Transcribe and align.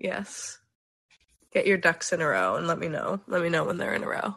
Yes. 0.00 0.58
Get 1.52 1.66
your 1.66 1.76
ducks 1.76 2.12
in 2.12 2.20
a 2.20 2.26
row 2.26 2.56
and 2.56 2.66
let 2.66 2.78
me 2.78 2.88
know. 2.88 3.20
Let 3.26 3.42
me 3.42 3.48
know 3.48 3.64
when 3.64 3.76
they're 3.76 3.94
in 3.94 4.02
a 4.02 4.08
row. 4.08 4.36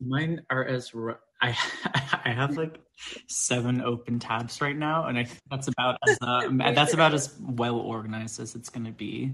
Mine 0.00 0.42
are 0.50 0.64
as 0.64 0.92
I 1.40 1.56
I 2.24 2.30
have 2.30 2.56
like 2.56 2.80
seven 3.28 3.80
open 3.80 4.18
tabs 4.18 4.60
right 4.60 4.76
now, 4.76 5.06
and 5.06 5.18
I 5.18 5.24
think 5.24 5.40
that's 5.50 5.68
about 5.68 5.98
as 6.06 6.18
uh, 6.20 6.48
that's 6.74 6.94
about 6.94 7.14
as 7.14 7.34
well 7.40 7.76
organized 7.76 8.40
as 8.40 8.54
it's 8.54 8.68
going 8.68 8.86
to 8.86 8.92
be. 8.92 9.32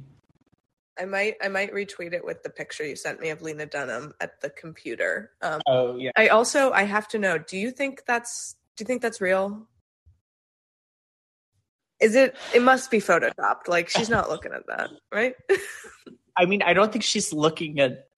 I 0.98 1.06
might 1.06 1.36
I 1.42 1.48
might 1.48 1.72
retweet 1.72 2.12
it 2.12 2.24
with 2.24 2.42
the 2.42 2.50
picture 2.50 2.84
you 2.84 2.96
sent 2.96 3.20
me 3.20 3.30
of 3.30 3.40
Lena 3.42 3.64
Dunham 3.64 4.12
at 4.20 4.40
the 4.40 4.50
computer. 4.50 5.30
Um, 5.40 5.60
Oh 5.66 5.96
yeah, 5.96 6.10
I 6.16 6.28
also 6.28 6.72
I 6.72 6.82
have 6.82 7.08
to 7.08 7.18
know. 7.18 7.38
Do 7.38 7.56
you 7.56 7.70
think 7.70 8.04
that's 8.06 8.56
do 8.76 8.82
you 8.82 8.86
think 8.86 9.02
that's 9.02 9.20
real? 9.20 9.66
Is 12.00 12.14
it? 12.14 12.34
It 12.54 12.62
must 12.62 12.90
be 12.90 12.98
photoshopped. 12.98 13.68
Like 13.68 13.88
she's 13.88 14.08
not 14.08 14.28
looking 14.28 14.52
at 14.52 14.66
that, 14.68 14.90
right? 15.12 15.34
I 16.36 16.46
mean, 16.46 16.62
I 16.62 16.72
don't 16.72 16.90
think 16.90 17.04
she's 17.04 17.32
looking 17.32 17.80
at 17.80 18.08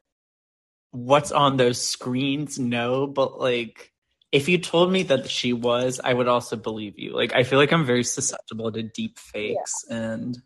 what's 0.91 1.33
on 1.33 1.57
those 1.57 1.81
screens. 1.81 2.59
No, 2.59 3.07
but 3.07 3.39
like. 3.39 3.91
If 4.31 4.49
you 4.49 4.57
told 4.57 4.91
me 4.91 5.03
that 5.03 5.29
she 5.29 5.53
was, 5.53 6.01
I 6.03 6.15
would 6.15 6.27
also 6.27 6.57
believe 6.57 6.99
you. 6.99 7.15
Like, 7.15 7.35
I 7.35 7.43
feel 7.43 7.59
like 7.59 7.71
I'm 7.71 7.85
very 7.85 8.03
susceptible 8.03 8.73
to 8.73 8.83
deep 8.83 9.19
fakes 9.19 9.85
and 9.91 10.41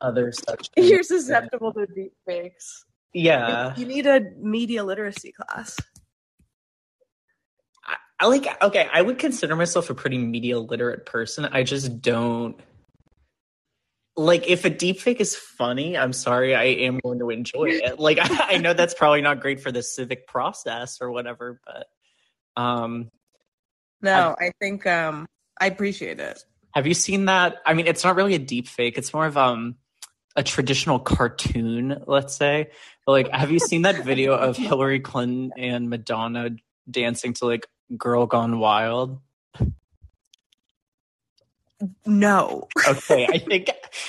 other 0.00 0.30
such. 0.30 0.70
You're 0.76 1.02
susceptible 1.02 1.72
to 1.72 1.86
deep 1.86 2.12
fakes. 2.24 2.84
Yeah. 3.12 3.74
You 3.76 3.86
need 3.86 4.06
a 4.06 4.20
media 4.38 4.84
literacy 4.84 5.32
class. 5.32 5.76
I, 8.20 8.24
I 8.24 8.28
like 8.28 8.62
okay, 8.62 8.88
I 8.92 9.02
would 9.02 9.18
consider 9.18 9.56
myself 9.56 9.90
a 9.90 9.94
pretty 9.94 10.18
media 10.18 10.58
literate 10.58 11.06
person. 11.06 11.44
I 11.44 11.62
just 11.62 12.00
don't 12.00 12.58
like 14.16 14.48
if 14.48 14.64
a 14.64 14.70
deepfake 14.70 15.20
is 15.20 15.36
funny, 15.36 15.96
I'm 15.96 16.12
sorry, 16.12 16.54
I 16.54 16.64
am 16.64 16.98
going 17.02 17.18
to 17.18 17.30
enjoy 17.30 17.66
it. 17.66 17.98
Like 18.06 18.18
I, 18.18 18.28
I 18.54 18.56
know 18.58 18.72
that's 18.72 18.94
probably 18.94 19.20
not 19.20 19.40
great 19.40 19.60
for 19.60 19.70
the 19.70 19.82
civic 19.82 20.26
process 20.26 20.98
or 21.00 21.10
whatever, 21.10 21.60
but 21.64 21.86
um 22.60 23.10
No, 24.00 24.34
I 24.38 24.52
think 24.60 24.86
um 24.86 25.26
I 25.60 25.66
appreciate 25.66 26.20
it. 26.20 26.42
have 26.74 26.86
you 26.86 26.94
seen 26.94 27.26
that? 27.26 27.56
I 27.64 27.74
mean, 27.74 27.86
it's 27.86 28.04
not 28.04 28.16
really 28.16 28.34
a 28.34 28.38
deep 28.38 28.68
fake. 28.68 28.98
It's 28.98 29.12
more 29.12 29.26
of 29.26 29.36
um 29.36 29.76
a 30.34 30.42
traditional 30.42 30.98
cartoon, 30.98 32.02
let's 32.06 32.34
say. 32.36 32.70
But 33.04 33.12
like 33.12 33.30
have 33.30 33.50
you 33.50 33.58
seen 33.58 33.82
that 33.82 34.04
video 34.04 34.34
of 34.34 34.56
Hillary 34.68 35.00
Clinton 35.00 35.52
and 35.58 35.90
Madonna 35.90 36.50
dancing 36.90 37.32
to 37.34 37.46
like 37.46 37.66
Girl 37.96 38.26
Gone 38.26 38.58
Wild? 38.58 39.20
No. 42.06 42.68
okay 42.88 43.26
i 43.30 43.36
think 43.46 43.68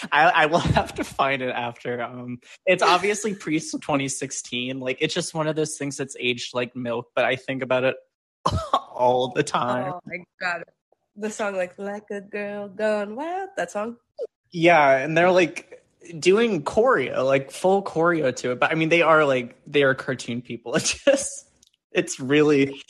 I, 0.10 0.24
I 0.30 0.46
will 0.46 0.60
have 0.60 0.96
to 0.96 1.04
find 1.04 1.42
it 1.42 1.50
after 1.50 2.02
um 2.02 2.40
it's 2.66 2.82
obviously 2.82 3.34
pre 3.36 3.60
2016 3.60 4.80
like 4.80 4.98
it's 5.02 5.14
just 5.14 5.34
one 5.34 5.48
of 5.48 5.58
those 5.58 5.78
things 5.78 5.98
that's 5.98 6.16
aged 6.18 6.56
like 6.56 6.78
milk 6.78 7.08
but 7.14 7.26
i 7.26 7.36
think 7.36 7.62
about 7.64 7.84
it 7.84 7.98
all 8.74 9.34
the 9.36 9.44
time 9.44 9.92
Oh, 9.94 10.02
I 10.08 10.24
got 10.40 10.62
it. 10.62 10.70
The 11.18 11.30
song 11.30 11.58
like 11.58 11.78
like 11.78 12.06
a 12.10 12.22
girl 12.22 12.70
gone 12.70 13.16
wild. 13.18 13.50
That 13.58 13.70
song. 13.72 13.98
yeah 14.52 14.98
and 15.00 15.18
they're 15.18 15.32
like 15.32 15.84
doing 16.20 16.64
choreo 16.64 17.26
like 17.26 17.52
full 17.52 17.84
choreo 17.84 18.34
to 18.34 18.52
it 18.52 18.62
but 18.62 18.72
i 18.72 18.76
mean 18.76 18.88
they 18.88 19.02
are 19.02 19.26
like 19.26 19.58
they 19.68 19.84
are 19.84 19.94
cartoon 19.94 20.42
people 20.42 20.74
it's 20.80 21.04
just 21.04 21.50
it's 21.92 22.18
really 22.18 22.82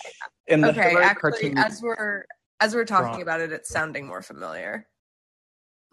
in 0.47 0.61
the 0.61 0.69
Okay, 0.69 0.95
actually, 0.95 1.31
cartoon 1.31 1.57
as 1.57 1.81
we're 1.81 2.25
as 2.59 2.73
we're 2.73 2.85
talking 2.85 3.11
Wrong. 3.11 3.21
about 3.21 3.41
it, 3.41 3.51
it's 3.51 3.69
sounding 3.69 4.07
more 4.07 4.21
familiar. 4.21 4.87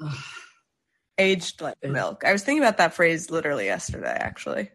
Aged 1.19 1.61
like 1.61 1.77
milk. 1.85 2.25
I 2.25 2.33
was 2.33 2.43
thinking 2.43 2.63
about 2.63 2.79
that 2.79 2.95
phrase 2.95 3.31
literally 3.31 3.67
yesterday. 3.67 4.17
Actually, 4.19 4.71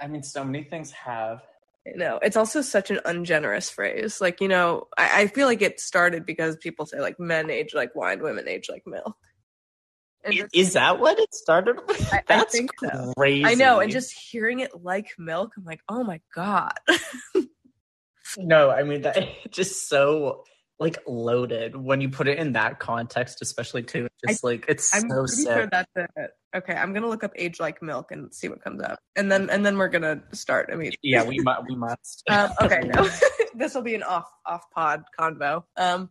i 0.00 0.06
mean 0.06 0.22
so 0.22 0.42
many 0.42 0.64
things 0.64 0.90
have 0.92 1.42
you 1.86 1.96
know, 1.96 2.18
it's 2.22 2.36
also 2.36 2.60
such 2.60 2.90
an 2.90 3.00
ungenerous 3.06 3.70
phrase. 3.70 4.20
Like, 4.20 4.40
you 4.40 4.48
know, 4.48 4.86
I, 4.98 5.22
I 5.22 5.26
feel 5.28 5.46
like 5.46 5.62
it 5.62 5.80
started 5.80 6.26
because 6.26 6.56
people 6.56 6.84
say 6.84 7.00
like 7.00 7.18
men 7.18 7.48
age 7.50 7.74
like 7.74 7.94
wine, 7.94 8.22
women 8.22 8.46
age 8.48 8.68
like 8.68 8.82
milk. 8.86 9.16
Is, 10.30 10.44
is 10.52 10.72
that 10.74 11.00
what 11.00 11.18
it 11.18 11.34
started 11.34 11.76
with 11.88 12.12
I- 12.12 12.18
I 12.18 12.22
that's 12.26 12.52
think 12.52 12.70
so. 12.78 13.12
crazy 13.16 13.46
I 13.46 13.54
know, 13.54 13.80
and 13.80 13.90
just 13.90 14.12
hearing 14.12 14.60
it 14.60 14.70
like 14.82 15.08
milk, 15.18 15.52
I'm 15.56 15.64
like, 15.64 15.80
oh 15.88 16.04
my 16.04 16.20
god. 16.34 16.74
No, 18.38 18.70
I 18.70 18.82
mean 18.82 19.02
that 19.02 19.28
just 19.50 19.88
so 19.88 20.44
like 20.78 20.96
loaded 21.06 21.76
when 21.76 22.00
you 22.00 22.08
put 22.08 22.26
it 22.26 22.38
in 22.38 22.52
that 22.52 22.80
context, 22.80 23.42
especially 23.42 23.82
too. 23.82 24.08
Just 24.26 24.42
like 24.42 24.64
it's 24.66 24.94
I'm 24.94 25.08
so 25.08 25.26
sick. 25.26 25.46
sure 25.46 25.68
that's 25.70 25.90
it. 25.94 26.30
Okay, 26.56 26.72
I'm 26.72 26.92
gonna 26.92 27.08
look 27.08 27.22
up 27.22 27.32
age 27.36 27.60
like 27.60 27.82
milk 27.82 28.10
and 28.10 28.34
see 28.34 28.48
what 28.48 28.64
comes 28.64 28.82
up, 28.82 28.98
and 29.14 29.30
then 29.30 29.50
and 29.50 29.64
then 29.64 29.76
we're 29.76 29.88
gonna 29.88 30.22
start 30.32 30.70
I 30.72 30.76
mean, 30.76 30.92
yeah, 31.02 31.22
we 31.22 31.38
must. 31.38 31.68
We 31.68 31.76
must. 31.76 32.24
Um, 32.30 32.50
okay, 32.62 32.80
no, 32.94 33.08
this 33.54 33.74
will 33.74 33.82
be 33.82 33.94
an 33.94 34.02
off 34.02 34.30
off 34.46 34.64
pod 34.74 35.04
convo. 35.18 35.64
Um, 35.76 36.10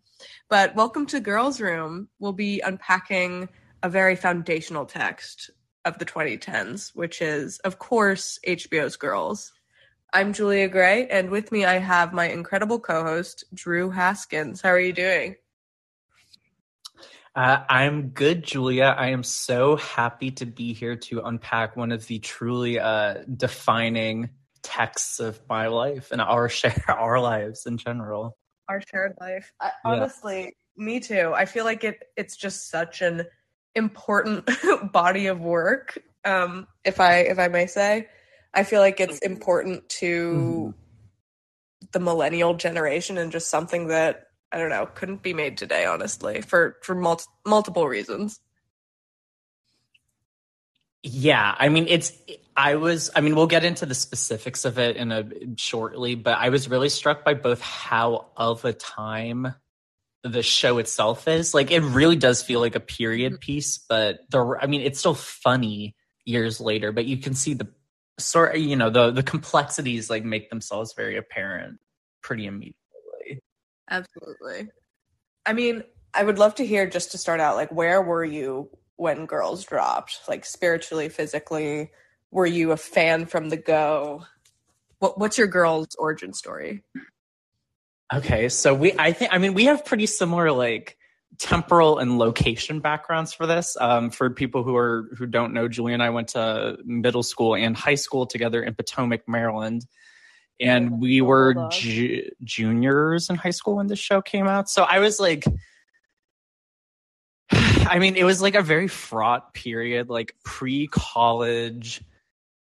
but 0.50 0.75
welcome 0.75 1.06
to 1.08 1.19
Girls 1.19 1.59
Room. 1.59 2.09
We'll 2.19 2.34
be 2.34 2.62
unpacking 2.62 3.50
a 3.81 3.90
very 3.90 4.16
foundational 4.16 4.85
text 4.85 5.50
of 5.85 5.97
the 5.97 6.06
2010s, 6.06 6.91
which 6.94 7.22
is, 7.22 7.59
of 7.59 7.79
course, 7.79 8.40
HBO's 8.46 8.97
Girls. 8.97 9.52
I'm 10.12 10.34
Julia 10.34 10.68
Gray, 10.68 11.08
and 11.08 11.30
with 11.30 11.52
me 11.52 11.66
I 11.66 11.78
have 11.78 12.14
my 12.14 12.30
incredible 12.30 12.80
co-host 12.80 13.44
Drew 13.53 13.92
Haskins. 13.92 14.59
How 14.59 14.70
are 14.70 14.80
you 14.80 14.94
doing? 14.94 15.36
Uh, 17.36 17.64
I'm 17.70 18.09
good, 18.09 18.44
Julia. 18.44 18.96
I 18.97 19.09
am 19.09 19.22
so 19.22 19.75
happy 19.75 20.31
to 20.31 20.47
be 20.47 20.74
here 20.74 20.96
to 20.96 21.22
unpack 21.22 21.78
one 21.78 21.92
of 21.92 22.08
the 22.08 22.18
truly 22.20 22.80
uh, 22.80 23.20
defining 23.38 24.31
texts 24.64 25.20
of 25.20 25.40
my 25.47 25.68
life 25.68 26.12
and 26.12 26.22
our 26.22 26.50
share 26.50 26.84
our 26.88 27.20
lives 27.20 27.68
in 27.68 27.78
general. 27.78 28.36
Our 28.68 28.81
shared 28.81 29.14
life. 29.22 29.52
I, 29.62 29.72
Yeah. 29.86 29.91
Honestly, 29.91 30.56
me 30.76 31.00
too. 31.00 31.34
I 31.36 31.46
feel 31.46 31.66
like 31.66 31.84
it. 31.84 32.00
It's 32.18 32.36
just 32.36 32.70
such 32.70 33.03
an 33.03 33.26
important 33.76 34.50
body 34.91 35.28
of 35.28 35.40
work. 35.40 36.00
Um, 36.26 36.68
if 36.84 37.00
I 37.00 37.18
if 37.20 37.38
I 37.38 37.47
may 37.47 37.68
say, 37.68 38.08
I 38.54 38.64
feel 38.64 38.80
like 38.80 39.00
it's 39.00 39.20
mm-hmm. 39.20 39.32
important 39.34 39.90
to 39.90 40.32
mm-hmm. 40.32 41.88
the 41.92 42.00
millennial 42.00 42.54
generation 42.56 43.18
and 43.18 43.32
just 43.32 43.50
something 43.50 43.88
that 43.88 44.28
I 44.52 44.58
don't 44.58 44.70
know 44.70 44.86
couldn't 44.88 45.22
be 45.22 45.34
made 45.34 45.58
today. 45.58 45.86
Honestly, 45.86 46.42
for 46.42 46.78
for 46.82 46.96
mul- 46.96 47.22
multiple 47.46 47.88
reasons. 47.88 48.40
Yeah, 51.04 51.56
I 51.58 51.70
mean 51.70 51.86
it's 51.88 52.12
I 52.58 52.76
was 52.76 53.09
I 53.16 53.22
mean 53.22 53.36
we'll 53.36 53.48
get 53.48 53.64
into 53.64 53.86
the 53.86 53.96
specifics 53.96 54.66
of 54.66 54.80
it 54.80 54.98
in 54.98 55.12
a 55.12 55.26
shortly, 55.56 56.16
but 56.16 56.38
I 56.38 56.50
was 56.50 56.68
really 56.68 56.90
struck 56.90 57.24
by 57.24 57.36
both 57.36 57.62
how 57.62 58.28
of 58.36 58.66
a 58.66 58.74
time 58.74 59.54
the 60.24 60.44
show 60.44 60.78
itself 60.80 61.28
is. 61.28 61.54
Like 61.54 61.72
it 61.72 61.82
really 61.82 62.18
does 62.18 62.42
feel 62.44 62.59
like 62.59 62.76
a 62.76 62.82
period 62.82 63.34
mm. 63.34 63.40
piece, 63.40 63.78
but 63.78 64.20
the 64.30 64.58
I 64.59 64.68
mean 64.68 64.82
it's 64.82 65.00
still 65.00 65.14
funny 65.14 65.96
years 66.26 66.59
later, 66.59 66.92
but 66.92 67.06
you 67.06 67.18
can 67.18 67.34
see 67.34 67.54
the 67.54 67.68
sort 68.19 68.57
you 68.57 68.75
know 68.75 68.90
the 68.90 69.12
the 69.12 69.24
complexities 69.24 70.09
like 70.09 70.24
make 70.24 70.50
themselves 70.50 70.94
very 70.94 71.18
apparent 71.18 71.80
pretty 72.22 72.46
immediately. 72.46 72.75
Absolutely. 73.90 74.69
I 75.46 75.53
mean, 75.53 75.84
I 76.13 76.24
would 76.24 76.38
love 76.38 76.56
to 76.56 76.66
hear 76.66 76.88
just 76.88 77.12
to 77.12 77.18
start 77.18 77.40
out, 77.40 77.56
like, 77.56 77.72
where 77.72 78.02
were 78.02 78.24
you 78.24 78.69
when 78.97 79.25
Girls 79.25 79.63
dropped? 79.63 80.19
Like, 80.28 80.46
spiritually, 80.46 81.09
physically, 81.09 81.91
were 82.31 82.46
you 82.46 82.72
a 82.72 82.78
fan 82.78 83.25
from 83.25 83.50
the 83.50 83.58
go? 83.58 84.25
What, 85.00 85.19
what's 85.19 85.38
your 85.38 85.47
Girls 85.47 85.88
origin 85.97 86.34
story? 86.34 86.84
Okay, 88.14 88.49
so 88.49 88.73
we 88.73 88.94
I 88.97 89.11
think 89.11 89.34
I 89.34 89.38
mean 89.38 89.53
we 89.53 89.66
have 89.66 89.85
pretty 89.85 90.08
similar 90.08 90.52
like 90.52 90.97
temporal 91.37 91.99
and 91.99 92.17
location 92.17 92.79
backgrounds 92.79 93.34
for 93.34 93.46
this. 93.46 93.78
Um, 93.79 94.09
for 94.09 94.29
people 94.29 94.64
who 94.64 94.76
are 94.76 95.09
who 95.17 95.26
don't 95.26 95.53
know, 95.53 95.67
Julie 95.67 95.93
and 95.93 96.03
I 96.03 96.09
went 96.09 96.29
to 96.29 96.78
middle 96.84 97.23
school 97.23 97.55
and 97.55 97.76
high 97.76 97.96
school 97.96 98.26
together 98.26 98.61
in 98.64 98.73
Potomac, 98.76 99.28
Maryland, 99.28 99.85
and 100.59 100.99
we 100.99 101.22
were 101.22 101.70
ju- 101.72 102.29
juniors 102.43 103.29
in 103.29 103.35
high 103.35 103.52
school 103.52 103.78
when 103.78 103.87
this 103.87 103.99
show 103.99 104.22
came 104.22 104.47
out. 104.47 104.70
So 104.70 104.84
I 104.84 104.99
was 104.99 105.20
like. 105.20 105.46
I 107.52 107.97
mean, 107.97 108.16
it 108.16 108.23
was 108.23 108.40
like 108.40 108.53
a 108.53 108.61
very 108.61 108.87
fraught 108.87 109.53
period, 109.55 110.09
like 110.09 110.35
pre 110.43 110.85
college, 110.85 112.02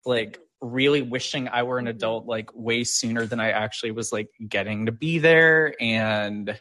like 0.05 0.39
really 0.61 1.03
wishing 1.03 1.49
I 1.49 1.63
were 1.63 1.79
an 1.79 1.87
adult 1.87 2.27
like 2.27 2.51
way 2.55 2.85
sooner 2.85 3.27
than 3.27 3.41
I 3.41 3.51
actually 3.51 3.93
was 3.93 4.13
like 4.13 4.29
getting 4.47 4.87
to 4.87 4.93
be 4.93 5.19
there. 5.19 5.75
And 5.81 6.59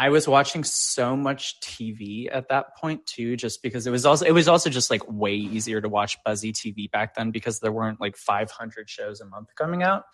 I 0.00 0.10
was 0.10 0.28
watching 0.28 0.62
so 0.62 1.16
much 1.16 1.60
TV 1.60 2.28
at 2.32 2.50
that 2.50 2.76
point 2.76 3.04
too, 3.04 3.36
just 3.36 3.64
because 3.64 3.84
it 3.84 3.90
was 3.90 4.06
also 4.06 4.24
it 4.24 4.30
was 4.30 4.46
also 4.46 4.70
just 4.70 4.92
like 4.92 5.02
way 5.10 5.34
easier 5.34 5.80
to 5.80 5.88
watch 5.88 6.16
Buzzy 6.24 6.52
TV 6.52 6.88
back 6.88 7.16
then 7.16 7.32
because 7.32 7.58
there 7.58 7.72
weren't 7.72 8.00
like 8.00 8.16
500 8.16 8.88
shows 8.88 9.20
a 9.20 9.24
month 9.26 9.48
coming 9.56 9.82
out. 9.82 10.04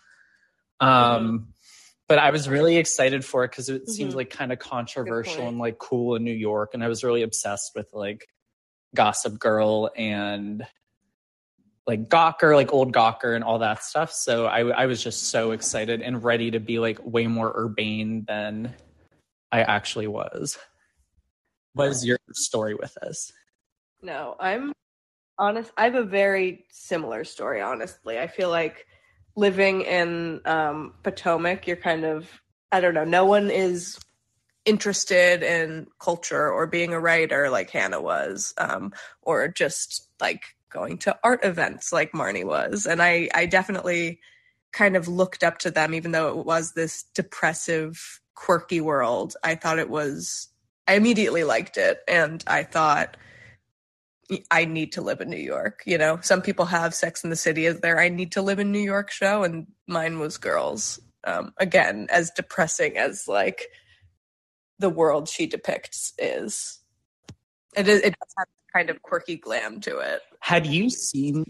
Um, 0.80 1.48
but 2.08 2.18
I 2.18 2.30
was 2.30 2.48
really 2.48 2.78
excited 2.78 3.26
for 3.26 3.44
it 3.44 3.50
because 3.50 3.68
it 3.68 3.90
seemed 3.90 4.12
Mhm. 4.12 4.16
like 4.16 4.30
kind 4.30 4.52
of 4.52 4.58
controversial 4.58 5.48
and 5.48 5.58
like 5.58 5.76
cool 5.76 6.14
in 6.16 6.24
New 6.24 6.32
York, 6.32 6.70
and 6.72 6.82
I 6.82 6.88
was 6.88 7.04
really 7.04 7.20
obsessed 7.22 7.72
with 7.74 7.90
like 7.92 8.26
Gossip 8.94 9.38
Girl 9.38 9.90
and 9.94 10.66
like 11.86 12.08
Gawker, 12.08 12.54
like 12.54 12.72
old 12.72 12.94
Gawker 12.94 13.34
and 13.34 13.44
all 13.44 13.58
that 13.58 13.84
stuff. 13.84 14.10
So 14.12 14.46
I, 14.46 14.60
I 14.60 14.86
was 14.86 15.02
just 15.02 15.24
so 15.24 15.50
excited 15.50 16.00
and 16.00 16.24
ready 16.24 16.50
to 16.52 16.58
be 16.58 16.78
like 16.78 16.98
way 17.04 17.26
more 17.26 17.52
urbane 17.54 18.24
than 18.26 18.74
I 19.54 19.62
actually 19.62 20.08
was. 20.08 20.58
What 21.74 21.86
is 21.86 22.04
your 22.04 22.18
story 22.32 22.74
with 22.74 22.92
this? 23.00 23.32
No, 24.02 24.34
I'm 24.40 24.72
honest. 25.38 25.70
I 25.76 25.84
have 25.84 25.94
a 25.94 26.02
very 26.02 26.64
similar 26.72 27.22
story, 27.22 27.60
honestly. 27.60 28.18
I 28.18 28.26
feel 28.26 28.50
like 28.50 28.84
living 29.36 29.82
in 29.82 30.40
um, 30.44 30.94
Potomac, 31.04 31.68
you're 31.68 31.76
kind 31.76 32.04
of, 32.04 32.28
I 32.72 32.80
don't 32.80 32.94
know, 32.94 33.04
no 33.04 33.26
one 33.26 33.48
is 33.48 33.96
interested 34.64 35.44
in 35.44 35.86
culture 36.00 36.50
or 36.50 36.66
being 36.66 36.92
a 36.92 36.98
writer 36.98 37.48
like 37.48 37.70
Hannah 37.70 38.02
was, 38.02 38.54
um, 38.58 38.92
or 39.22 39.46
just 39.46 40.08
like 40.20 40.42
going 40.68 40.98
to 40.98 41.16
art 41.22 41.44
events 41.44 41.92
like 41.92 42.10
Marnie 42.10 42.44
was. 42.44 42.86
And 42.86 43.00
I, 43.00 43.28
I 43.32 43.46
definitely 43.46 44.18
kind 44.72 44.96
of 44.96 45.06
looked 45.06 45.44
up 45.44 45.58
to 45.58 45.70
them, 45.70 45.94
even 45.94 46.10
though 46.10 46.40
it 46.40 46.44
was 46.44 46.72
this 46.72 47.04
depressive, 47.14 48.20
quirky 48.34 48.80
world. 48.80 49.36
I 49.42 49.54
thought 49.54 49.78
it 49.78 49.90
was, 49.90 50.48
I 50.86 50.94
immediately 50.94 51.44
liked 51.44 51.76
it. 51.76 52.00
And 52.08 52.42
I 52.46 52.62
thought, 52.62 53.16
I 54.50 54.64
need 54.64 54.92
to 54.92 55.02
live 55.02 55.20
in 55.20 55.28
New 55.28 55.36
York. 55.36 55.82
You 55.84 55.98
know, 55.98 56.18
some 56.22 56.40
people 56.40 56.64
have 56.64 56.94
Sex 56.94 57.24
in 57.24 57.30
the 57.30 57.36
City 57.36 57.66
as 57.66 57.80
their 57.80 58.00
I 58.00 58.08
need 58.08 58.32
to 58.32 58.42
live 58.42 58.58
in 58.58 58.72
New 58.72 58.78
York 58.78 59.10
show, 59.10 59.44
and 59.44 59.66
mine 59.86 60.18
was 60.18 60.38
Girls. 60.38 60.98
Um, 61.24 61.52
again, 61.58 62.06
as 62.10 62.30
depressing 62.30 62.96
as 62.96 63.28
like 63.28 63.66
the 64.78 64.88
world 64.88 65.28
she 65.28 65.46
depicts 65.46 66.14
is. 66.18 66.78
It 67.76 67.86
is. 67.86 68.00
It 68.00 68.14
does 68.18 68.34
have 68.38 68.46
kind 68.72 68.88
of 68.88 69.02
quirky 69.02 69.36
glam 69.36 69.78
to 69.82 69.98
it. 69.98 70.22
Had 70.40 70.66
you 70.66 70.88
seen? 70.88 71.44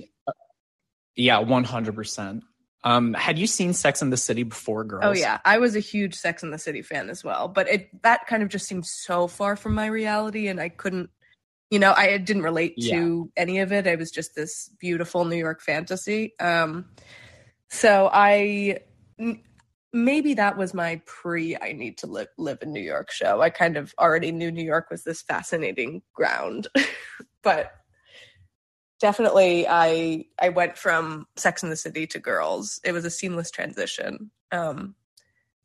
Yeah, 1.14 1.38
one 1.38 1.62
hundred 1.62 1.94
percent. 1.94 2.42
Um, 2.84 3.14
had 3.14 3.38
you 3.38 3.46
seen 3.46 3.72
Sex 3.72 4.02
in 4.02 4.10
the 4.10 4.16
City 4.16 4.42
before 4.42 4.84
Girls? 4.84 5.02
Oh 5.04 5.12
yeah, 5.12 5.40
I 5.44 5.58
was 5.58 5.74
a 5.74 5.80
huge 5.80 6.14
Sex 6.14 6.42
in 6.42 6.50
the 6.50 6.58
City 6.58 6.82
fan 6.82 7.08
as 7.08 7.24
well, 7.24 7.48
but 7.48 7.68
it 7.68 8.02
that 8.02 8.26
kind 8.26 8.42
of 8.42 8.50
just 8.50 8.66
seemed 8.66 8.86
so 8.86 9.26
far 9.26 9.56
from 9.56 9.74
my 9.74 9.86
reality, 9.86 10.48
and 10.48 10.60
I 10.60 10.68
couldn't. 10.68 11.10
You 11.70 11.78
know, 11.78 11.94
I 11.96 12.18
didn't 12.18 12.42
relate 12.42 12.74
Yeah. 12.76 12.96
to 12.96 13.32
any 13.36 13.58
of 13.58 13.72
it. 13.72 13.86
It 13.86 13.98
was 13.98 14.10
just 14.10 14.34
this 14.34 14.70
beautiful 14.78 15.24
New 15.24 15.36
York 15.36 15.62
fantasy. 15.62 16.38
Um, 16.38 16.84
so 17.70 18.10
I 18.12 18.80
maybe 19.92 20.34
that 20.34 20.58
was 20.58 20.74
my 20.74 21.00
pre 21.06 21.56
I 21.56 21.72
need 21.72 21.98
to 21.98 22.06
live 22.06 22.28
live 22.36 22.58
in 22.60 22.72
New 22.72 22.82
York 22.82 23.10
show. 23.10 23.40
I 23.40 23.48
kind 23.48 23.76
of 23.76 23.94
already 23.98 24.30
knew 24.30 24.50
New 24.52 24.64
York 24.64 24.90
was 24.90 25.04
this 25.04 25.22
fascinating 25.22 26.02
ground. 26.12 26.68
but 27.42 27.72
definitely 29.00 29.66
I 29.68 30.26
I 30.40 30.50
went 30.50 30.78
from 30.78 31.26
Sex 31.36 31.62
in 31.62 31.70
the 31.70 31.76
City 31.76 32.06
to 32.08 32.18
Girls. 32.18 32.80
It 32.84 32.92
was 32.92 33.04
a 33.04 33.10
seamless 33.10 33.50
transition. 33.50 34.30
Um 34.52 34.94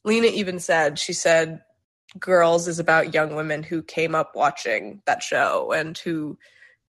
Lena 0.03 0.27
even 0.27 0.59
said 0.59 0.99
she 0.99 1.13
said 1.13 1.61
Girls 2.17 2.67
is 2.67 2.79
about 2.79 3.13
young 3.13 3.35
women 3.35 3.61
who 3.63 3.83
came 3.83 4.15
up 4.15 4.35
watching 4.35 5.01
that 5.05 5.21
show 5.21 5.71
and 5.71 5.97
who 5.97 6.37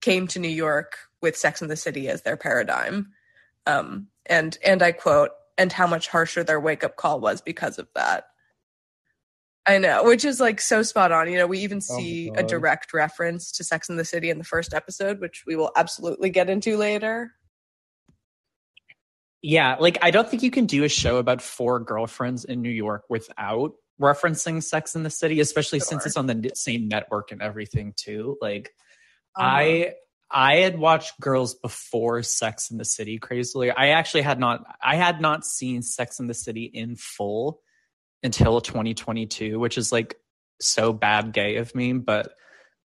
came 0.01 0.27
to 0.29 0.39
New 0.39 0.49
York 0.49 0.97
with 1.21 1.37
Sex 1.37 1.63
in 1.63 1.69
the 1.69 1.77
City 1.77 2.09
as 2.09 2.23
their 2.23 2.37
paradigm. 2.37 3.13
Um 3.67 4.09
and 4.27 4.57
and 4.65 4.83
I 4.83 4.93
quote 4.93 5.31
and 5.59 5.73
how 5.73 5.87
much 5.87 6.09
harsher 6.09 6.43
their 6.43 6.61
wake 6.61 6.85
up 6.85 6.97
call 6.97 7.21
was 7.21 7.41
because 7.41 7.79
of 7.79 7.89
that. 7.95 8.25
I 9.67 9.79
know, 9.79 10.05
which 10.05 10.25
is 10.25 10.41
like 10.41 10.61
so 10.61 10.83
spot 10.83 11.13
on. 11.13 11.31
You 11.31 11.39
know, 11.39 11.47
we 11.47 11.59
even 11.61 11.79
Oh 11.79 11.97
see 11.97 12.33
a 12.35 12.43
direct 12.43 12.93
reference 12.93 13.53
to 13.53 13.65
Sex 13.65 13.89
in 13.89 13.97
the 13.97 14.05
City 14.05 14.31
in 14.31 14.39
the 14.39 14.45
first 14.45 14.73
episode, 14.75 15.21
which 15.21 15.45
we 15.47 15.55
will 15.57 15.71
absolutely 15.77 16.31
get 16.31 16.49
into 16.49 16.77
later. 16.77 17.33
Yeah, 19.43 19.77
like 19.79 19.99
I 20.03 20.11
don't 20.11 20.29
think 20.29 20.43
you 20.43 20.51
can 20.51 20.67
do 20.67 20.85
a 20.85 20.89
show 20.89 21.17
about 21.17 21.41
four 21.41 21.81
girlfriends 21.81 22.45
in 22.45 22.61
New 22.63 22.71
York 22.71 23.05
without 23.09 23.73
referencing 24.01 24.63
Sex 24.63 24.95
in 24.95 25.03
the 25.03 25.11
City, 25.11 25.41
especially 25.41 25.81
since 25.81 26.07
it's 26.07 26.17
on 26.17 26.27
the 26.27 26.51
same 26.55 26.89
network 26.89 27.33
and 27.33 27.43
everything 27.43 27.95
too. 27.97 28.37
Like 28.41 28.71
Uh-huh. 29.37 29.47
I 29.47 29.95
I 30.31 30.57
had 30.57 30.79
watched 30.79 31.19
Girls 31.21 31.55
before 31.55 32.23
Sex 32.23 32.71
in 32.71 32.79
the 32.79 32.85
City 32.85 33.19
crazily. 33.19 33.71
I 33.71 33.89
actually 33.89 34.23
had 34.23 34.39
not 34.39 34.65
I 34.83 34.97
had 34.97 35.21
not 35.21 35.45
seen 35.45 35.83
Sex 35.83 36.19
in 36.21 36.27
the 36.27 36.35
City 36.35 36.65
in 36.65 36.97
full 36.97 37.61
until 38.23 38.61
2022, 38.61 39.59
which 39.59 39.79
is 39.79 39.93
like 39.93 40.17
so 40.61 40.93
bad 40.93 41.33
gay 41.33 41.57
of 41.57 41.75
me, 41.75 41.93
but 41.93 42.33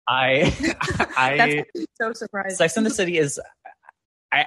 I 0.07 0.53
I 1.17 1.63
That's 1.73 1.87
so 2.01 2.13
surprising. 2.13 2.55
Sex 2.55 2.77
in 2.77 2.83
the 2.83 2.89
City 2.89 3.17
is 3.17 3.39
I 4.31 4.45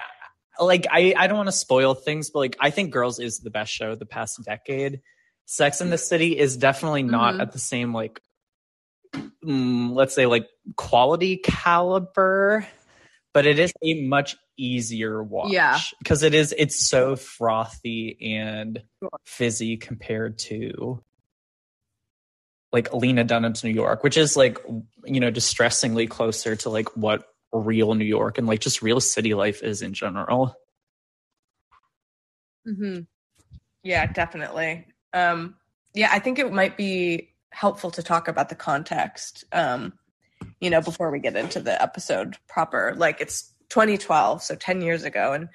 like 0.60 0.86
I 0.90 1.14
I 1.16 1.26
don't 1.26 1.36
want 1.36 1.48
to 1.48 1.52
spoil 1.52 1.94
things, 1.94 2.30
but 2.30 2.40
like 2.40 2.56
I 2.60 2.70
think 2.70 2.90
Girls 2.92 3.18
is 3.18 3.38
the 3.40 3.50
best 3.50 3.72
show 3.72 3.92
of 3.92 3.98
the 3.98 4.06
past 4.06 4.40
decade. 4.44 5.00
Sex 5.46 5.80
in 5.80 5.90
the 5.90 5.98
City 5.98 6.38
is 6.38 6.56
definitely 6.56 7.02
not 7.02 7.34
Mhm. 7.34 7.40
at 7.42 7.52
the 7.52 7.58
same 7.58 7.92
like 7.94 8.20
mm, 9.14 9.94
let's 9.94 10.14
say 10.14 10.26
like 10.26 10.46
quality 10.76 11.36
caliber, 11.38 12.66
but 13.32 13.46
it 13.46 13.58
is 13.58 13.72
a 13.82 14.06
much 14.06 14.36
easier 14.58 15.22
watch. 15.22 15.52
Yeah. 15.52 15.78
Because 15.98 16.22
it 16.22 16.34
is 16.34 16.54
it's 16.56 16.88
so 16.88 17.16
frothy 17.16 18.36
and 18.36 18.82
fizzy 19.24 19.76
compared 19.76 20.38
to 20.40 21.02
like 22.72 22.92
Lena 22.92 23.24
Dunham's 23.24 23.64
New 23.64 23.70
York, 23.70 24.04
which 24.04 24.16
is 24.16 24.36
like 24.36 24.58
you 25.04 25.20
know 25.20 25.30
distressingly 25.30 26.06
closer 26.06 26.56
to 26.56 26.70
like 26.70 26.94
what 26.96 27.24
real 27.52 27.94
New 27.94 28.04
York 28.04 28.36
and 28.36 28.46
like 28.46 28.60
just 28.60 28.82
real 28.82 29.00
city 29.00 29.34
life 29.34 29.62
is 29.62 29.80
in 29.80 29.94
general. 29.94 30.54
hmm 32.66 33.00
Yeah, 33.82 34.06
definitely. 34.06 34.86
Um, 35.14 35.54
yeah, 35.94 36.10
I 36.12 36.18
think 36.18 36.38
it 36.38 36.52
might 36.52 36.76
be 36.76 37.30
helpful 37.50 37.90
to 37.92 38.02
talk 38.02 38.28
about 38.28 38.50
the 38.50 38.54
context, 38.54 39.44
um, 39.52 39.94
you 40.60 40.68
know, 40.70 40.82
before 40.82 41.10
we 41.10 41.18
get 41.18 41.36
into 41.36 41.60
the 41.60 41.80
episode 41.80 42.36
proper. 42.46 42.94
Like 42.96 43.20
it's 43.20 43.54
2012, 43.70 44.42
so 44.42 44.54
10 44.54 44.80
years 44.80 45.04
ago. 45.04 45.32
And 45.32 45.48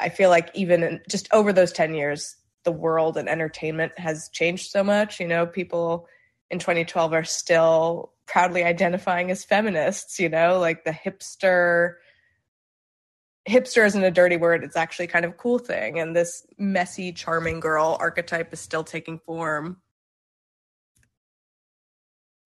I 0.00 0.08
feel 0.08 0.30
like 0.30 0.50
even 0.54 0.82
in, 0.82 1.00
just 1.08 1.28
over 1.32 1.52
those 1.52 1.72
10 1.72 1.94
years, 1.94 2.36
the 2.64 2.72
world 2.72 3.16
and 3.16 3.28
entertainment 3.28 3.98
has 3.98 4.28
changed 4.30 4.70
so 4.70 4.84
much. 4.84 5.20
You 5.20 5.28
know, 5.28 5.46
people 5.46 6.06
in 6.50 6.58
2012 6.58 7.12
are 7.12 7.24
still 7.24 8.12
proudly 8.26 8.64
identifying 8.64 9.30
as 9.30 9.44
feminists, 9.44 10.18
you 10.18 10.28
know, 10.28 10.58
like 10.58 10.84
the 10.84 10.90
hipster 10.92 11.94
hipster 13.48 13.86
isn't 13.86 14.04
a 14.04 14.10
dirty 14.10 14.36
word 14.36 14.62
it's 14.62 14.76
actually 14.76 15.06
kind 15.06 15.24
of 15.24 15.30
a 15.30 15.34
cool 15.34 15.58
thing 15.58 15.98
and 15.98 16.14
this 16.14 16.46
messy 16.58 17.12
charming 17.12 17.60
girl 17.60 17.96
archetype 17.98 18.52
is 18.52 18.60
still 18.60 18.84
taking 18.84 19.18
form 19.20 19.78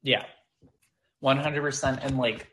Yeah. 0.02 0.24
100% 1.22 2.04
and 2.04 2.18
like 2.18 2.48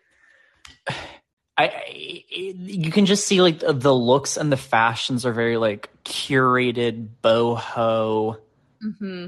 I, 1.60 2.24
you 2.30 2.89
can 2.89 3.06
just 3.06 3.28
see 3.28 3.42
like 3.42 3.60
the, 3.60 3.74
the 3.74 3.94
looks 3.94 4.38
and 4.38 4.50
the 4.50 4.58
fashions 4.58 5.25
are 5.25 5.34
very 5.34 5.58
like 5.58 5.89
curated 6.06 7.10
boho 7.22 8.38
mm-hmm. 8.82 9.28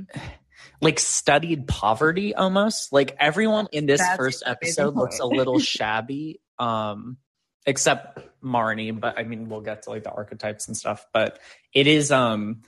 like 0.79 0.99
studied 0.99 1.67
poverty 1.67 2.33
almost 2.33 2.93
like 2.93 3.17
everyone 3.19 3.67
in 3.73 3.85
this 3.85 3.99
That's 3.99 4.15
first 4.15 4.43
episode 4.45 4.95
looks 4.95 5.19
a 5.19 5.25
little 5.25 5.59
shabby 5.59 6.39
um 6.57 7.17
except 7.65 8.19
marnie 8.41 8.97
but 8.97 9.19
i 9.19 9.23
mean 9.23 9.49
we'll 9.49 9.59
get 9.59 9.83
to 9.83 9.89
like 9.89 10.05
the 10.05 10.11
archetypes 10.11 10.69
and 10.69 10.77
stuff 10.77 11.05
but 11.11 11.37
it 11.73 11.85
is 11.85 12.11
um 12.11 12.61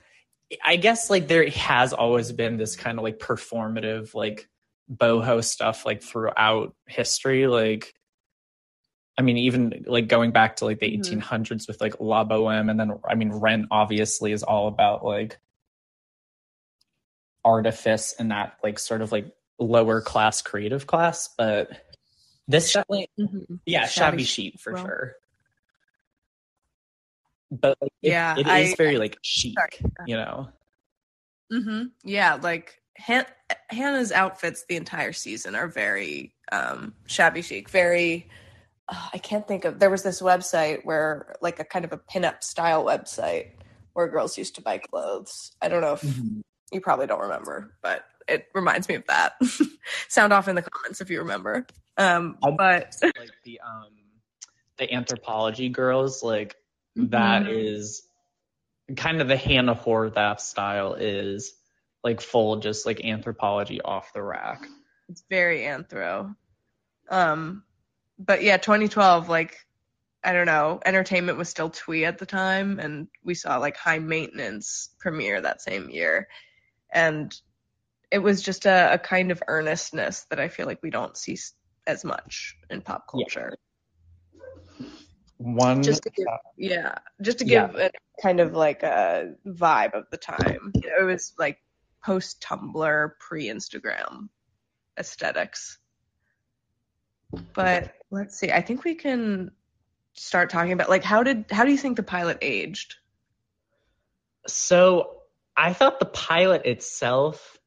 i 0.62 0.76
guess 0.76 1.08
like 1.08 1.26
there 1.26 1.48
has 1.48 1.94
always 1.94 2.32
been 2.32 2.58
this 2.58 2.76
kind 2.76 2.98
of 2.98 3.02
like 3.02 3.18
performative 3.18 4.14
like 4.14 4.46
boho 4.92 5.42
stuff 5.42 5.86
like 5.86 6.02
throughout 6.02 6.74
history 6.86 7.46
like 7.46 7.94
i 9.18 9.22
mean 9.22 9.36
even 9.36 9.84
like 9.86 10.08
going 10.08 10.30
back 10.32 10.56
to 10.56 10.64
like 10.64 10.78
the 10.80 10.86
Mhm. 10.90 11.00
1800s 11.20 11.68
with 11.68 11.80
like 11.80 12.00
la 12.00 12.24
boheme 12.24 12.68
and 12.70 12.78
then 12.80 12.92
i 13.08 13.14
mean 13.14 13.30
rent 13.32 13.66
obviously 13.70 14.32
is 14.32 14.42
all 14.42 14.68
about 14.68 15.04
like 15.04 15.38
artifice 17.44 18.14
and 18.18 18.30
that 18.30 18.56
like 18.62 18.78
sort 18.78 19.02
of 19.02 19.12
like 19.12 19.26
lower 19.58 20.00
class 20.00 20.40
creative 20.42 20.86
class 20.86 21.28
but 21.36 21.70
this 22.48 22.72
definitely 22.72 23.08
Mm-hmm. 23.18 23.54
yeah 23.66 23.86
shabby, 23.86 24.22
Shabby 24.22 24.24
chic 24.24 24.58
for 24.60 24.72
well. 24.72 24.84
sure 24.84 25.12
but 27.50 27.76
like, 27.80 27.92
it- 28.02 28.08
Yeah, 28.08 28.34
it 28.38 28.46
is 28.46 28.72
I- 28.72 28.74
very 28.76 28.98
like 28.98 29.18
chic 29.22 29.54
Sorry. 29.54 29.92
you 30.06 30.16
know 30.16 30.48
Mm-hmm. 31.52 31.82
Yeah, 32.02 32.34
like 32.42 32.80
Han- 32.98 33.26
Hannah's 33.68 34.10
outfits 34.10 34.64
the 34.66 34.76
entire 34.76 35.12
season 35.12 35.54
are 35.54 35.68
very 35.68 36.34
um, 36.50 36.94
shabby 37.06 37.42
chic. 37.42 37.68
Very, 37.68 38.28
uh, 38.88 39.08
I 39.12 39.18
can't 39.18 39.46
think 39.46 39.64
of. 39.64 39.78
There 39.78 39.90
was 39.90 40.02
this 40.02 40.20
website 40.20 40.84
where, 40.84 41.34
like, 41.40 41.58
a 41.60 41.64
kind 41.64 41.84
of 41.84 41.92
a 41.92 41.98
pinup 41.98 42.42
style 42.42 42.84
website 42.84 43.50
where 43.94 44.08
girls 44.08 44.36
used 44.38 44.54
to 44.56 44.62
buy 44.62 44.78
clothes. 44.78 45.52
I 45.62 45.68
don't 45.68 45.80
know 45.80 45.94
if 45.94 46.04
you 46.72 46.80
probably 46.80 47.06
don't 47.06 47.20
remember, 47.20 47.74
but 47.82 48.04
it 48.28 48.46
reminds 48.54 48.88
me 48.88 48.96
of 48.96 49.06
that. 49.06 49.34
Sound 50.08 50.32
off 50.32 50.48
in 50.48 50.56
the 50.56 50.62
comments 50.62 51.00
if 51.00 51.10
you 51.10 51.20
remember. 51.20 51.66
Um, 51.96 52.38
I- 52.42 52.50
but 52.50 52.94
like 53.02 53.30
the 53.44 53.60
um 53.60 53.88
the 54.76 54.88
Anthropologie 54.88 55.70
girls, 55.70 56.22
like 56.22 56.56
that 56.96 57.46
is 57.46 58.02
kind 58.96 59.20
of 59.20 59.28
the 59.28 59.36
Hannah 59.36 59.74
Horvath 59.76 60.40
style 60.40 60.94
is 60.94 61.54
like 62.02 62.20
full 62.20 62.56
just 62.56 62.84
like 62.84 62.98
Anthropologie 62.98 63.80
off 63.84 64.12
the 64.12 64.22
rack. 64.22 64.66
It's 65.08 65.22
very 65.30 65.60
anthro. 65.60 66.34
Um, 67.08 67.62
but 68.18 68.42
yeah, 68.42 68.56
2012, 68.56 69.28
like 69.28 69.56
I 70.24 70.32
don't 70.32 70.46
know, 70.46 70.80
entertainment 70.86 71.36
was 71.36 71.48
still 71.48 71.70
twee 71.70 72.04
at 72.04 72.18
the 72.18 72.26
time, 72.26 72.78
and 72.78 73.08
we 73.24 73.34
saw 73.34 73.58
like 73.58 73.76
High 73.76 73.98
Maintenance 73.98 74.90
premiere 74.98 75.40
that 75.40 75.60
same 75.60 75.90
year, 75.90 76.28
and 76.92 77.34
it 78.10 78.18
was 78.18 78.42
just 78.42 78.64
a, 78.66 78.94
a 78.94 78.98
kind 78.98 79.30
of 79.30 79.42
earnestness 79.48 80.24
that 80.30 80.40
I 80.40 80.48
feel 80.48 80.66
like 80.66 80.82
we 80.82 80.90
don't 80.90 81.16
see 81.16 81.36
as 81.86 82.04
much 82.04 82.56
in 82.70 82.80
pop 82.80 83.06
culture. 83.10 83.54
One 85.38 85.82
Just 85.82 86.04
to 86.04 86.10
give, 86.10 86.26
uh, 86.28 86.36
yeah, 86.56 86.94
just 87.20 87.38
to 87.38 87.44
Yeah. 87.44 87.66
give 87.66 87.76
a 87.76 87.90
kind 88.22 88.40
of 88.40 88.52
like 88.54 88.82
a 88.82 89.34
vibe 89.46 89.94
of 89.94 90.04
the 90.10 90.16
time. 90.16 90.72
You 90.74 90.88
know, 90.88 91.00
it 91.00 91.12
was 91.12 91.34
like 91.38 91.58
post 92.04 92.40
Tumblr, 92.40 93.10
pre 93.18 93.46
Instagram 93.46 94.28
aesthetics. 94.98 95.78
But 97.52 97.94
let's 98.14 98.38
see. 98.38 98.50
I 98.50 98.62
think 98.62 98.84
we 98.84 98.94
can 98.94 99.50
start 100.14 100.50
talking 100.50 100.72
about 100.72 100.88
like 100.88 101.02
how 101.02 101.22
did 101.22 101.46
how 101.50 101.64
do 101.64 101.70
you 101.70 101.76
think 101.76 101.96
the 101.96 102.02
pilot 102.02 102.38
aged? 102.40 102.96
So 104.46 105.16
I 105.56 105.72
thought 105.72 105.98
the 105.98 106.06
pilot 106.06 106.66
itself 106.66 107.58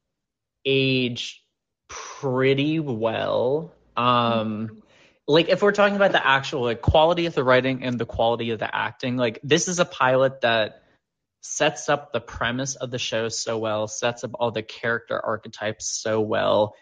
aged 0.64 1.40
pretty 1.88 2.80
well. 2.80 3.74
Um 3.96 4.82
like 5.26 5.48
if 5.50 5.62
we're 5.62 5.72
talking 5.72 5.96
about 5.96 6.12
the 6.12 6.26
actual 6.26 6.62
like 6.62 6.80
quality 6.80 7.26
of 7.26 7.34
the 7.34 7.44
writing 7.44 7.84
and 7.84 7.98
the 7.98 8.06
quality 8.06 8.50
of 8.50 8.58
the 8.58 8.74
acting, 8.74 9.16
like 9.16 9.38
this 9.42 9.68
is 9.68 9.78
a 9.78 9.84
pilot 9.84 10.40
that 10.40 10.82
sets 11.42 11.88
up 11.88 12.12
the 12.12 12.20
premise 12.20 12.76
of 12.76 12.90
the 12.90 12.98
show 12.98 13.28
so 13.28 13.58
well, 13.58 13.86
sets 13.86 14.24
up 14.24 14.30
all 14.34 14.50
the 14.50 14.62
character 14.62 15.20
archetypes 15.22 15.86
so 15.86 16.20
well, 16.20 16.74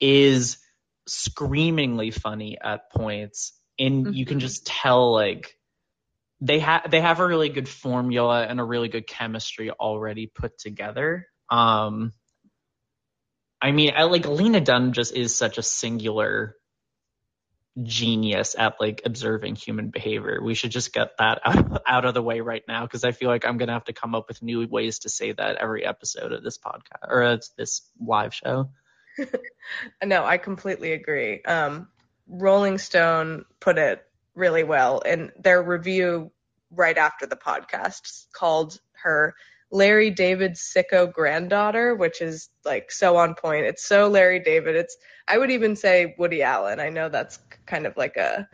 is 0.00 0.58
screamingly 1.06 2.10
funny 2.10 2.58
at 2.62 2.90
points, 2.90 3.52
and 3.78 4.14
you 4.14 4.26
can 4.26 4.38
Mhm. 4.38 4.42
just 4.42 4.66
tell 4.66 5.12
like 5.12 5.56
they 6.40 6.58
have 6.58 6.90
they 6.90 7.00
have 7.00 7.20
a 7.20 7.26
really 7.26 7.48
good 7.48 7.68
formula 7.68 8.42
and 8.44 8.60
a 8.60 8.64
really 8.64 8.88
good 8.88 9.06
chemistry 9.06 9.70
already 9.70 10.26
put 10.26 10.58
together. 10.58 11.28
Um, 11.48 12.12
I 13.60 13.70
mean, 13.70 13.92
I 13.96 14.04
like 14.04 14.26
Lena 14.26 14.60
Dunham 14.60 14.92
just 14.92 15.14
is 15.14 15.34
such 15.34 15.56
a 15.58 15.62
singular 15.62 16.56
genius 17.82 18.54
at 18.58 18.74
like 18.80 19.02
observing 19.04 19.54
human 19.54 19.88
behavior. 19.88 20.40
We 20.42 20.54
should 20.54 20.72
just 20.72 20.92
get 20.92 21.16
that 21.18 21.40
out, 21.44 21.82
out 21.86 22.04
of 22.04 22.12
the 22.14 22.22
way 22.22 22.40
right 22.40 22.62
now 22.68 22.82
because 22.84 23.04
I 23.04 23.12
feel 23.12 23.28
like 23.28 23.46
I'm 23.46 23.56
gonna 23.56 23.72
have 23.72 23.84
to 23.84 23.92
come 23.92 24.14
up 24.14 24.26
with 24.28 24.42
new 24.42 24.66
ways 24.66 25.00
to 25.00 25.08
say 25.08 25.32
that 25.32 25.56
every 25.56 25.84
episode 25.86 26.32
of 26.32 26.42
this 26.42 26.58
podcast 26.58 27.08
or 27.08 27.38
this 27.56 27.88
live 28.00 28.34
show. 28.34 28.70
No, 30.04 30.24
I 30.24 30.38
completely 30.38 30.92
agree. 30.92 31.42
Um, 31.42 31.88
Rolling 32.28 32.78
Stone 32.78 33.44
put 33.60 33.78
it 33.78 34.02
really 34.34 34.64
well 34.64 35.00
in 35.00 35.30
their 35.38 35.62
review 35.62 36.30
right 36.70 36.96
after 36.96 37.26
the 37.26 37.36
podcast 37.36 38.26
called 38.32 38.80
her 39.02 39.34
Larry 39.70 40.10
David's 40.10 40.60
sicko 40.60 41.10
granddaughter, 41.12 41.94
which 41.94 42.20
is 42.20 42.48
like 42.64 42.90
so 42.92 43.16
on 43.16 43.34
point. 43.34 43.66
It's 43.66 43.84
so 43.84 44.08
Larry 44.08 44.40
David. 44.40 44.76
It's 44.76 44.96
I 45.26 45.38
would 45.38 45.50
even 45.50 45.76
say 45.76 46.14
Woody 46.18 46.42
Allen. 46.42 46.80
I 46.80 46.90
know 46.90 47.08
that's 47.08 47.38
kind 47.66 47.86
of 47.86 47.96
like 47.96 48.16
a 48.16 48.48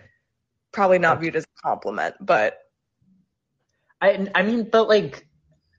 probably 0.73 0.99
not 0.99 1.21
viewed 1.21 1.37
as 1.37 1.45
a 1.45 1.62
compliment, 1.62 2.15
but 2.21 2.59
I 4.00 4.29
I 4.35 4.43
mean, 4.43 4.69
but 4.71 4.88
like 4.88 5.27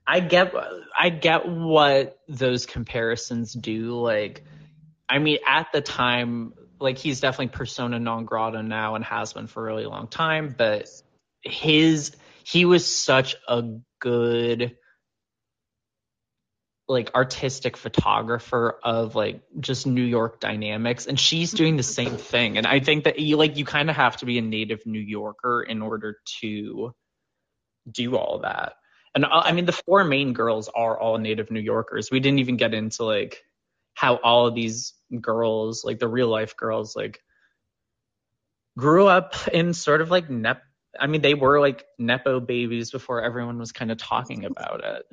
I 0.06 0.20
get 0.20 0.52
I 0.98 1.08
get 1.08 1.48
what 1.48 2.18
those 2.28 2.66
comparisons 2.66 3.52
do. 3.52 3.98
Like, 4.00 4.44
I 5.10 5.18
mean, 5.18 5.38
at 5.46 5.72
the 5.72 5.80
time, 5.80 6.54
like 6.78 6.96
he's 6.96 7.20
definitely 7.20 7.48
persona 7.48 7.98
non 7.98 8.24
grata 8.24 8.62
now 8.62 8.94
and 8.94 9.04
has 9.04 9.32
been 9.32 9.48
for 9.48 9.62
a 9.62 9.66
really 9.66 9.86
long 9.86 10.06
time. 10.08 10.54
But 10.56 10.88
his 11.42 12.16
he 12.44 12.64
was 12.64 12.86
such 12.86 13.34
a 13.48 13.64
good 14.00 14.76
like 16.88 17.14
artistic 17.14 17.76
photographer 17.76 18.78
of 18.82 19.14
like 19.14 19.42
just 19.60 19.86
New 19.86 20.02
York 20.02 20.40
dynamics 20.40 21.06
and 21.06 21.18
she's 21.20 21.52
doing 21.52 21.76
the 21.76 21.84
same 21.84 22.16
thing 22.16 22.58
and 22.58 22.66
I 22.66 22.80
think 22.80 23.04
that 23.04 23.20
you 23.20 23.36
like 23.36 23.56
you 23.56 23.64
kind 23.64 23.88
of 23.88 23.94
have 23.94 24.16
to 24.18 24.26
be 24.26 24.38
a 24.38 24.42
native 24.42 24.84
New 24.86 24.98
Yorker 25.00 25.62
in 25.62 25.82
order 25.82 26.16
to 26.40 26.92
do 27.90 28.16
all 28.16 28.40
that. 28.40 28.74
And 29.14 29.24
uh, 29.24 29.42
I 29.44 29.52
mean, 29.52 29.66
the 29.66 29.72
four 29.72 30.04
main 30.04 30.32
girls 30.32 30.68
are 30.74 30.98
all 30.98 31.18
native 31.18 31.50
New 31.50 31.60
Yorkers. 31.60 32.10
We 32.10 32.20
didn't 32.20 32.40
even 32.40 32.56
get 32.56 32.74
into 32.74 33.04
like 33.04 33.42
how 34.00 34.16
all 34.16 34.46
of 34.46 34.54
these 34.54 34.94
girls, 35.20 35.84
like 35.84 35.98
the 35.98 36.08
real 36.08 36.28
life 36.28 36.56
girls, 36.56 36.96
like 36.96 37.22
grew 38.78 39.06
up 39.06 39.34
in 39.52 39.74
sort 39.74 40.00
of 40.00 40.10
like 40.10 40.30
nep. 40.30 40.62
I 40.98 41.06
mean, 41.06 41.20
they 41.20 41.34
were 41.34 41.60
like 41.60 41.84
nepo 41.98 42.40
babies 42.40 42.90
before 42.90 43.20
everyone 43.20 43.58
was 43.58 43.72
kind 43.72 43.90
of 43.90 43.98
talking 43.98 44.46
about 44.46 44.82
it. 44.82 45.04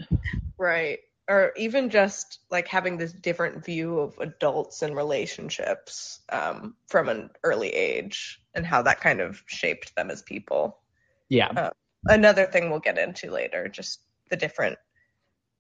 right. 0.58 1.00
Or 1.28 1.52
even 1.58 1.90
just 1.90 2.40
like 2.50 2.70
having 2.70 2.96
this 2.98 3.12
different 3.12 3.66
view 3.66 4.00
of 4.00 4.18
adults 4.20 4.82
and 4.82 4.96
relationships 4.96 6.22
um, 6.30 6.76
from 6.88 7.10
an 7.10 7.30
early 7.44 7.68
age 7.68 8.42
and 8.54 8.66
how 8.66 8.84
that 8.84 9.02
kind 9.02 9.20
of 9.20 9.44
shaped 9.48 9.98
them 9.98 10.10
as 10.10 10.22
people. 10.22 10.80
Yeah, 11.28 11.72
another 12.06 12.46
thing 12.46 12.70
we'll 12.70 12.80
get 12.80 12.98
into 12.98 13.32
later, 13.32 13.68
just 13.68 14.00
the 14.30 14.38
different 14.38 14.78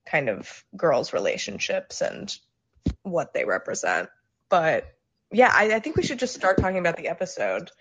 kind 0.09 0.29
of 0.29 0.63
girls' 0.77 1.11
relationships 1.11 1.99
and 1.99 2.33
what 3.11 3.33
they 3.33 3.45
represent. 3.45 4.09
But 4.49 4.85
yeah, 5.31 5.51
I, 5.53 5.75
I 5.75 5.79
think 5.79 5.95
we 5.95 6.03
should 6.03 6.19
just 6.19 6.35
start 6.35 6.59
talking 6.59 6.77
about 6.77 6.97
the 6.97 7.07
episode. 7.07 7.71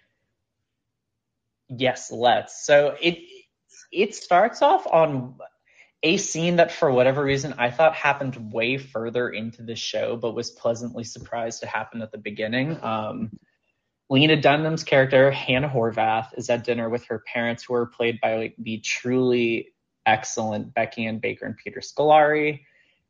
yes, 1.69 2.11
let's. 2.11 2.65
So 2.65 2.97
it 3.01 3.19
it 3.93 4.15
starts 4.15 4.63
off 4.63 4.87
on 4.87 5.37
a 6.03 6.17
scene 6.17 6.57
that 6.57 6.73
for 6.73 6.91
whatever 6.91 7.25
reason 7.25 7.55
I 7.59 7.71
thought 7.71 7.95
happened 7.95 8.53
way 8.53 8.79
further 8.79 9.29
into 9.29 9.63
the 9.63 9.77
show, 9.77 10.17
but 10.17 10.35
was 10.35 10.51
pleasantly 10.51 11.05
surprised 11.05 11.61
to 11.63 11.67
happen 11.67 12.03
at 12.03 12.13
the 12.13 12.19
beginning. 12.19 12.83
Um, 12.83 13.31
Lena 14.09 14.37
Dunham's 14.41 14.85
character, 14.85 15.31
Hannah 15.31 15.69
Horvath, 15.69 16.29
is 16.39 16.49
at 16.49 16.65
dinner 16.65 16.89
with 16.89 17.05
her 17.07 17.25
parents, 17.27 17.65
who 17.65 17.75
are 17.75 17.87
played 17.87 18.21
by 18.21 18.55
the 18.59 18.79
truly 18.79 19.75
excellent 20.05 20.75
Becky 20.75 21.07
Ann 21.07 21.19
Baker 21.19 21.47
and 21.47 21.57
Peter 21.57 21.81
Scolari. 21.81 22.61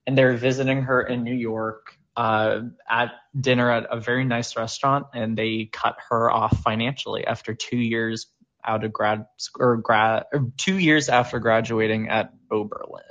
And 0.07 0.17
they're 0.17 0.37
visiting 0.37 0.83
her 0.83 1.03
in 1.03 1.23
New 1.23 1.35
York 1.35 1.99
uh, 2.17 2.61
at 2.89 3.13
dinner 3.39 3.71
at 3.71 3.87
a 3.91 4.01
very 4.01 4.25
nice 4.25 4.57
restaurant, 4.57 5.07
and 5.15 5.37
they 5.37 5.69
cut 5.71 5.97
her 6.09 6.31
off 6.31 6.59
financially 6.63 7.27
after 7.27 7.55
two 7.55 7.77
years 7.77 8.27
out 8.65 8.85
of 8.85 8.93
grad 8.93 9.27
or 9.59 9.77
grad 9.77 10.25
or 10.33 10.51
two 10.57 10.79
years 10.79 11.09
after 11.09 11.39
graduating 11.39 12.09
at 12.09 12.33
Oberlin. 12.51 13.03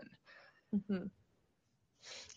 Mhm. 0.76 1.10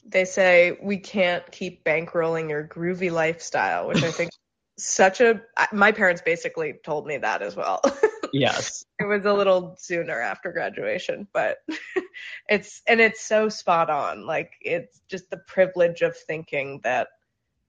They 0.05 0.25
say 0.25 0.79
we 0.81 0.99
can't 0.99 1.51
keep 1.51 1.85
bankrolling 1.85 2.51
your 2.51 2.67
groovy 2.67 3.11
lifestyle, 3.11 3.89
which 3.89 4.03
I 4.03 4.11
think 4.11 4.31
such 4.79 5.21
a. 5.21 5.43
My 5.73 5.93
parents 5.93 6.23
basically 6.23 6.75
told 6.85 7.07
me 7.07 7.19
that 7.19 7.43
as 7.43 7.57
well. 7.57 7.81
Yes. 8.33 8.85
it 8.99 9.05
was 9.05 9.25
a 9.25 9.33
little 9.33 9.77
sooner 9.79 10.21
after 10.21 10.53
graduation, 10.53 11.29
but 11.33 11.59
it's 12.49 12.83
and 12.87 13.01
it's 13.01 13.21
so 13.21 13.49
spot 13.49 13.91
on. 13.91 14.27
Like 14.27 14.53
it's 14.61 15.01
just 15.09 15.31
the 15.31 15.39
privilege 15.39 16.03
of 16.03 16.17
thinking 16.17 16.81
that 16.85 17.09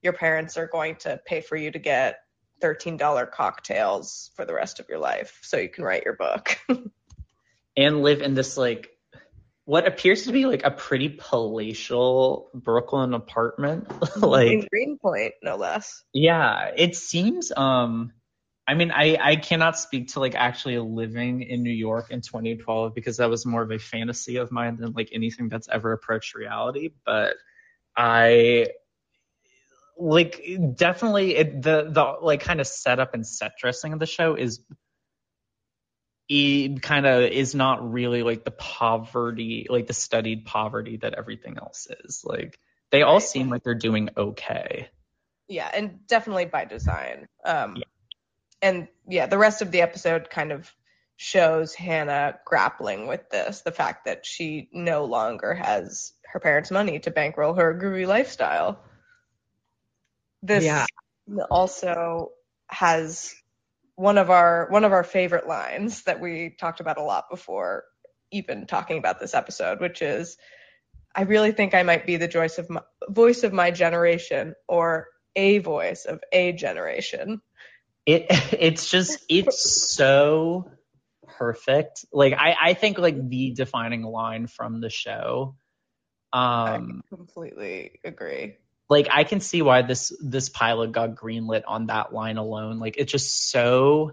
your 0.02 0.14
parents 0.14 0.58
are 0.58 0.68
going 0.68 0.96
to 0.98 1.20
pay 1.26 1.42
for 1.42 1.56
you 1.56 1.72
to 1.72 1.80
get 1.80 2.20
$13 2.62 3.32
cocktails 3.32 4.32
for 4.36 4.46
the 4.46 4.54
rest 4.54 4.80
of 4.80 4.88
your 4.90 5.00
life 5.00 5.40
so 5.42 5.58
you 5.58 5.70
can 5.70 5.84
write 5.84 6.04
your 6.06 6.16
book. 6.16 6.58
and 7.78 8.02
live 8.02 8.22
in 8.22 8.34
this 8.34 8.58
like 8.58 8.90
what 9.66 9.88
appears 9.88 10.24
to 10.24 10.32
be 10.32 10.46
like 10.46 10.64
a 10.64 10.72
pretty 10.72 11.10
palatial 11.10 12.50
Brooklyn 12.54 13.14
apartment. 13.14 13.88
Like 14.18 14.52
in 14.52 14.68
Greenpoint, 14.70 15.36
no 15.44 15.56
less. 15.56 16.04
yeah, 16.14 16.72
it 16.76 16.96
seems 16.96 17.52
um 17.56 18.12
I 18.70 18.76
mean 18.76 18.92
I 18.92 19.18
I 19.20 19.36
cannot 19.36 19.80
speak 19.80 20.10
to 20.10 20.20
like 20.20 20.36
actually 20.36 20.78
living 20.78 21.42
in 21.42 21.64
New 21.64 21.72
York 21.72 22.12
in 22.12 22.22
2012 22.22 22.94
because 22.94 23.18
that 23.18 23.28
was 23.28 23.44
more 23.44 23.64
of 23.64 23.72
a 23.72 23.80
fantasy 23.80 24.36
of 24.38 24.52
mine 24.52 24.78
than 24.78 24.94
like 24.94 25.10
anything 25.12 25.50
that's 25.50 25.68
ever 25.68 25.92
approached 25.92 26.36
reality, 26.36 26.92
but 27.04 27.36
I 27.98 28.68
like 29.98 30.46
definitely 30.76 31.36
it, 31.36 31.64
the 31.64 31.90
the 31.90 32.18
like 32.22 32.42
kind 32.42 32.62
of 32.62 32.68
setup 32.68 33.16
and 33.16 33.26
set 33.26 33.54
dressing 33.60 33.92
of 33.94 34.00
the 34.00 34.06
show 34.06 34.36
is 34.36 34.60
it 36.30 36.84
kind 36.84 37.08
of 37.08 37.24
is 37.24 37.56
not 37.56 37.92
really 37.92 38.22
like 38.22 38.46
the 38.46 38.52
poverty 38.52 39.66
like 39.68 39.88
the 39.88 39.94
studied 39.94 40.46
poverty 40.46 40.98
that 40.98 41.16
everything 41.16 41.58
else 41.58 41.88
is 42.06 42.22
like 42.24 42.60
they 42.92 43.02
all 43.02 43.20
seem 43.20 43.50
like 43.50 43.64
they're 43.64 43.74
doing 43.74 44.10
okay 44.16 44.90
Yeah, 45.48 45.70
and 45.74 46.06
definitely 46.08 46.46
by 46.46 46.66
design. 46.66 47.28
Um 47.44 47.76
Yeah. 47.78 47.89
And 48.62 48.88
yeah, 49.08 49.26
the 49.28 49.38
rest 49.38 49.62
of 49.62 49.72
the 49.72 49.82
episode 49.82 50.30
kind 50.30 50.52
of 50.52 50.72
shows 51.18 51.74
Hannah 51.74 52.40
grappling 52.46 53.08
with 53.08 53.30
this, 53.30 53.62
the 53.62 53.72
fact 53.72 54.06
that 54.06 54.26
she 54.26 54.70
no 54.72 55.06
longer 55.06 55.54
has 55.54 56.14
her 56.32 56.40
parents' 56.40 56.72
money 56.72 57.00
to 57.00 57.12
bankroll 57.12 57.56
her 57.56 57.74
groovy 57.74 58.08
lifestyle. 58.08 58.80
This 60.42 60.64
Yeah. 60.64 60.86
also 61.50 62.32
has 62.68 63.36
one 63.96 64.18
of 64.18 64.30
our 64.30 64.68
one 64.70 64.86
of 64.86 64.94
our 64.94 65.04
favorite 65.04 65.48
lines 65.48 66.04
that 66.04 66.22
we 66.22 66.56
talked 66.58 66.80
about 66.80 66.98
a 66.98 67.04
lot 67.04 67.30
before 67.30 67.84
even 68.32 68.66
talking 68.66 68.98
about 68.98 69.20
this 69.20 69.34
episode, 69.34 69.82
which 69.82 70.02
is 70.02 70.38
I 71.16 71.24
really 71.24 71.52
think 71.52 71.74
I 71.74 71.84
might 71.84 72.06
be 72.06 72.16
the 72.16 72.28
voice 72.28 72.58
of 72.60 72.70
my, 72.70 72.82
voice 73.10 73.44
of 73.44 73.52
my 73.52 73.72
generation 73.72 74.56
or 74.68 75.08
a 75.36 75.58
voice 75.58 76.06
of 76.06 76.22
a 76.32 76.54
generation. 76.54 77.42
It 78.10 78.26
it's 78.60 78.90
just 78.90 79.24
it's 79.30 79.94
so 79.96 80.72
perfect. 81.38 82.06
Like 82.12 82.34
i 82.34 82.56
i 82.62 82.74
think 82.74 82.98
like 82.98 83.30
the 83.30 83.52
defining 83.52 84.04
line 84.04 84.48
from 84.48 84.82
the 84.82 84.90
show 84.90 85.56
um 86.34 87.02
I 87.12 87.16
completely 87.16 88.00
agree. 88.04 88.58
like 88.90 89.08
i 89.12 89.24
can 89.24 89.40
see 89.40 89.62
why 89.64 89.82
this 89.82 90.12
this 90.22 90.50
pilot 90.50 90.92
got 90.92 91.16
greenlit 91.16 91.64
on 91.68 91.88
that 91.88 92.14
line 92.14 92.38
alone. 92.38 92.80
Like 92.80 92.96
it's 92.98 93.12
just 93.12 93.50
so 93.50 94.12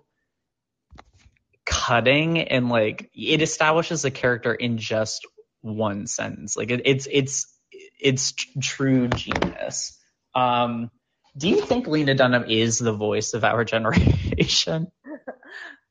cutting 1.67 2.39
and 2.39 2.69
like 2.69 3.11
it 3.15 3.43
establishes 3.43 4.05
a 4.05 4.11
character 4.11 4.55
in 4.55 4.79
just 4.79 5.27
one 5.61 6.07
sentence. 6.07 6.57
Like 6.57 6.71
it, 6.71 6.83
it's 6.85 7.09
it's 7.11 7.53
it's 8.01 8.33
tr- 8.33 8.61
true 8.61 9.09
genius. 9.09 9.99
Um 10.35 10.91
do 11.37 11.49
you 11.49 11.61
think 11.61 11.87
lena 11.87 12.15
dunham 12.15 12.45
is 12.49 12.79
the 12.79 12.93
voice 12.93 13.35
of 13.35 13.45
our 13.45 13.65
generation 13.65 14.91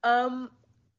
Um, 0.04 0.52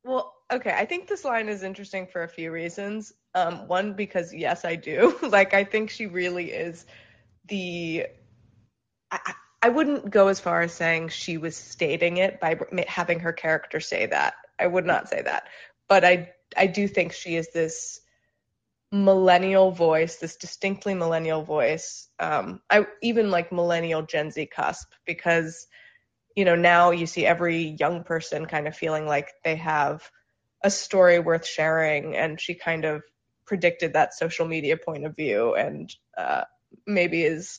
well, 0.04 0.34
okay, 0.52 0.74
I 0.76 0.84
think 0.84 1.06
this 1.08 1.24
line 1.24 1.48
is 1.48 1.62
interesting 1.62 2.08
for 2.08 2.24
a 2.24 2.28
few 2.28 2.50
reasons. 2.50 3.12
Um, 3.34 3.68
one 3.68 3.92
because 3.94 4.34
yes, 4.34 4.64
I 4.64 4.74
do. 4.74 5.16
like, 5.22 5.54
I 5.54 5.64
think 5.64 5.90
she 5.90 6.06
really 6.06 6.50
is 6.50 6.84
the. 7.46 8.06
I, 9.10 9.18
I- 9.62 9.68
wouldn't 9.68 10.10
go 10.10 10.28
as 10.28 10.38
far 10.38 10.60
as 10.62 10.72
saying 10.72 11.08
she 11.08 11.38
was 11.38 11.56
stating 11.56 12.18
it 12.18 12.38
by 12.40 12.56
having 12.86 13.20
her 13.20 13.32
character 13.32 13.80
say 13.80 14.06
that. 14.06 14.34
I 14.58 14.66
would 14.66 14.86
not 14.86 15.08
say 15.08 15.22
that, 15.22 15.48
but 15.88 16.04
I 16.04 16.32
I 16.56 16.66
do 16.66 16.86
think 16.86 17.12
she 17.12 17.34
is 17.36 17.48
this 17.52 18.00
millennial 18.92 19.70
voice, 19.72 20.16
this 20.16 20.36
distinctly 20.36 20.94
millennial 20.94 21.42
voice. 21.42 22.08
Um, 22.18 22.60
I 22.70 22.86
even 23.02 23.30
like 23.30 23.52
millennial 23.52 24.02
Gen 24.02 24.30
Z 24.30 24.46
cusp 24.46 24.92
because 25.04 25.66
you 26.36 26.44
know, 26.44 26.54
now 26.54 26.90
you 26.90 27.06
see 27.06 27.26
every 27.26 27.76
young 27.80 28.04
person 28.04 28.44
kind 28.44 28.68
of 28.68 28.76
feeling 28.76 29.06
like 29.06 29.32
they 29.42 29.56
have 29.56 30.08
a 30.62 30.70
story 30.70 31.18
worth 31.18 31.46
sharing, 31.46 32.14
and 32.14 32.38
she 32.40 32.54
kind 32.54 32.84
of 32.84 33.02
predicted 33.46 33.94
that 33.94 34.12
social 34.12 34.46
media 34.46 34.76
point 34.76 35.06
of 35.06 35.16
view, 35.16 35.54
and 35.54 35.92
uh, 36.16 36.44
maybe 36.86 37.22
is 37.22 37.58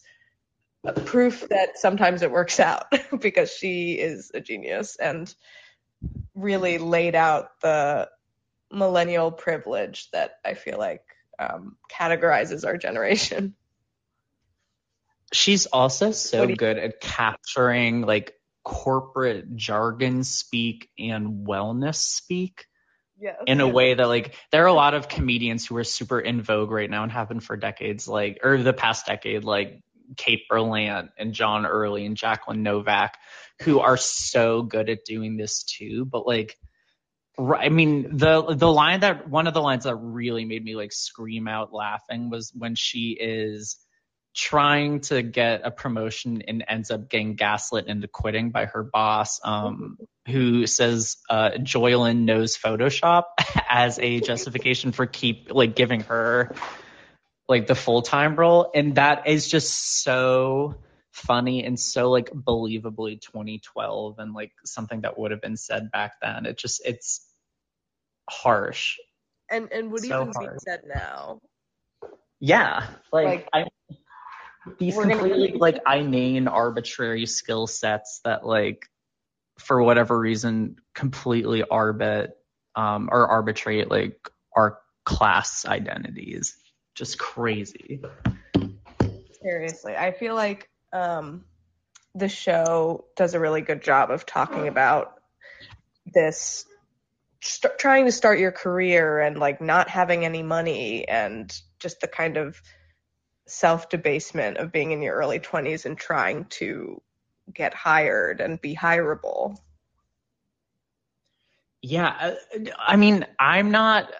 proof 1.06 1.48
that 1.50 1.78
sometimes 1.78 2.22
it 2.22 2.32
works 2.32 2.60
out 2.60 2.86
because 3.20 3.52
she 3.52 3.94
is 3.94 4.32
a 4.34 4.40
genius 4.40 4.96
and 4.96 5.34
really 6.36 6.78
laid 6.78 7.16
out 7.16 7.60
the 7.62 8.08
millennial 8.72 9.32
privilege 9.32 10.10
that 10.12 10.34
I 10.46 10.54
feel 10.54 10.78
like 10.78 11.02
um, 11.40 11.78
categorizes 11.92 12.66
our 12.66 12.78
generation. 12.78 13.56
she's 15.34 15.66
also 15.66 16.12
so 16.12 16.44
you- 16.48 16.56
good 16.56 16.78
at 16.78 17.00
capturing 17.02 18.02
like 18.02 18.34
corporate 18.64 19.56
jargon 19.56 20.24
speak 20.24 20.90
and 21.00 21.48
wellness 21.48 21.96
speak 21.96 22.66
Yes. 23.20 23.36
in 23.48 23.62
a 23.62 23.68
way 23.68 23.96
that 23.96 24.06
like 24.08 24.36
there 24.52 24.64
are 24.64 24.68
a 24.68 24.74
lot 24.74 24.94
of 24.94 25.08
comedians 25.10 25.66
who 25.66 25.76
are 25.78 25.84
super 25.84 26.20
in 26.20 26.42
vogue 26.44 26.70
right 26.70 26.90
now 26.90 27.02
and 27.02 27.12
have 27.12 27.30
been 27.30 27.40
for 27.40 27.58
decades 27.58 28.08
like 28.08 28.40
or 28.44 28.62
the 28.62 28.74
past 28.74 29.08
decade 29.08 29.44
like 29.44 29.82
Kate 30.18 30.44
Berlant 30.52 31.10
and 31.18 31.34
John 31.34 31.66
Early 31.66 32.06
and 32.06 32.16
Jacqueline 32.16 32.62
Novak 32.62 33.18
who 33.64 33.80
are 33.80 33.98
so 33.98 34.62
good 34.62 34.88
at 34.90 35.04
doing 35.04 35.36
this 35.36 35.64
too 35.64 36.06
but 36.06 36.28
like 36.28 36.58
I 37.40 37.70
mean 37.70 38.18
the 38.18 38.56
the 38.56 38.72
line 38.72 39.02
that 39.02 39.30
one 39.30 39.48
of 39.48 39.54
the 39.54 39.62
lines 39.62 39.84
that 39.84 39.96
really 39.96 40.46
made 40.46 40.64
me 40.64 40.76
like 40.76 40.92
scream 40.92 41.48
out 41.48 41.74
laughing 41.74 42.30
was 42.30 42.52
when 42.56 42.76
she 42.76 43.18
is 43.20 43.78
trying 44.36 45.02
to 45.02 45.22
get 45.24 45.62
a 45.64 45.72
promotion 45.72 46.44
and 46.48 46.64
ends 46.68 46.92
up 46.92 47.10
getting 47.10 47.36
gaslit 47.36 47.88
into 47.88 48.08
quitting 48.08 48.52
by 48.52 48.66
her 48.66 48.84
boss 48.84 49.40
um 49.44 49.98
who 50.28 50.66
says 50.66 51.18
uh 51.30 51.52
Joylyn 51.58 52.26
knows 52.26 52.58
Photoshop 52.58 53.24
as 53.70 54.00
a 54.00 54.20
justification 54.20 54.92
for 54.92 55.06
keep 55.06 55.52
like 55.52 55.76
giving 55.76 56.02
her 56.02 56.56
like 57.48 57.68
the 57.68 57.76
full-time 57.76 58.36
role. 58.36 58.72
And 58.74 58.96
that 58.96 59.28
is 59.28 59.48
just 59.48 60.04
so 60.04 60.76
funny 61.12 61.64
and 61.64 61.80
so 61.80 62.12
like 62.12 62.30
believably 62.30 63.22
2012 63.22 64.20
and 64.20 64.34
like 64.34 64.52
something 64.66 65.02
that 65.02 65.18
would 65.18 65.32
have 65.32 65.42
been 65.42 65.58
said 65.58 65.92
back 65.92 66.14
then. 66.22 66.46
It 66.46 66.58
just 66.58 66.82
it's 66.86 67.27
harsh 68.30 68.98
and 69.50 69.72
and 69.72 69.92
would 69.92 70.02
so 70.04 70.22
even 70.22 70.32
be 70.40 70.46
hard. 70.46 70.62
said 70.62 70.82
now. 70.88 71.40
yeah 72.40 72.88
like, 73.12 73.26
Like- 73.26 73.50
I 73.54 73.66
these 74.80 74.96
We're 74.96 75.04
gonna- 75.04 75.16
completely 75.20 75.52
like 75.58 75.80
inane 75.88 76.48
arbitrary 76.48 77.26
skill 77.26 77.68
sets 77.68 78.20
that 78.26 78.46
like 78.46 78.86
for 79.60 79.82
whatever 79.82 80.20
reason 80.20 80.76
completely 80.94 81.64
arbit 81.64 82.32
um 82.76 83.08
or 83.12 83.28
arbitrate 83.28 83.90
like 83.90 84.18
our 84.56 84.80
class 85.06 85.66
identities 85.66 86.58
just 86.96 87.18
crazy 87.18 88.02
Seriously, 89.42 89.96
I 89.96 90.12
feel 90.12 90.36
like 90.36 90.68
um, 90.92 91.46
the 92.16 92.28
show 92.28 93.06
does 93.16 93.34
a 93.36 93.40
really 93.40 93.62
good 93.62 93.82
job 93.82 94.10
of 94.12 94.26
talking 94.26 94.68
about 94.68 95.14
this 96.14 96.66
st- 97.42 97.78
trying 97.78 98.06
to 98.06 98.12
start 98.12 98.40
your 98.40 98.52
career 98.52 99.20
and 99.20 99.38
like 99.38 99.62
not 99.62 99.90
having 99.90 100.26
any 100.26 100.44
money 100.44 101.08
and 101.08 101.54
just 101.80 102.02
the 102.02 102.08
kind 102.08 102.38
of 102.38 102.62
self 103.48 103.90
debasement 103.90 104.58
of 104.58 104.72
being 104.72 104.92
in 104.92 105.02
your 105.02 105.16
early 105.16 105.40
20s 105.40 105.86
and 105.86 105.98
trying 105.98 106.46
to 106.46 107.02
get 107.54 107.74
hired 107.74 108.42
and 108.42 108.62
be 108.62 108.76
hireable. 108.76 109.58
Yeah, 111.82 112.08
uh, 112.20 112.60
I 112.78 112.96
mean, 112.96 113.26
I'm 113.40 113.72
not. 113.72 114.12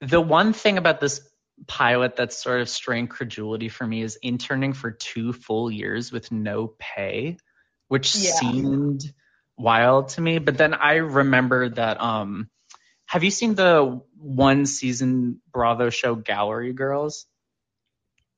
The 0.00 0.20
one 0.20 0.52
thing 0.52 0.78
about 0.78 1.00
this 1.00 1.28
pilot 1.66 2.14
that's 2.14 2.40
sort 2.40 2.60
of 2.60 2.68
strained 2.68 3.10
credulity 3.10 3.68
for 3.68 3.84
me 3.84 4.02
is 4.02 4.16
interning 4.22 4.72
for 4.72 4.92
two 4.92 5.32
full 5.32 5.70
years 5.70 6.12
with 6.12 6.30
no 6.30 6.74
pay, 6.78 7.36
which 7.88 8.14
Yeah. 8.14 8.30
seemed 8.32 9.12
wild 9.58 10.10
to 10.10 10.20
me. 10.20 10.38
But 10.38 10.56
then 10.56 10.74
I 10.74 10.94
remember 10.96 11.68
that. 11.70 12.00
Um, 12.00 12.48
have 13.06 13.24
you 13.24 13.30
seen 13.30 13.54
the 13.54 14.02
one 14.18 14.66
season 14.66 15.40
Bravo 15.52 15.90
show 15.90 16.14
Gallery 16.14 16.72
Girls? 16.74 17.26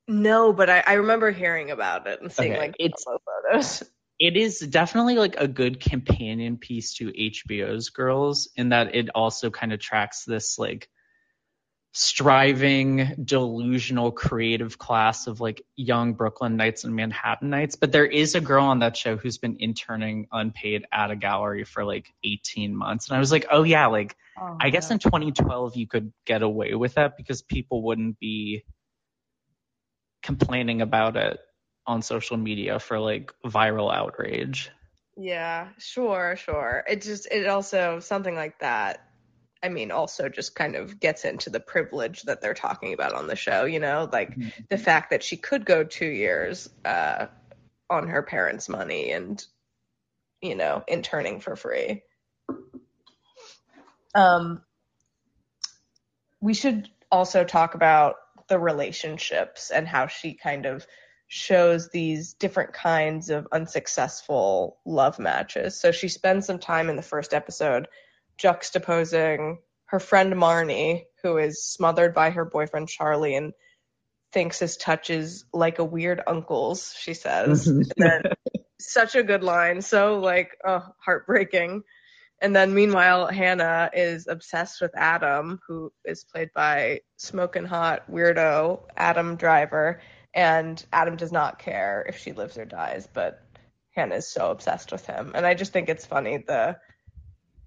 No, 0.08 0.52
but 0.52 0.68
I, 0.68 0.82
I 0.86 0.92
remember 0.94 1.30
hearing 1.30 1.70
about 1.70 2.06
it 2.06 2.20
and 2.20 2.32
seeing 2.32 2.52
Okay, 2.52 2.58
like 2.58 2.76
it's- 2.78 3.04
photos. 3.04 3.82
it 4.18 4.36
is 4.36 4.58
definitely 4.58 5.14
like 5.14 5.36
a 5.38 5.48
good 5.48 5.80
companion 5.80 6.56
piece 6.58 6.94
to 6.96 7.10
HBO's 7.12 7.90
Girls 7.90 8.48
in 8.56 8.70
that 8.70 8.94
it 8.94 9.08
also 9.14 9.50
kind 9.50 9.72
of 9.72 9.80
tracks 9.80 10.24
this 10.24 10.58
like 10.58 10.88
striving, 11.92 13.14
delusional, 13.24 14.12
creative 14.12 14.78
class 14.78 15.26
of 15.26 15.40
like 15.40 15.62
young 15.74 16.14
Brooklynites 16.14 16.84
and 16.84 16.94
Manhattanites. 16.94 17.78
But 17.78 17.90
there 17.90 18.06
is 18.06 18.34
a 18.34 18.40
girl 18.40 18.66
on 18.66 18.78
that 18.80 18.96
show 18.96 19.16
who's 19.16 19.38
been 19.38 19.56
interning 19.58 20.28
unpaid 20.30 20.84
at 20.92 21.10
a 21.10 21.16
gallery 21.16 21.64
for 21.64 21.84
like 21.84 22.12
18 22.22 22.76
months. 22.76 23.08
And 23.08 23.16
I 23.16 23.20
was 23.20 23.32
like, 23.32 23.46
oh 23.50 23.64
yeah, 23.64 23.86
like 23.86 24.16
oh, 24.40 24.56
I 24.60 24.70
guess 24.70 24.90
in 24.90 24.98
2012 25.00 25.76
you 25.76 25.88
could 25.88 26.12
get 26.26 26.42
away 26.42 26.74
with 26.74 26.94
that 26.94 27.16
because 27.16 27.42
people 27.42 27.82
wouldn't 27.82 28.20
be 28.20 28.64
complaining 30.22 30.82
about 30.82 31.16
it 31.16 31.40
on 31.86 32.02
social 32.02 32.36
media 32.36 32.78
for 32.78 33.00
like 33.00 33.32
viral 33.44 33.92
outrage. 33.92 34.70
Yeah, 35.16 35.68
sure, 35.78 36.36
sure. 36.36 36.84
It 36.88 37.02
just 37.02 37.26
it 37.30 37.48
also 37.48 37.98
something 37.98 38.34
like 38.34 38.60
that. 38.60 39.09
I 39.62 39.68
mean, 39.68 39.90
also 39.90 40.28
just 40.28 40.54
kind 40.54 40.74
of 40.74 41.00
gets 41.00 41.24
into 41.24 41.50
the 41.50 41.60
privilege 41.60 42.22
that 42.22 42.40
they're 42.40 42.54
talking 42.54 42.94
about 42.94 43.12
on 43.12 43.26
the 43.26 43.36
show, 43.36 43.64
you 43.64 43.78
know, 43.78 44.08
like 44.10 44.36
the 44.68 44.78
fact 44.78 45.10
that 45.10 45.22
she 45.22 45.36
could 45.36 45.66
go 45.66 45.84
two 45.84 46.06
years 46.06 46.70
uh, 46.84 47.26
on 47.90 48.08
her 48.08 48.22
parents' 48.22 48.68
money 48.68 49.10
and, 49.12 49.44
you 50.40 50.54
know, 50.54 50.82
interning 50.88 51.40
for 51.40 51.56
free. 51.56 52.02
Um, 54.14 54.62
we 56.40 56.54
should 56.54 56.88
also 57.12 57.44
talk 57.44 57.74
about 57.74 58.16
the 58.48 58.58
relationships 58.58 59.70
and 59.70 59.86
how 59.86 60.06
she 60.06 60.34
kind 60.34 60.64
of 60.64 60.86
shows 61.28 61.90
these 61.90 62.32
different 62.34 62.72
kinds 62.72 63.30
of 63.30 63.46
unsuccessful 63.52 64.78
love 64.84 65.18
matches. 65.18 65.78
So 65.78 65.92
she 65.92 66.08
spends 66.08 66.46
some 66.46 66.58
time 66.58 66.88
in 66.88 66.96
the 66.96 67.02
first 67.02 67.34
episode 67.34 67.86
juxtaposing 68.42 69.58
her 69.86 70.00
friend 70.00 70.32
Marnie, 70.34 71.04
who 71.22 71.36
is 71.38 71.64
smothered 71.64 72.14
by 72.14 72.30
her 72.30 72.44
boyfriend 72.44 72.88
Charlie 72.88 73.34
and 73.34 73.52
thinks 74.32 74.58
his 74.58 74.76
touch 74.76 75.10
is 75.10 75.44
like 75.52 75.78
a 75.80 75.84
weird 75.84 76.22
uncle's, 76.26 76.94
she 76.98 77.14
says. 77.14 77.66
Mm-hmm. 77.66 77.78
and 77.78 77.92
then, 77.96 78.22
such 78.80 79.14
a 79.14 79.22
good 79.22 79.42
line, 79.42 79.82
so 79.82 80.20
like 80.20 80.56
oh, 80.64 80.84
heartbreaking. 81.04 81.82
And 82.40 82.56
then 82.56 82.72
meanwhile, 82.72 83.26
Hannah 83.26 83.90
is 83.92 84.26
obsessed 84.26 84.80
with 84.80 84.92
Adam, 84.96 85.60
who 85.68 85.92
is 86.04 86.24
played 86.24 86.50
by 86.54 87.00
smoking 87.16 87.66
hot 87.66 88.10
weirdo 88.10 88.80
Adam 88.96 89.36
Driver. 89.36 90.00
And 90.32 90.82
Adam 90.92 91.16
does 91.16 91.32
not 91.32 91.58
care 91.58 92.06
if 92.08 92.18
she 92.18 92.32
lives 92.32 92.56
or 92.56 92.64
dies, 92.64 93.06
but 93.12 93.42
Hannah 93.94 94.16
is 94.16 94.28
so 94.28 94.50
obsessed 94.50 94.92
with 94.92 95.04
him. 95.04 95.32
And 95.34 95.44
I 95.44 95.54
just 95.54 95.72
think 95.72 95.88
it's 95.88 96.06
funny 96.06 96.38
the 96.38 96.78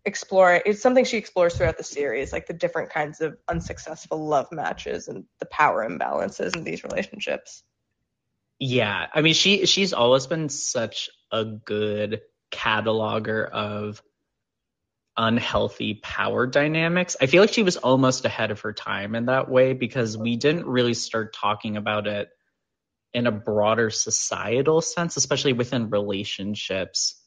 explore 0.05 0.61
it's 0.65 0.81
something 0.81 1.05
she 1.05 1.17
explores 1.17 1.55
throughout 1.55 1.77
the 1.77 1.83
series, 1.83 2.33
like 2.33 2.47
the 2.47 2.53
different 2.53 2.89
kinds 2.91 3.21
of 3.21 3.37
unsuccessful 3.47 4.25
love 4.25 4.51
matches 4.51 5.07
and 5.07 5.25
the 5.39 5.45
power 5.45 5.87
imbalances 5.87 6.55
in 6.55 6.63
these 6.63 6.83
relationships. 6.83 7.63
Yeah, 8.59 9.07
I 9.13 9.21
mean 9.21 9.33
she 9.33 9.65
she's 9.65 9.93
always 9.93 10.27
been 10.27 10.49
such 10.49 11.09
a 11.31 11.45
good 11.45 12.21
cataloger 12.51 13.49
of 13.49 14.01
unhealthy 15.15 15.95
power 15.95 16.47
dynamics. 16.47 17.15
I 17.21 17.27
feel 17.27 17.43
like 17.43 17.53
she 17.53 17.63
was 17.63 17.77
almost 17.77 18.25
ahead 18.25 18.51
of 18.51 18.61
her 18.61 18.73
time 18.73 19.15
in 19.15 19.25
that 19.25 19.49
way 19.49 19.73
because 19.73 20.17
we 20.17 20.37
didn't 20.37 20.65
really 20.65 20.93
start 20.93 21.33
talking 21.33 21.77
about 21.77 22.07
it 22.07 22.29
in 23.13 23.27
a 23.27 23.31
broader 23.31 23.89
societal 23.89 24.81
sense, 24.81 25.17
especially 25.17 25.53
within 25.53 25.89
relationships 25.89 27.21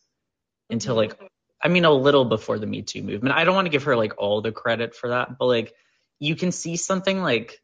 until 0.68 0.96
like 0.96 1.16
I 1.62 1.68
mean 1.68 1.84
a 1.84 1.90
little 1.90 2.24
before 2.24 2.58
the 2.58 2.66
Me 2.66 2.82
Too 2.82 3.02
movement. 3.02 3.34
I 3.34 3.44
don't 3.44 3.54
want 3.54 3.66
to 3.66 3.70
give 3.70 3.84
her 3.84 3.96
like 3.96 4.14
all 4.18 4.42
the 4.42 4.52
credit 4.52 4.94
for 4.94 5.10
that, 5.10 5.38
but 5.38 5.46
like 5.46 5.74
you 6.18 6.36
can 6.36 6.52
see 6.52 6.76
something 6.76 7.22
like 7.22 7.60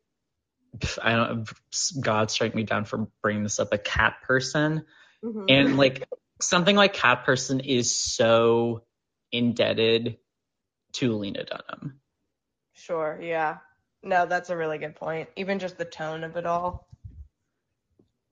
I 1.02 1.12
don't 1.12 1.48
God 2.00 2.30
strike 2.30 2.54
me 2.54 2.62
down 2.62 2.84
for 2.84 3.08
bringing 3.22 3.42
this 3.42 3.58
up 3.60 3.72
a 3.72 3.78
cat 3.78 4.16
person. 4.22 4.84
Mm-hmm. 5.24 5.44
And 5.48 5.76
like 5.76 6.08
something 6.40 6.74
like 6.74 6.94
cat 6.94 7.24
person 7.24 7.60
is 7.60 7.94
so 7.94 8.84
indebted 9.30 10.18
to 10.94 11.16
Lena 11.16 11.44
Dunham. 11.44 12.00
Sure, 12.72 13.18
yeah. 13.22 13.58
No, 14.02 14.26
that's 14.26 14.50
a 14.50 14.56
really 14.56 14.78
good 14.78 14.96
point. 14.96 15.28
Even 15.36 15.58
just 15.58 15.78
the 15.78 15.84
tone 15.84 16.24
of 16.24 16.36
it 16.36 16.46
all. 16.46 16.88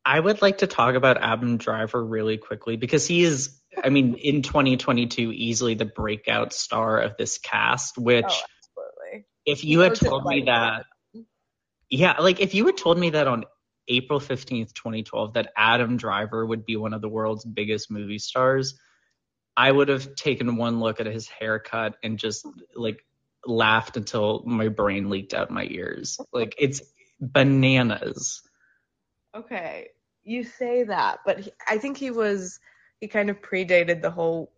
I 0.04 0.18
would 0.18 0.42
like 0.42 0.58
to 0.58 0.66
talk 0.66 0.94
about 0.94 1.22
Adam 1.22 1.56
Driver 1.58 2.04
really 2.04 2.38
quickly 2.38 2.76
because 2.76 3.06
he 3.06 3.22
is, 3.22 3.59
I 3.82 3.88
mean, 3.88 4.14
in 4.14 4.42
2022, 4.42 5.32
easily 5.32 5.74
the 5.74 5.84
breakout 5.84 6.52
star 6.52 6.98
of 6.98 7.16
this 7.16 7.38
cast. 7.38 7.98
Which, 7.98 8.24
oh, 8.26 9.20
if 9.46 9.64
you 9.64 9.80
had 9.80 9.94
told 9.94 10.24
me 10.24 10.44
that, 10.46 10.84
yeah, 11.88 12.18
like 12.18 12.40
if 12.40 12.54
you 12.54 12.66
had 12.66 12.76
told 12.76 12.98
me 12.98 13.10
that 13.10 13.26
on 13.26 13.44
April 13.88 14.20
15th, 14.20 14.72
2012, 14.74 15.34
that 15.34 15.52
Adam 15.56 15.96
Driver 15.96 16.44
would 16.44 16.64
be 16.64 16.76
one 16.76 16.94
of 16.94 17.00
the 17.00 17.08
world's 17.08 17.44
biggest 17.44 17.90
movie 17.90 18.18
stars, 18.18 18.78
I 19.56 19.70
would 19.70 19.88
have 19.88 20.14
taken 20.14 20.56
one 20.56 20.80
look 20.80 21.00
at 21.00 21.06
his 21.06 21.28
haircut 21.28 21.96
and 22.02 22.18
just 22.18 22.46
like 22.74 23.04
laughed 23.46 23.96
until 23.96 24.42
my 24.46 24.68
brain 24.68 25.10
leaked 25.10 25.34
out 25.34 25.50
my 25.50 25.64
ears. 25.64 26.18
Like 26.32 26.54
it's 26.58 26.82
bananas. 27.20 28.42
Okay, 29.34 29.88
you 30.22 30.44
say 30.44 30.84
that, 30.84 31.20
but 31.24 31.40
he, 31.40 31.52
I 31.66 31.78
think 31.78 31.96
he 31.96 32.10
was 32.10 32.58
he 33.00 33.08
kind 33.08 33.30
of 33.30 33.40
predated 33.40 34.02
the 34.02 34.10
whole 34.10 34.52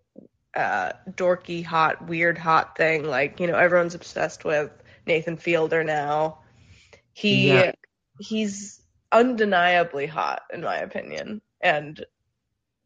uh, 0.54 0.92
dorky 1.10 1.64
hot 1.64 2.06
weird 2.06 2.36
hot 2.36 2.76
thing. 2.76 3.04
Like 3.04 3.40
you 3.40 3.46
know 3.46 3.56
everyone's 3.56 3.94
obsessed 3.94 4.44
with 4.44 4.70
Nathan 5.06 5.36
Fielder 5.36 5.84
now. 5.84 6.40
He 7.12 7.48
yeah. 7.48 7.72
he's 8.18 8.80
undeniably 9.10 10.06
hot 10.06 10.42
in 10.52 10.62
my 10.62 10.76
opinion, 10.78 11.40
and 11.60 12.04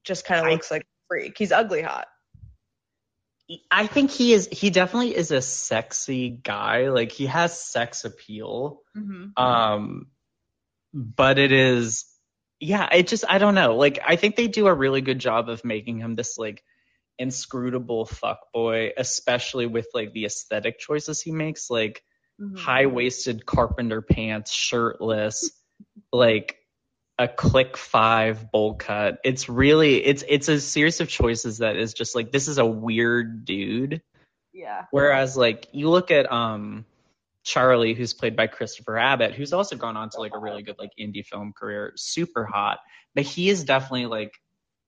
just 0.05 0.25
kind 0.25 0.45
of 0.45 0.53
looks 0.53 0.71
like 0.71 0.83
a 0.83 1.07
freak. 1.09 1.37
He's 1.39 1.53
ugly 1.53 1.83
hot. 1.83 2.07
I 3.71 3.87
think 3.87 4.11
he 4.11 4.33
is. 4.33 4.49
He 4.51 4.71
definitely 4.71 5.17
is 5.17 5.31
a 5.31 5.41
sexy 5.41 6.31
guy. 6.31 6.89
Like 6.89 7.13
he 7.13 7.27
has 7.27 7.61
sex 7.61 8.05
appeal. 8.05 8.83
Mm-hmm. 8.97 9.43
Um, 9.43 10.09
but 10.93 11.39
it 11.39 11.53
is, 11.53 12.07
yeah. 12.61 12.89
It 12.93 13.09
just 13.09 13.25
I 13.29 13.39
don't 13.39 13.55
know. 13.55 13.77
Like 13.77 13.99
I 14.07 14.17
think 14.17 14.37
they 14.37 14.49
do 14.49 14.67
a 14.67 14.75
really 14.75 15.01
good 15.01 15.19
job 15.19 15.49
of 15.49 15.65
making 15.65 15.99
him 15.99 16.15
this 16.15 16.39
like 16.39 16.63
inscrutable 17.19 18.05
fuck 18.05 18.53
boy, 18.53 18.93
especially 18.97 19.67
with 19.67 19.89
like 19.95 20.13
the 20.13 20.25
aesthetic 20.25 20.79
choices 20.79 21.21
he 21.21 21.33
makes, 21.33 21.71
like 21.71 22.03
mm-hmm. 22.41 22.57
high 22.57 22.87
waisted 22.87 23.47
carpenter 23.47 24.03
pants, 24.03 24.53
shirtless, 24.53 25.51
like 26.13 26.57
a 27.19 27.29
click 27.29 27.77
five 27.77 28.51
bowl 28.51 28.75
cut. 28.75 29.19
It's 29.25 29.49
really 29.49 30.05
it's 30.05 30.25
it's 30.29 30.49
a 30.49 30.61
series 30.61 31.01
of 31.01 31.09
choices 31.09 31.59
that 31.59 31.77
is 31.77 31.95
just 31.95 32.15
like 32.15 32.31
this 32.31 32.49
is 32.49 32.59
a 32.59 32.67
weird 32.67 33.45
dude. 33.45 34.03
Yeah. 34.53 34.85
Whereas 34.91 35.37
like 35.37 35.69
you 35.73 35.91
look 35.91 36.11
at 36.11 36.31
um 36.31 36.85
Charlie, 37.47 37.95
who's 37.95 38.13
played 38.13 38.35
by 38.35 38.49
Christopher 38.49 38.99
Abbott, 38.99 39.33
who's 39.33 39.53
also 39.53 39.77
gone 39.77 39.97
on 39.97 40.11
to 40.11 40.19
like 40.19 40.35
a 40.35 40.39
really 40.39 40.65
good 40.65 40.81
like 40.81 40.91
indie 40.99 41.25
film 41.25 41.53
career, 41.57 41.93
super 41.95 42.45
hot. 42.45 42.81
But 43.15 43.23
he 43.23 43.49
is 43.49 43.63
definitely 43.63 44.07
like 44.07 44.33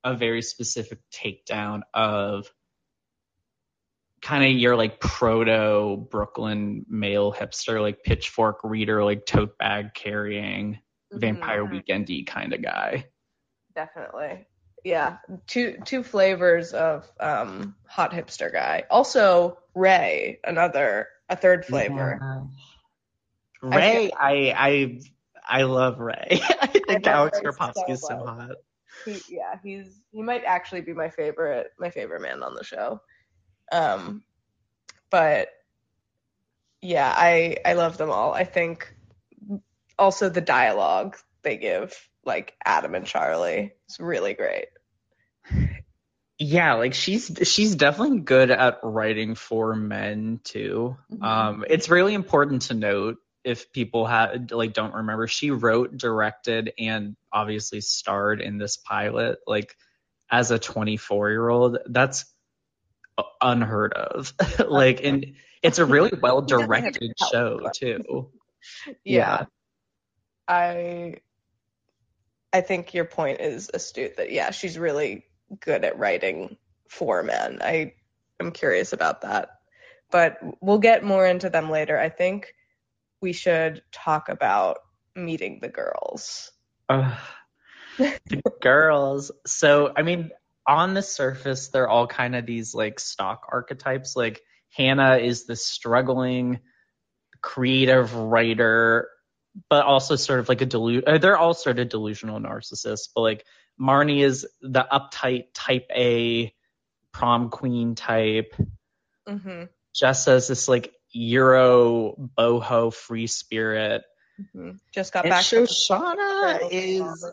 a 0.02 0.14
very 0.16 0.42
specific 0.42 0.98
takedown 1.14 1.82
of 1.94 2.50
kind 4.20 4.44
of 4.44 4.50
your 4.50 4.74
like 4.74 4.98
proto 4.98 5.96
Brooklyn 6.10 6.84
male 6.88 7.32
hipster, 7.32 7.80
like 7.80 8.02
pitchfork 8.02 8.58
reader, 8.64 9.04
like 9.04 9.24
tote 9.24 9.56
bag 9.56 9.94
carrying 9.94 10.74
mm-hmm. 11.12 11.18
vampire 11.20 11.64
weekendy 11.64 12.26
kind 12.26 12.52
of 12.52 12.60
guy. 12.60 13.06
Definitely. 13.76 14.48
Yeah. 14.82 15.18
Two 15.46 15.78
two 15.84 16.02
flavors 16.02 16.72
of 16.72 17.08
um 17.20 17.76
hot 17.86 18.10
hipster 18.10 18.52
guy. 18.52 18.82
Also 18.90 19.58
Ray, 19.76 20.40
another 20.42 21.06
a 21.28 21.36
third 21.36 21.64
flavor. 21.64 22.18
Yeah. 23.62 23.70
Ray, 23.70 24.10
I, 24.18 24.54
I 24.56 25.00
I 25.48 25.62
love 25.62 25.98
Ray. 25.98 26.40
I 26.60 26.66
think 26.66 27.06
I 27.06 27.10
Alex 27.10 27.40
Karpovsky 27.40 27.90
is 27.90 28.02
so 28.02 28.24
hot. 28.24 28.56
He, 29.04 29.20
yeah, 29.28 29.58
he's 29.62 30.02
he 30.12 30.22
might 30.22 30.44
actually 30.44 30.82
be 30.82 30.92
my 30.92 31.08
favorite 31.08 31.68
my 31.78 31.90
favorite 31.90 32.22
man 32.22 32.42
on 32.42 32.54
the 32.54 32.64
show. 32.64 33.00
Um 33.72 34.22
but 35.10 35.48
yeah, 36.82 37.12
I 37.16 37.56
I 37.64 37.72
love 37.74 37.96
them 37.98 38.10
all. 38.10 38.32
I 38.32 38.44
think 38.44 38.94
also 39.98 40.28
the 40.28 40.40
dialogue 40.40 41.16
they 41.42 41.56
give 41.56 41.94
like 42.24 42.54
Adam 42.64 42.94
and 42.94 43.06
Charlie 43.06 43.72
is 43.88 43.98
really 43.98 44.34
great. 44.34 44.66
Yeah, 46.38 46.74
like 46.74 46.94
she's 46.94 47.32
she's 47.42 47.74
definitely 47.74 48.20
good 48.20 48.50
at 48.50 48.78
writing 48.84 49.34
for 49.34 49.74
men 49.74 50.40
too. 50.44 50.96
Mm-hmm. 51.12 51.24
Um 51.24 51.64
it's 51.68 51.88
really 51.88 52.14
important 52.14 52.62
to 52.62 52.74
note 52.74 53.16
if 53.42 53.72
people 53.72 54.06
had 54.06 54.52
like 54.52 54.72
don't 54.72 54.94
remember 54.94 55.26
she 55.26 55.50
wrote, 55.50 55.96
directed 55.96 56.72
and 56.78 57.16
obviously 57.32 57.80
starred 57.80 58.40
in 58.40 58.58
this 58.58 58.76
pilot 58.76 59.38
like 59.46 59.74
as 60.30 60.50
a 60.50 60.58
24-year-old. 60.58 61.78
That's 61.86 62.24
unheard 63.40 63.94
of. 63.94 64.32
like 64.68 65.02
and 65.02 65.34
it's 65.62 65.78
a 65.78 65.84
really 65.84 66.12
well 66.22 66.42
directed 66.42 67.14
show 67.30 67.68
too. 67.74 68.30
yeah. 68.86 68.94
yeah. 69.04 69.44
I 70.46 71.14
I 72.52 72.60
think 72.60 72.94
your 72.94 73.04
point 73.06 73.40
is 73.40 73.70
astute 73.74 74.18
that 74.18 74.30
yeah, 74.30 74.52
she's 74.52 74.78
really 74.78 75.24
good 75.60 75.84
at 75.84 75.98
writing 75.98 76.56
for 76.88 77.22
men. 77.22 77.58
I 77.62 77.94
am 78.40 78.52
curious 78.52 78.92
about 78.92 79.22
that. 79.22 79.50
But 80.10 80.38
we'll 80.60 80.78
get 80.78 81.04
more 81.04 81.26
into 81.26 81.50
them 81.50 81.70
later. 81.70 81.98
I 81.98 82.08
think 82.08 82.54
we 83.20 83.32
should 83.32 83.82
talk 83.92 84.28
about 84.28 84.78
meeting 85.14 85.58
the 85.60 85.68
girls. 85.68 86.50
Uh, 86.88 87.14
the 87.98 88.42
girls. 88.62 89.30
So, 89.46 89.92
I 89.94 90.02
mean, 90.02 90.30
on 90.66 90.94
the 90.94 91.02
surface, 91.02 91.68
they're 91.68 91.88
all 91.88 92.06
kind 92.06 92.34
of 92.36 92.46
these 92.46 92.74
like 92.74 93.00
stock 93.00 93.48
archetypes. 93.52 94.16
Like 94.16 94.40
Hannah 94.74 95.16
is 95.18 95.44
the 95.44 95.56
struggling 95.56 96.60
creative 97.42 98.14
writer 98.14 99.08
but 99.68 99.84
also 99.84 100.16
sort 100.16 100.40
of 100.40 100.48
like 100.48 100.60
a 100.60 100.66
delu- 100.66 101.02
uh, 101.06 101.18
they're 101.18 101.38
all 101.38 101.54
sort 101.54 101.78
of 101.78 101.88
delusional 101.88 102.40
narcissists, 102.40 103.08
but 103.14 103.22
like 103.22 103.44
Marnie 103.80 104.24
is 104.24 104.46
the 104.60 104.86
uptight 104.90 105.46
type 105.54 105.86
A 105.94 106.52
prom 107.12 107.50
queen 107.50 107.94
type. 107.94 108.54
Mm-hmm. 109.28 109.64
Jessa 109.94 110.36
is 110.36 110.48
this 110.48 110.68
like 110.68 110.92
Euro 111.12 112.14
boho 112.38 112.92
free 112.92 113.26
spirit. 113.26 114.02
Mm-hmm. 114.40 114.76
Just 114.92 115.12
got 115.12 115.24
and 115.24 115.30
back. 115.30 115.44
Shoshana 115.44 116.68
is 116.70 117.24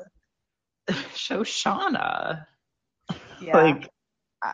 Shoshana. 0.89 2.45
Yeah. 3.41 3.57
Like 3.57 3.89
I, 4.41 4.53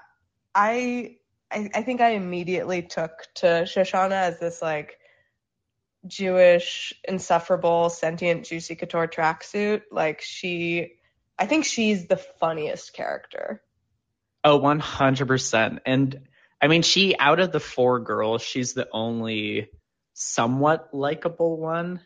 I 1.50 1.70
I 1.74 1.82
think 1.84 2.02
I 2.02 2.12
immediately 2.12 2.82
took 2.82 3.12
to 3.36 3.46
Shoshana 3.46 4.12
as 4.12 4.40
this 4.40 4.62
like 4.62 4.98
Jewish, 6.08 6.94
insufferable, 7.08 7.90
sentient, 7.90 8.46
juicy 8.46 8.76
couture 8.76 9.08
tracksuit. 9.08 9.84
Like 9.92 10.22
she, 10.22 10.94
I 11.42 11.48
think 11.48 11.66
she's 11.66 12.06
the 12.06 12.18
funniest 12.18 12.94
character. 12.94 13.64
Oh, 14.44 14.60
100%. 14.60 15.80
And 15.88 16.20
I 16.62 16.68
mean, 16.68 16.84
she, 16.84 17.18
out 17.18 17.40
of 17.40 17.52
the 17.52 17.60
four 17.60 18.00
girls, 18.00 18.44
she's 18.44 18.74
the 18.74 18.88
only 18.92 19.70
somewhat 20.14 20.90
likable 20.94 21.58
one. 21.58 22.00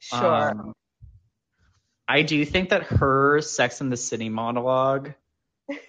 Sure. 0.00 0.50
Um, 0.50 0.74
I 2.06 2.20
do 2.20 2.44
think 2.44 2.68
that 2.70 2.82
her 2.82 3.40
Sex 3.40 3.80
in 3.80 3.88
the 3.88 3.96
City 3.96 4.28
monologue 4.28 5.14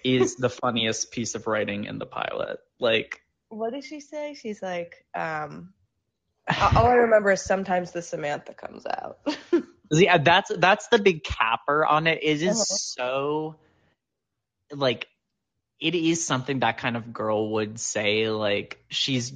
is 0.06 0.38
the 0.38 0.50
funniest 0.62 1.12
piece 1.12 1.36
of 1.36 1.48
writing 1.48 1.84
in 1.84 2.00
the 2.00 2.06
pilot. 2.06 2.60
Like, 2.80 3.20
what 3.50 3.74
did 3.74 3.84
she 3.84 4.00
say? 4.00 4.36
She's 4.36 4.62
like, 4.62 5.06
um, 5.14 5.74
all 6.48 6.86
I 6.86 6.94
remember 6.94 7.32
is 7.32 7.42
sometimes 7.42 7.92
the 7.92 8.02
Samantha 8.02 8.54
comes 8.54 8.86
out. 8.86 9.20
yeah, 10.00 10.18
that's 10.18 10.52
that's 10.58 10.88
the 10.88 11.00
big 11.00 11.24
capper 11.24 11.86
on 11.86 12.08
it. 12.08 12.20
It 12.24 12.42
is 12.42 12.62
Uh-huh. 12.62 12.78
so 12.96 13.56
like 14.72 15.08
it 15.80 15.96
is 15.96 16.26
something 16.26 16.60
that 16.60 16.78
kind 16.78 16.96
of 16.96 17.12
girl 17.12 17.52
would 17.54 17.80
say 17.80 18.30
like 18.30 18.80
she's 18.90 19.34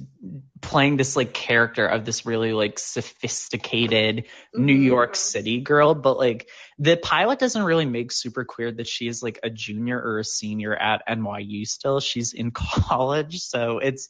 playing 0.62 0.96
this 0.96 1.16
like 1.16 1.34
character 1.34 1.86
of 1.86 2.04
this 2.04 2.24
really 2.24 2.52
like 2.52 2.78
sophisticated 2.78 4.24
New 4.56 4.72
Mhm. 4.72 4.84
York 4.84 5.16
City 5.16 5.60
girl 5.60 5.94
but 5.94 6.16
like 6.16 6.48
the 6.78 6.96
pilot 6.96 7.38
doesn't 7.38 7.62
really 7.62 7.84
make 7.86 8.10
super 8.12 8.44
clear 8.44 8.72
that 8.72 8.86
she 8.86 9.08
is 9.08 9.22
like 9.22 9.40
a 9.42 9.50
junior 9.50 10.00
or 10.00 10.20
a 10.20 10.24
senior 10.24 10.74
at 10.74 11.02
NYU 11.08 11.66
still 11.66 12.00
she's 12.00 12.32
in 12.32 12.50
college 12.52 13.40
so 13.40 13.78
it's 13.78 14.08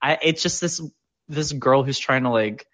I 0.00 0.18
it's 0.22 0.42
just 0.42 0.60
this 0.60 0.80
this 1.28 1.52
girl 1.52 1.82
who's 1.82 1.98
trying 1.98 2.22
to 2.22 2.30
like 2.30 2.66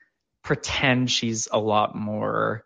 pretend 0.43 1.11
she's 1.11 1.49
a 1.51 1.59
lot 1.59 1.95
more 1.97 2.65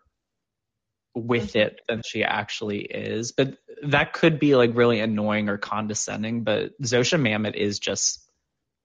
with 1.13 1.53
Mhm. 1.53 1.61
it 1.61 1.81
than 1.87 2.01
she 2.05 2.23
actually 2.23 2.81
is. 2.81 3.31
But 3.31 3.57
that 3.83 4.13
could 4.13 4.39
be 4.39 4.55
like 4.55 4.75
really 4.75 4.99
annoying 4.99 5.49
or 5.49 5.57
condescending. 5.57 6.43
But 6.43 6.79
Zosia 6.81 7.19
Mamet 7.19 7.55
is 7.55 7.79
just 7.79 8.29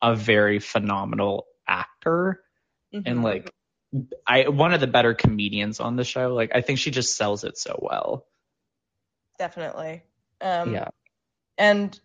a 0.03 0.15
very 0.15 0.59
phenomenal 0.59 1.47
actor 1.67 2.43
and 2.93 3.21
Mhm. 3.21 3.23
like 3.23 3.53
I 4.27 4.49
one 4.49 4.75
of 4.75 4.81
the 4.81 4.87
better 4.87 5.15
comedians 5.15 5.81
on 5.81 5.97
the 5.97 6.05
show. 6.05 6.35
Like 6.35 6.51
I 6.55 6.61
think 6.61 6.79
she 6.79 6.91
just 6.91 7.17
sells 7.17 7.45
it 7.45 7.57
so 7.59 7.79
well. 7.81 8.27
definitely. 9.39 10.03
Um, 10.41 10.73
yeah. 10.75 10.89
and 11.59 11.99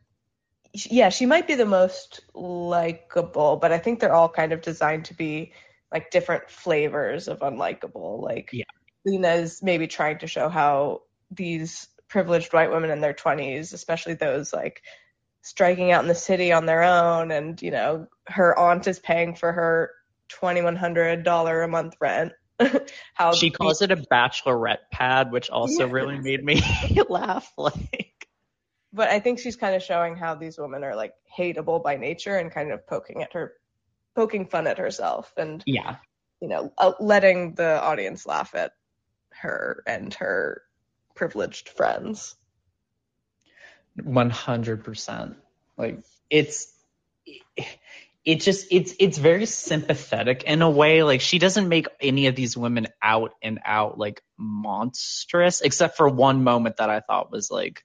yeah, 0.74 1.10
she 1.10 1.26
might 1.26 1.48
be 1.48 1.56
the 1.56 1.66
most 1.66 2.22
likable, 2.34 3.58
but 3.58 3.72
I 3.72 3.78
think 3.78 4.00
they're 4.00 4.14
all 4.14 4.30
kind 4.30 4.54
of 4.54 4.62
designed 4.62 5.06
to 5.06 5.14
be 5.14 5.54
like 5.92 6.12
different 6.12 6.50
flavors 6.50 7.28
of 7.28 7.40
unlikable. 7.40 8.22
Like 8.22 8.50
Yeah. 8.52 8.66
Lena's 9.06 9.62
maybe 9.64 9.88
trying 9.88 10.20
to 10.20 10.28
show 10.28 10.50
how 10.50 11.02
these 11.32 11.88
privileged 12.08 12.54
white 12.54 12.72
women 12.72 12.92
in 12.92 13.02
their 13.02 13.14
20s, 13.14 13.74
especially 13.74 14.14
those 14.14 14.54
like 14.54 14.82
striking 15.42 15.92
out 15.92 16.04
in 16.04 16.08
the 16.08 16.16
city 16.16 16.52
on 16.52 16.66
their 16.66 16.84
own, 16.84 17.32
and 17.32 17.62
you 17.62 17.72
know, 17.72 18.08
her 18.28 18.58
aunt 18.58 18.88
is 18.88 19.00
paying 19.00 19.36
for 19.36 19.52
her 19.52 19.92
$2,100 20.30 21.64
a 21.64 21.68
month 21.68 21.96
rent. 22.00 22.34
how 23.16 23.34
She 23.34 23.50
calls 23.50 23.82
it 23.82 23.92
a 23.92 23.96
bachelorette 23.96 24.90
pad, 24.92 25.32
which 25.32 25.50
also 25.50 25.88
really 25.88 26.20
made 26.20 26.44
me 26.44 26.62
laugh. 27.10 27.52
Like 27.58 28.12
but 28.94 29.10
I 29.10 29.20
think 29.20 29.40
she's 29.40 29.56
kind 29.56 29.76
of 29.76 29.84
showing 29.84 30.16
how 30.16 30.36
these 30.36 30.58
women 30.58 30.84
are 30.84 30.96
like 30.96 31.14
hateable 31.38 31.84
by 31.84 31.96
nature 31.96 32.38
and 32.38 32.52
kind 32.52 32.72
of 32.72 32.86
poking 32.88 33.24
at 33.24 33.34
her, 33.34 33.54
poking 34.16 34.48
fun 34.48 34.68
at 34.68 34.78
herself, 34.78 35.34
and 35.38 35.64
yeah. 35.66 35.98
you 36.42 36.48
know, 36.48 36.74
uh, 36.78 36.94
letting 37.00 37.54
the 37.56 37.82
audience 37.82 38.26
laugh 38.26 38.54
at 38.54 38.74
her 39.42 39.84
and 39.88 40.14
her 40.16 40.64
privileged 41.16 41.70
friends. 41.70 42.36
One 44.04 44.30
hundred 44.30 44.84
percent. 44.84 45.36
Like 45.78 46.00
it's 46.30 46.72
it 48.24 48.42
just 48.42 48.68
it's 48.72 48.94
it's 49.00 49.18
very 49.18 49.46
sympathetic 49.46 50.44
in 50.44 50.62
a 50.62 50.70
way. 50.70 51.04
Like 51.04 51.22
she 51.22 51.40
doesn't 51.40 51.68
make 51.68 51.88
any 52.00 52.28
of 52.28 52.36
these 52.36 52.56
women 52.56 52.88
out 53.02 53.32
and 53.42 53.60
out 53.66 53.98
like 53.98 54.22
monstrous, 54.38 55.62
except 55.62 55.98
for 55.98 56.08
one 56.08 56.44
moment 56.44 56.78
that 56.78 56.90
I 56.90 57.02
thought 57.02 57.32
was 57.32 57.52
like 57.52 57.84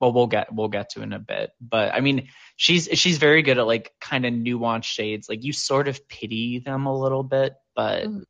well 0.00 0.12
we'll 0.12 0.28
get 0.28 0.54
we'll 0.54 0.68
get 0.68 0.90
to 0.90 1.02
in 1.02 1.12
a 1.12 1.18
bit. 1.18 1.50
But 1.60 1.94
I 1.94 2.00
mean 2.00 2.28
she's 2.56 2.88
she's 2.92 3.18
very 3.18 3.42
good 3.42 3.58
at 3.58 3.66
like 3.66 3.92
kind 4.00 4.24
of 4.26 4.32
nuanced 4.32 4.84
shades. 4.84 5.28
Like 5.28 5.44
you 5.44 5.52
sort 5.52 5.88
of 5.88 6.08
pity 6.08 6.58
them 6.60 6.86
a 6.86 6.96
little 6.98 7.22
bit, 7.24 7.54
but 7.74 8.04
Mhm. 8.06 8.24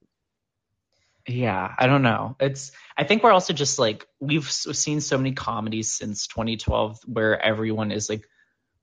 Yeah, 1.30 1.74
I 1.78 1.86
don't 1.86 2.02
know. 2.02 2.36
It's 2.40 2.72
I 2.96 3.04
think 3.04 3.22
we're 3.22 3.32
also 3.32 3.52
just 3.52 3.78
like 3.78 4.06
we've 4.18 4.50
seen 4.50 5.00
so 5.00 5.16
many 5.16 5.32
comedies 5.32 5.92
since 5.92 6.26
2012 6.26 7.00
where 7.06 7.40
everyone 7.40 7.92
is 7.92 8.08
like 8.08 8.24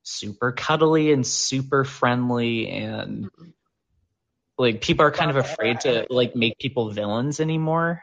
super 0.03 0.51
cuddly 0.51 1.12
and 1.12 1.27
super 1.27 1.83
friendly 1.83 2.69
and 2.69 3.25
mm-hmm. 3.25 3.49
like 4.57 4.81
people 4.81 5.05
are 5.05 5.12
kind 5.12 5.29
of 5.29 5.36
afraid 5.38 5.81
to 5.81 6.07
like 6.10 6.36
make 6.36 6.57
people 6.57 6.91
villains 6.91 7.39
anymore. 7.39 8.01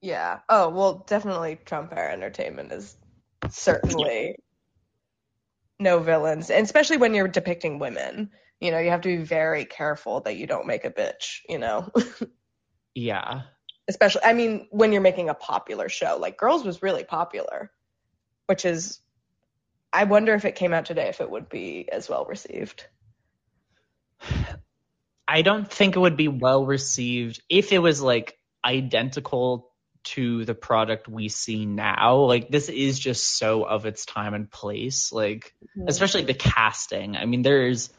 Yeah. 0.00 0.40
Oh 0.48 0.68
well, 0.70 1.04
definitely 1.06 1.58
Trump 1.64 1.92
era 1.96 2.12
entertainment 2.12 2.72
is 2.72 2.96
certainly 3.50 4.36
no 5.78 6.00
villains, 6.00 6.50
and 6.50 6.64
especially 6.64 6.96
when 6.96 7.14
you're 7.14 7.28
depicting 7.28 7.78
women. 7.78 8.30
You 8.60 8.70
know, 8.70 8.78
you 8.78 8.90
have 8.90 9.00
to 9.00 9.16
be 9.16 9.24
very 9.24 9.64
careful 9.64 10.20
that 10.20 10.36
you 10.36 10.46
don't 10.46 10.66
make 10.66 10.84
a 10.84 10.90
bitch. 10.90 11.40
You 11.48 11.58
know. 11.58 11.90
Yeah. 12.94 13.42
especially 13.88 14.22
i 14.24 14.32
mean 14.32 14.66
when 14.70 14.92
you're 14.92 15.00
making 15.00 15.28
a 15.28 15.34
popular 15.34 15.88
show 15.88 16.18
like 16.20 16.36
girls 16.36 16.64
was 16.64 16.82
really 16.82 17.04
popular 17.04 17.70
which 18.46 18.64
is 18.64 19.00
i 19.92 20.04
wonder 20.04 20.34
if 20.34 20.44
it 20.44 20.54
came 20.54 20.72
out 20.72 20.86
today 20.86 21.08
if 21.08 21.20
it 21.20 21.30
would 21.30 21.48
be 21.48 21.88
as 21.90 22.08
well 22.08 22.24
received 22.24 22.86
I 25.32 25.42
don't 25.42 25.70
think 25.70 25.96
it 25.96 25.98
would 25.98 26.16
be 26.16 26.28
well 26.28 26.66
received 26.66 27.42
if 27.48 27.72
it 27.72 27.78
was 27.78 28.02
like 28.02 28.36
identical 28.64 29.70
to 30.04 30.44
the 30.44 30.54
product 30.54 31.08
we 31.08 31.28
see 31.28 31.64
now. 31.64 32.16
Like 32.24 32.50
this 32.50 32.68
is 32.68 32.98
just 32.98 33.38
so 33.38 33.62
of 33.62 33.86
its 33.86 34.04
time 34.04 34.34
and 34.34 34.50
place. 34.50 35.12
Like 35.12 35.54
mm-hmm. 35.76 35.88
especially 35.88 36.24
the 36.24 36.34
casting. 36.34 37.16
I 37.16 37.24
mean, 37.24 37.42
there's, 37.42 37.90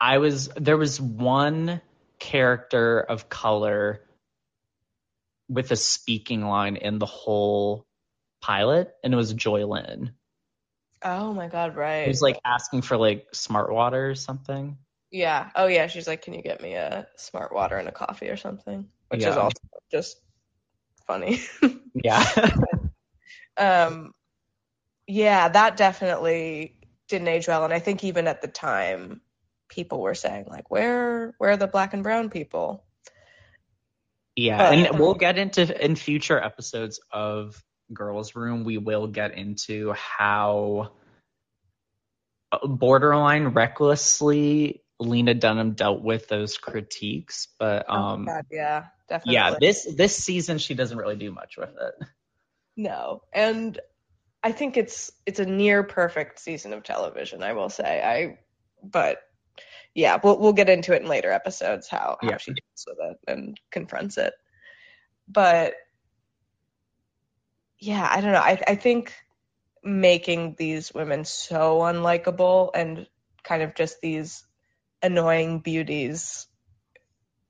I 0.00 0.18
was, 0.18 0.48
there 0.56 0.76
was 0.76 1.00
one 1.00 1.80
character 2.18 3.00
of 3.00 3.28
color 3.28 4.02
with 5.48 5.70
a 5.70 5.76
speaking 5.76 6.42
line 6.46 6.76
in 6.76 6.98
the 6.98 7.06
whole 7.06 7.86
pilot, 8.40 8.92
and 9.02 9.12
it 9.12 9.16
was 9.16 9.32
Joy 9.32 9.66
Lynn. 9.66 10.12
oh 11.02 11.32
my 11.32 11.48
god 11.48 11.76
right 11.76 12.02
He 12.02 12.08
was 12.08 12.22
like 12.22 12.38
asking 12.44 12.82
for 12.82 12.96
like 12.96 13.26
smart 13.32 13.72
water 13.72 14.10
or 14.10 14.14
something. 14.14 14.76
yeah 15.10 15.50
oh 15.54 15.66
yeah 15.66 15.86
she's 15.86 16.06
like 16.08 16.22
can 16.22 16.34
you 16.34 16.42
get 16.42 16.60
me 16.60 16.74
a 16.74 17.06
smart 17.16 17.52
water 17.54 17.76
and 17.78 17.88
a 17.88 17.92
coffee 17.92 18.28
or 18.28 18.36
something 18.36 18.88
which 19.08 19.24
is 19.24 19.36
also 19.36 19.56
just 19.90 20.16
funny 21.06 21.40
Yeah. 21.94 22.24
um 23.56 24.12
yeah 25.06 25.48
that 25.48 25.76
definitely 25.76 26.76
didn't 27.08 27.28
age 27.28 27.48
well 27.48 27.64
and 27.64 27.72
i 27.72 27.78
think 27.78 28.04
even 28.04 28.26
at 28.28 28.42
the 28.42 28.48
time 28.48 29.20
people 29.68 30.00
were 30.00 30.14
saying 30.14 30.46
like 30.48 30.70
where 30.70 31.34
where 31.38 31.50
are 31.50 31.56
the 31.56 31.66
black 31.66 31.94
and 31.94 32.02
brown 32.02 32.30
people 32.30 32.84
Yeah, 34.36 34.58
But- 34.58 34.74
and 34.74 34.98
we'll 34.98 35.14
get 35.14 35.38
into 35.38 35.84
in 35.84 35.96
future 35.96 36.38
episodes 36.42 37.00
of 37.10 37.62
Girls 37.92 38.34
Room. 38.36 38.64
We 38.64 38.78
will 38.78 39.06
get 39.06 39.34
into 39.34 39.92
how 39.92 40.92
borderline 42.62 43.48
recklessly 43.48 44.82
Lena 45.00 45.34
Dunham 45.34 45.72
dealt 45.72 46.02
with 46.02 46.28
those 46.28 46.58
critiques. 46.58 47.48
But 47.58 47.88
um, 47.90 48.22
oh 48.22 48.32
god 48.32 48.46
yeah 48.50 48.84
definitely 49.08 49.34
yeah, 49.34 49.56
this 49.60 49.86
this 49.96 50.16
season 50.16 50.58
she 50.58 50.74
doesn't 50.74 50.98
really 50.98 51.16
do 51.16 51.30
much 51.32 51.56
with 51.56 51.70
it. 51.70 52.06
No, 52.76 53.22
and 53.32 53.78
I 54.42 54.52
think 54.52 54.76
it's 54.76 55.10
it's 55.26 55.40
a 55.40 55.46
near 55.46 55.82
perfect 55.82 56.38
season 56.38 56.72
of 56.72 56.84
television. 56.84 57.42
I 57.42 57.54
will 57.54 57.70
say 57.70 58.00
I, 58.02 58.38
but 58.82 59.18
yeah, 59.98 60.16
we'll 60.22 60.38
we'll 60.38 60.52
get 60.52 60.68
into 60.68 60.94
it 60.94 61.02
in 61.02 61.08
later 61.08 61.32
episodes 61.32 61.88
how 61.88 62.18
how 62.20 62.28
Yeah. 62.28 62.38
she 62.38 62.52
deals 62.52 62.86
with 62.86 62.98
it 63.00 63.18
and 63.26 63.60
confronts 63.72 64.16
it. 64.16 64.32
But 65.26 65.74
yeah, 67.80 68.08
I 68.08 68.20
don't 68.20 68.30
know. 68.30 68.38
I 68.38 68.62
I 68.64 68.74
think 68.76 69.12
making 69.82 70.54
these 70.56 70.94
women 70.94 71.24
so 71.24 71.80
unlikable 71.80 72.70
and 72.76 73.08
kind 73.42 73.62
of 73.62 73.74
just 73.74 74.00
these 74.00 74.46
annoying 75.02 75.58
beauties 75.58 76.46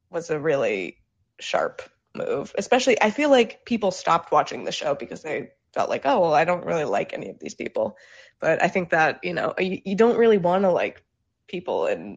was 0.09 0.31
a 0.31 0.41
really 0.41 0.97
sharp 1.41 1.83
move. 2.15 2.55
Especially, 2.57 2.99
I 2.99 3.11
feel 3.11 3.29
like 3.29 3.67
people 3.67 3.91
stopped 3.91 4.33
watching 4.33 4.65
the 4.65 4.73
show 4.73 4.95
because 4.95 5.21
they 5.21 5.51
felt 5.75 5.91
like, 5.91 6.07
oh 6.07 6.21
well, 6.21 6.35
I 6.35 6.47
don't 6.47 6.65
really 6.65 6.87
like 6.87 7.13
any 7.13 7.29
of 7.29 7.39
these 7.41 7.55
people. 7.55 7.99
But 8.41 8.63
I 8.63 8.69
think 8.69 8.89
that 8.89 9.21
you 9.23 9.35
know 9.35 9.53
you, 9.59 9.83
you 9.85 9.97
don't 9.97 10.17
really 10.17 10.39
want 10.39 10.63
to 10.63 10.71
like 10.71 11.05
people 11.47 11.87
in 11.89 12.17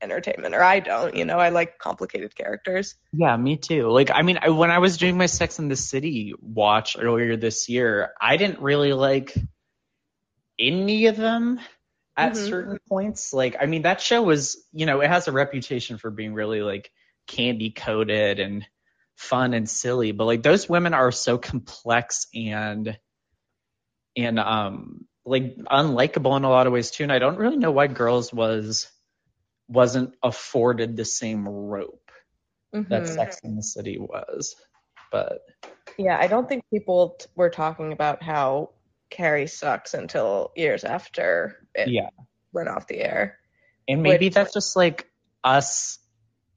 entertainment, 0.00 0.54
or 0.54 0.62
I 0.62 0.80
don't. 0.80 1.14
You 1.16 1.24
know, 1.24 1.38
I 1.38 1.48
like 1.50 1.78
complicated 1.78 2.34
characters. 2.34 2.94
Yeah, 3.12 3.36
me 3.36 3.56
too. 3.56 3.88
Like, 3.90 4.10
I 4.12 4.22
mean, 4.22 4.38
I, 4.40 4.50
when 4.50 4.70
I 4.70 4.78
was 4.78 4.96
doing 4.96 5.16
my 5.16 5.26
Sex 5.26 5.58
in 5.58 5.68
the 5.68 5.76
City 5.76 6.34
watch 6.40 6.96
earlier 6.98 7.36
this 7.36 7.68
year, 7.68 8.12
I 8.20 8.36
didn't 8.36 8.60
really 8.60 8.92
like 8.92 9.34
any 10.58 11.06
of 11.06 11.16
them 11.16 11.60
at 12.16 12.32
Mhm. 12.32 12.36
certain 12.36 12.78
points. 12.88 13.32
Like, 13.32 13.56
I 13.60 13.66
mean, 13.66 13.82
that 13.82 14.00
show 14.00 14.22
was, 14.22 14.64
you 14.72 14.86
know, 14.86 15.00
it 15.00 15.08
has 15.08 15.28
a 15.28 15.32
reputation 15.32 15.98
for 15.98 16.10
being 16.10 16.34
really 16.34 16.62
like 16.62 16.90
candy 17.26 17.70
coated 17.70 18.40
and 18.40 18.66
fun 19.16 19.54
and 19.54 19.68
silly, 19.68 20.12
but 20.12 20.24
like 20.24 20.42
those 20.42 20.68
women 20.68 20.94
are 20.94 21.12
so 21.12 21.38
complex 21.38 22.26
and 22.34 22.98
and 24.16 24.38
um 24.38 25.06
like 25.24 25.56
unlikable 25.56 26.36
in 26.36 26.44
a 26.44 26.50
lot 26.50 26.66
of 26.66 26.72
ways 26.72 26.90
too. 26.90 27.02
And 27.02 27.12
I 27.12 27.18
don't 27.18 27.36
really 27.36 27.56
know 27.56 27.70
why 27.70 27.86
Girls 27.86 28.32
was 28.32 28.90
wasn't 29.68 30.14
afforded 30.22 30.96
the 30.96 31.04
same 31.04 31.46
rope 31.48 32.10
that 32.72 33.02
Mhm. 33.04 33.08
Sex 33.08 33.38
in 33.44 33.56
the 33.56 33.62
City 33.62 33.98
was. 33.98 34.56
But 35.10 35.40
Yeah, 35.96 36.18
I 36.20 36.26
don't 36.26 36.48
think 36.48 36.64
people 36.72 37.16
t- 37.18 37.26
were 37.34 37.50
talking 37.50 37.92
about 37.92 38.22
how 38.22 38.70
Carrie 39.10 39.46
sucks 39.46 39.94
until 39.94 40.52
years 40.54 40.84
after 40.84 41.66
it 41.74 41.88
yeah. 41.88 42.10
went 42.52 42.68
off 42.68 42.86
the 42.86 43.00
air. 43.00 43.38
And 43.88 44.02
maybe 44.02 44.26
Which- 44.26 44.34
that's 44.34 44.52
just 44.52 44.76
like 44.76 45.06
us, 45.42 45.98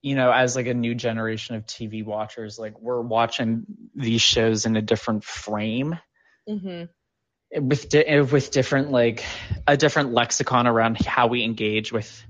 you 0.01 0.15
know, 0.15 0.31
as 0.31 0.55
like 0.55 0.67
a 0.67 0.73
new 0.73 0.95
generation 0.95 1.55
of 1.55 1.65
TV 1.65 2.03
watchers, 2.03 2.59
like 2.59 2.79
we're 2.81 3.01
watching 3.01 3.65
these 3.95 4.21
shows 4.21 4.65
in 4.65 4.75
a 4.75 4.81
different 4.81 5.23
frame 5.23 5.97
Mm-hmm. 6.49 7.67
with 7.67 7.87
di- 7.89 8.19
with 8.21 8.51
different 8.51 8.91
like 8.91 9.23
a 9.67 9.77
different 9.77 10.11
lexicon 10.13 10.67
around 10.67 10.97
how 11.05 11.27
we 11.27 11.43
engage 11.43 11.91
with 11.93 12.25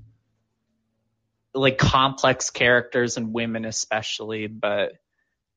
like 1.54 1.78
complex 1.78 2.50
characters 2.50 3.16
and 3.16 3.32
women 3.32 3.64
especially, 3.64 4.46
but 4.46 4.92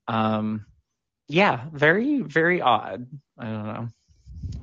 um 0.08 0.65
yeah, 1.27 1.65
very 1.71 2.21
very 2.21 2.62
odd. 2.62 3.08
I 3.38 3.45
don't 3.45 3.67
know. 3.67 3.88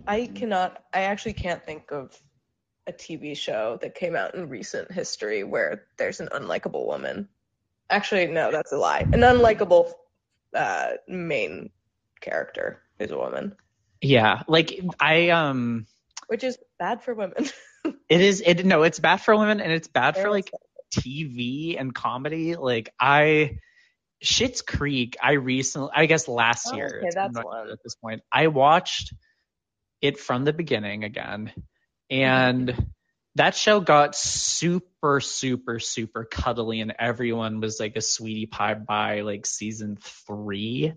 I 0.06 0.26
cannot. 0.26 0.82
I 0.92 1.02
actually 1.02 1.34
can't 1.34 1.64
think 1.64 1.90
of 1.90 2.16
a 2.86 2.92
TV 2.92 3.36
show 3.36 3.78
that 3.82 3.94
came 3.94 4.16
out 4.16 4.34
in 4.34 4.48
recent 4.48 4.90
history 4.90 5.44
where 5.44 5.84
there's 5.98 6.20
an 6.20 6.28
unlikable 6.32 6.86
woman. 6.86 7.28
Actually, 7.90 8.26
no, 8.26 8.50
that's 8.50 8.72
a 8.72 8.76
lie. 8.76 9.00
An 9.00 9.20
unlikable 9.20 9.92
uh, 10.54 10.92
main 11.08 11.70
character 12.20 12.80
is 12.98 13.10
a 13.10 13.18
woman, 13.18 13.56
Yeah, 14.00 14.42
like 14.48 14.80
I 15.00 15.30
um 15.30 15.86
which 16.28 16.44
is 16.44 16.58
bad 16.78 17.02
for 17.02 17.14
women. 17.14 17.46
it 18.08 18.20
is 18.20 18.42
it 18.44 18.64
no, 18.64 18.82
it's 18.82 18.98
bad 18.98 19.20
for 19.20 19.36
women 19.36 19.60
and 19.60 19.72
it's 19.72 19.88
bad 19.88 20.16
for 20.16 20.30
like 20.30 20.50
TV 20.92 21.78
and 21.80 21.94
comedy. 21.94 22.54
Like 22.56 22.92
I 23.00 23.58
Schitt's 24.22 24.62
Creek, 24.62 25.16
I 25.22 25.32
recently 25.32 25.90
I 25.94 26.06
guess 26.06 26.28
last 26.28 26.68
Oh, 26.72 26.76
year 26.76 27.02
okay, 27.04 27.10
that's 27.14 27.38
one. 27.42 27.70
at 27.70 27.78
this 27.82 27.94
point. 27.96 28.22
I 28.30 28.48
watched 28.48 29.14
it 30.00 30.18
from 30.18 30.44
the 30.44 30.52
beginning 30.52 31.04
again. 31.04 31.52
And 32.10 32.92
that 33.36 33.54
show 33.56 33.80
got 33.80 34.14
super, 34.14 35.20
super, 35.20 35.78
super 35.78 36.24
cuddly 36.24 36.80
and 36.80 36.92
everyone 36.98 37.60
was 37.60 37.80
like 37.80 37.96
a 37.96 38.02
sweetie 38.02 38.46
pie 38.46 38.74
by 38.74 39.22
like 39.22 39.46
season 39.46 39.96
three 40.26 40.92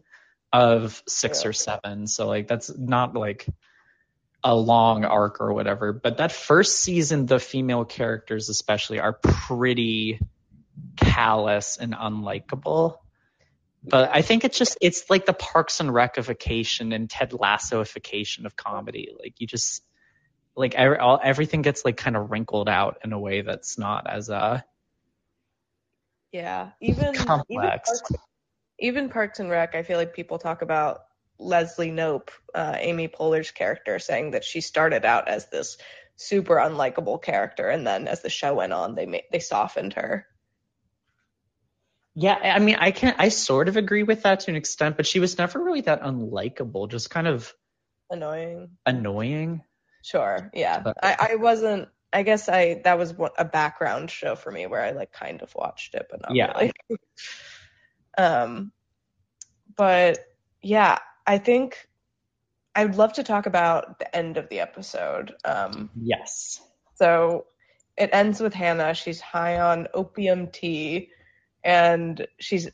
of 0.52 1.02
six 1.08 1.44
Yeah. 1.44 1.50
or 1.50 1.54
seven. 1.54 2.08
So 2.08 2.28
like 2.28 2.48
that's 2.48 2.76
not 2.78 3.14
like 3.16 3.48
a 4.46 4.56
long 4.56 5.04
arc 5.06 5.42
or 5.42 5.52
whatever. 5.54 5.92
But 5.92 6.18
that 6.18 6.32
first 6.32 6.80
season, 6.80 7.26
the 7.26 7.40
female 7.40 7.84
characters 7.84 8.48
especially 8.48 9.00
are 9.00 9.14
pretty 9.14 10.20
callous 10.96 11.78
and 11.78 11.96
unlikable. 11.96 13.00
But 13.84 14.12
I 14.14 14.22
think 14.22 14.46
it's 14.46 14.58
just 14.58 14.78
it's 14.82 15.10
like 15.10 15.26
the 15.26 15.34
Parks 15.34 15.80
and 15.80 15.92
Recification 15.92 16.94
and 16.94 17.10
Ted 17.10 17.32
Lassoification 17.32 18.46
of 18.46 18.56
comedy. 18.56 19.10
Like 19.20 19.34
you 19.40 19.48
just 19.48 19.84
like 20.56 20.76
every, 20.76 21.00
all, 21.00 21.20
everything 21.22 21.64
gets 21.64 21.84
like 21.84 21.98
kind 21.98 22.16
of 22.16 22.30
wrinkled 22.30 22.70
out 22.70 23.00
in 23.04 23.14
a 23.14 23.20
way 23.20 23.42
that's 23.42 23.80
not 23.80 24.08
as 24.08 24.30
uh 24.30 24.62
yeah, 26.32 26.72
even 26.82 27.16
even 27.16 27.26
complex. 27.26 27.90
Parks, 27.90 28.24
even 28.80 29.10
Parks 29.10 29.40
and 29.40 29.50
Rec. 29.50 29.74
I 29.74 29.82
feel 29.82 29.98
like 29.98 30.14
people 30.14 30.38
talk 30.38 30.62
about 30.62 31.05
Leslie 31.38 31.92
Knope, 31.92 32.30
uh, 32.54 32.76
Amy 32.78 33.08
Poehler's 33.08 33.52
character, 33.52 34.00
saying 34.00 34.32
that 34.32 34.44
she 34.44 34.62
started 34.62 35.06
out 35.06 35.28
as 35.28 35.50
this 35.50 35.78
super 36.16 36.56
unlikable 36.56 37.22
character, 37.22 37.68
and 37.70 37.86
then 37.86 38.08
as 38.08 38.22
the 38.22 38.30
show 38.30 38.54
went 38.56 38.74
on, 38.74 38.96
they 38.96 39.06
made 39.06 39.24
they 39.32 39.40
softened 39.40 39.94
her. 39.94 40.26
Yeah, 42.18 42.36
I 42.42 42.60
mean, 42.60 42.78
I 42.80 42.92
can 42.92 43.16
I 43.18 43.28
sort 43.30 43.68
of 43.68 43.76
agree 43.76 44.04
with 44.04 44.24
that 44.24 44.42
to 44.42 44.52
an 44.52 44.56
extent, 44.56 44.96
but 44.96 45.06
she 45.06 45.20
was 45.20 45.38
never 45.38 45.62
really 45.62 45.82
that 45.82 46.02
unlikable, 46.02 46.90
just 46.90 47.10
kind 47.10 47.28
of 47.28 47.54
Annoying. 48.10 48.70
annoying. 48.86 49.64
Sure. 50.04 50.50
Yeah. 50.54 50.80
But- 50.80 50.98
I, 51.04 51.32
I 51.32 51.36
wasn't. 51.36 51.90
I 52.14 52.24
guess 52.24 52.48
I 52.48 52.80
that 52.86 52.98
was 52.98 53.14
a 53.38 53.44
background 53.44 54.10
show 54.10 54.36
for 54.36 54.50
me 54.50 54.68
where 54.68 54.82
I 54.82 54.92
like 54.92 55.12
kind 55.12 55.42
of 55.42 55.54
watched 55.54 55.96
it, 55.96 56.08
but 56.10 56.22
not 56.22 56.34
Yeah. 56.34 56.54
really. 56.54 56.72
um, 58.18 58.72
but 59.76 60.20
yeah, 60.62 61.00
I 61.28 61.38
think 61.38 61.88
I 62.76 62.86
would 62.86 62.96
love 62.96 63.14
to 63.14 63.24
talk 63.24 63.46
about 63.46 64.00
the 64.00 64.16
end 64.16 64.38
of 64.38 64.50
the 64.50 64.60
episode. 64.60 65.34
Um, 65.46 65.90
Yes. 65.96 66.62
so 66.96 67.46
it 67.98 68.10
ends 68.14 68.42
with 68.42 68.54
Hannah. 68.54 68.94
She's 68.94 69.22
high 69.22 69.60
on 69.60 69.88
opium 69.94 70.48
tea, 70.48 71.10
and 71.64 72.28
she's 72.40 72.70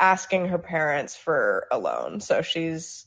asking 0.00 0.46
her 0.48 0.58
parents 0.58 1.14
for 1.16 1.66
a 1.70 1.78
loan. 1.78 2.20
So 2.20 2.42
she's 2.42 3.06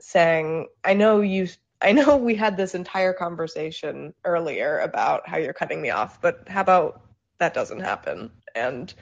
saying, 0.00 0.68
"I 0.84 0.94
know 0.94 1.20
you. 1.20 1.48
I 1.80 1.92
know 1.92 2.16
we 2.28 2.34
had 2.34 2.56
this 2.56 2.74
entire 2.74 3.12
conversation 3.12 4.14
earlier 4.24 4.80
about 4.80 5.28
how 5.28 5.38
you're 5.38 5.52
cutting 5.52 5.80
me 5.80 5.90
off, 5.90 6.20
but 6.20 6.48
how 6.48 6.60
about 6.60 7.02
that 7.38 7.54
doesn't 7.54 7.80
happen?" 7.80 8.32
And 8.54 8.92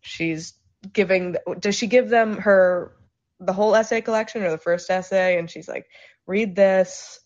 she's 0.00 0.54
giving. 0.92 1.36
Does 1.58 1.74
she 1.74 1.86
give 1.86 2.08
them 2.08 2.38
her 2.38 2.92
the 3.40 3.52
whole 3.52 3.74
essay 3.74 4.00
collection 4.00 4.42
or 4.42 4.50
the 4.50 4.58
first 4.58 4.90
essay? 4.90 5.38
And 5.38 5.50
she's 5.50 5.68
like, 5.68 5.86
"Read 6.26 6.56
this." 6.56 7.20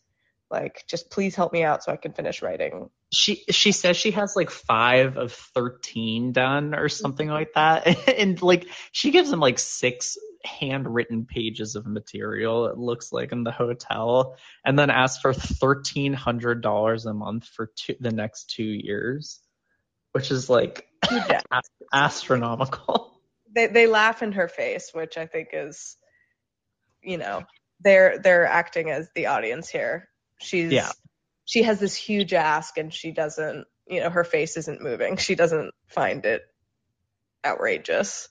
Like, 0.51 0.85
just 0.89 1.11
please 1.11 1.37
help 1.37 1.53
me 1.53 1.63
out 1.63 1.85
so 1.85 1.93
I 1.93 1.97
can 1.97 2.13
finish 2.13 2.43
writing 2.43 2.91
She 3.13 3.45
she 3.51 3.71
says 3.71 3.97
she 3.97 4.11
has 4.11 4.35
like 4.35 4.51
five 4.51 5.17
of 5.17 5.33
thirteen 5.33 6.33
done 6.33 6.75
or 6.75 6.89
something 6.89 7.29
mm-hmm. 7.29 7.35
like 7.35 7.53
that, 7.55 8.09
and 8.19 8.41
like 8.43 8.67
she 8.91 9.13
gives 9.13 9.31
them 9.31 9.41
like 9.41 9.59
six 9.61 10.19
handwritten 10.45 11.27
pages 11.27 11.77
of 11.77 11.87
material. 11.87 12.67
It 12.67 12.79
looks 12.79 13.13
like 13.13 13.31
in 13.31 13.45
the 13.45 13.53
hotel, 13.53 14.37
and 14.65 14.79
then 14.79 14.91
asks 14.91 15.21
for 15.21 15.33
thirteen 15.33 16.15
hundred 16.15 16.63
dollars 16.63 17.07
a 17.07 17.15
month 17.15 17.45
for 17.45 17.71
two, 17.77 17.95
the 18.01 18.11
next 18.13 18.51
two 18.51 18.65
years, 18.65 19.39
which 20.13 20.31
is 20.31 20.51
like 20.51 20.87
Yeah. 21.11 21.43
astronomical. 21.93 23.21
they 23.55 23.67
they 23.67 23.87
laugh 23.87 24.23
in 24.23 24.33
her 24.33 24.49
face, 24.49 24.91
which 24.93 25.17
I 25.17 25.27
think 25.27 25.49
is, 25.53 25.97
you 27.03 27.19
know, 27.19 27.45
they're 27.81 28.19
they're 28.19 28.47
acting 28.47 28.91
as 28.91 29.09
the 29.15 29.27
audience 29.27 29.69
here. 29.69 30.09
She's 30.39 30.73
Yeah. 30.73 30.91
she 31.45 31.63
has 31.63 31.81
this 31.81 31.95
huge 31.95 32.33
ask 32.33 32.77
and 32.79 32.93
she 32.93 33.13
doesn't, 33.13 33.67
you 33.87 34.01
know, 34.01 34.11
her 34.11 34.25
face 34.25 34.57
isn't 34.57 34.83
moving. 34.83 35.17
She 35.17 35.35
doesn't 35.35 35.73
find 35.89 36.25
it 36.25 36.43
outrageous. 37.45 38.29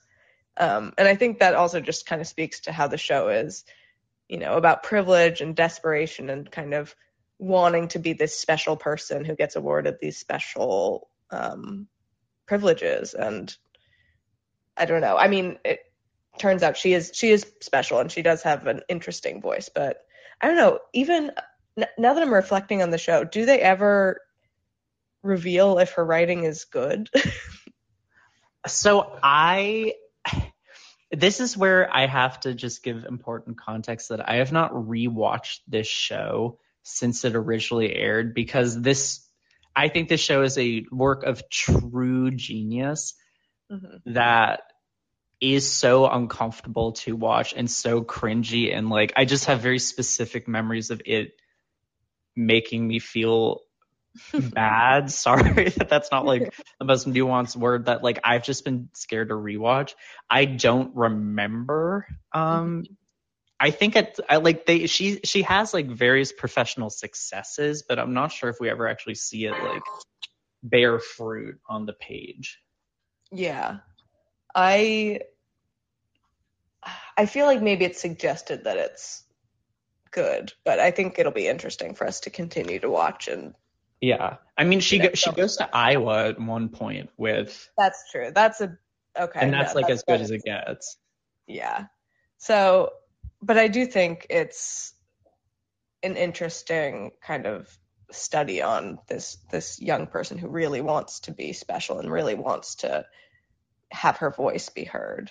Um, 0.56 0.92
and 0.98 1.08
I 1.08 1.14
think 1.14 1.38
that 1.38 1.54
also 1.54 1.80
just 1.80 2.06
kind 2.06 2.20
of 2.20 2.26
speaks 2.26 2.60
to 2.60 2.72
how 2.72 2.86
the 2.86 2.98
show 2.98 3.28
is, 3.28 3.64
you 4.28 4.38
know, 4.38 4.54
about 4.54 4.82
privilege 4.82 5.40
and 5.40 5.56
desperation 5.56 6.30
and 6.30 6.50
kind 6.50 6.74
of 6.74 6.94
wanting 7.38 7.88
to 7.88 7.98
be 7.98 8.12
this 8.12 8.38
special 8.38 8.76
person 8.76 9.24
who 9.24 9.34
gets 9.34 9.56
awarded 9.56 9.96
these 10.00 10.18
special 10.18 11.08
um, 11.30 11.88
privileges. 12.46 13.14
And 13.14 13.54
I 14.76 14.84
don't 14.84 15.00
know. 15.00 15.16
I 15.16 15.28
mean, 15.28 15.58
it 15.64 15.80
turns 16.38 16.62
out 16.62 16.76
she 16.76 16.92
is 16.94 17.10
she 17.14 17.30
is 17.30 17.46
special 17.60 17.98
and 17.98 18.10
she 18.10 18.22
does 18.22 18.42
have 18.42 18.66
an 18.66 18.82
interesting 18.88 19.40
voice, 19.40 19.68
but 19.74 19.98
I 20.40 20.46
don't 20.46 20.56
know. 20.56 20.78
Even 20.92 21.32
n- 21.76 21.88
now 21.98 22.14
that 22.14 22.22
I'm 22.22 22.32
reflecting 22.32 22.82
on 22.82 22.90
the 22.90 22.98
show, 22.98 23.24
do 23.24 23.44
they 23.44 23.60
ever 23.60 24.20
reveal 25.22 25.78
if 25.78 25.92
her 25.92 26.04
writing 26.04 26.44
is 26.44 26.64
good? 26.64 27.08
So 28.66 29.18
I 29.22 29.94
this 31.10 31.40
is 31.40 31.56
where 31.56 31.92
I 31.92 32.06
have 32.06 32.38
to 32.40 32.54
just 32.54 32.82
give 32.82 33.04
important 33.04 33.58
context 33.58 34.10
that 34.10 34.28
I 34.28 34.36
have 34.36 34.52
not 34.52 34.72
rewatched 34.72 35.60
this 35.66 35.86
show 35.86 36.58
since 36.82 37.24
it 37.24 37.34
originally 37.34 37.94
aired 37.94 38.34
because 38.34 38.80
this 38.80 39.26
I 39.74 39.88
think 39.88 40.08
this 40.08 40.20
show 40.20 40.42
is 40.42 40.58
a 40.58 40.84
work 40.90 41.24
of 41.24 41.48
true 41.48 42.30
genius 42.30 43.14
Mhm. 43.70 44.02
that 44.06 44.62
is 45.40 45.70
so 45.70 46.06
uncomfortable 46.06 46.92
to 46.92 47.16
watch 47.16 47.54
and 47.56 47.70
so 47.70 48.02
cringy 48.02 48.76
and 48.76 48.90
like 48.90 49.14
I 49.16 49.24
just 49.24 49.46
have 49.46 49.60
very 49.60 49.78
specific 49.78 50.46
memories 50.46 50.90
of 50.90 51.00
it 51.06 51.32
making 52.36 52.86
me 52.86 52.98
feel 52.98 53.60
bad. 54.34 55.10
Sorry 55.10 55.70
that 55.70 55.88
that's 55.88 56.10
not 56.12 56.26
like 56.26 56.54
the 56.78 56.84
most 56.84 57.08
nuanced 57.08 57.56
word 57.56 57.86
that 57.86 58.02
like 58.02 58.20
I've 58.22 58.44
just 58.44 58.64
been 58.64 58.90
scared 58.94 59.28
to 59.28 59.34
rewatch. 59.34 59.94
I 60.28 60.44
don't 60.44 60.94
remember 60.94 62.06
um 62.32 62.84
I 63.58 63.70
think 63.70 63.96
it 63.96 64.18
I 64.28 64.36
like 64.36 64.66
they 64.66 64.86
she 64.86 65.20
she 65.24 65.42
has 65.42 65.72
like 65.72 65.86
various 65.86 66.32
professional 66.32 66.90
successes, 66.90 67.84
but 67.86 67.98
I'm 67.98 68.14
not 68.14 68.32
sure 68.32 68.48
if 68.50 68.56
we 68.60 68.70
ever 68.70 68.88
actually 68.88 69.16
see 69.16 69.44
it 69.46 69.52
like 69.52 69.82
bear 70.62 70.98
fruit 70.98 71.60
on 71.68 71.86
the 71.86 71.92
page. 71.92 72.58
Yeah. 73.32 73.78
I 74.54 75.20
I 77.16 77.26
feel 77.26 77.46
like 77.46 77.62
maybe 77.62 77.84
it's 77.84 78.00
suggested 78.00 78.64
that 78.64 78.76
it's 78.76 79.24
good, 80.10 80.52
but 80.64 80.80
I 80.80 80.90
think 80.90 81.18
it'll 81.18 81.32
be 81.32 81.48
interesting 81.48 81.94
for 81.94 82.06
us 82.06 82.20
to 82.20 82.30
continue 82.30 82.78
to 82.80 82.90
watch 82.90 83.28
and 83.28 83.54
Yeah. 84.00 84.36
I 84.56 84.64
mean 84.64 84.80
she 84.80 84.98
go, 84.98 85.10
she 85.14 85.32
goes 85.32 85.56
to 85.56 85.68
Iowa 85.72 86.28
at 86.28 86.40
one 86.40 86.68
point 86.68 87.10
with 87.16 87.70
that's 87.76 88.10
true. 88.10 88.30
That's 88.34 88.60
a 88.60 88.76
okay. 89.18 89.40
and 89.40 89.52
that's 89.52 89.74
no, 89.74 89.80
like 89.80 89.90
as 89.90 90.02
good 90.02 90.20
as 90.20 90.30
it 90.30 90.42
gets. 90.44 90.96
Yeah. 91.46 91.86
So, 92.38 92.92
but 93.42 93.58
I 93.58 93.68
do 93.68 93.86
think 93.86 94.26
it's 94.30 94.94
an 96.02 96.16
interesting 96.16 97.10
kind 97.22 97.46
of 97.46 97.76
study 98.10 98.62
on 98.62 98.98
this 99.08 99.38
this 99.50 99.80
young 99.80 100.06
person 100.06 100.38
who 100.38 100.48
really 100.48 100.80
wants 100.80 101.20
to 101.20 101.32
be 101.32 101.52
special 101.52 101.98
and 101.98 102.10
really 102.10 102.34
wants 102.34 102.76
to 102.76 103.04
have 103.92 104.18
her 104.18 104.30
voice 104.30 104.68
be 104.68 104.84
heard. 104.84 105.30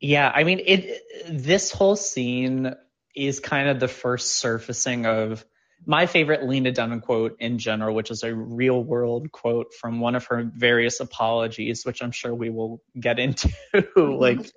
Yeah, 0.00 0.30
I 0.32 0.44
mean 0.44 0.60
it 0.64 1.02
this 1.28 1.72
whole 1.72 1.96
scene 1.96 2.74
is 3.14 3.40
kind 3.40 3.68
of 3.68 3.80
the 3.80 3.88
first 3.88 4.36
surfacing 4.36 5.06
of 5.06 5.44
my 5.86 6.06
favorite 6.06 6.46
Lena 6.46 6.72
Dunham 6.72 7.00
quote 7.00 7.36
in 7.40 7.58
general, 7.58 7.94
which 7.94 8.10
is 8.10 8.22
a 8.22 8.34
real 8.34 8.82
world 8.82 9.30
quote 9.32 9.74
from 9.74 10.00
one 10.00 10.14
of 10.14 10.26
her 10.26 10.50
various 10.54 11.00
apologies, 11.00 11.84
which 11.84 12.02
I'm 12.02 12.12
sure 12.12 12.34
we 12.34 12.50
will 12.50 12.82
get 12.98 13.18
into 13.18 13.52
like 13.96 14.50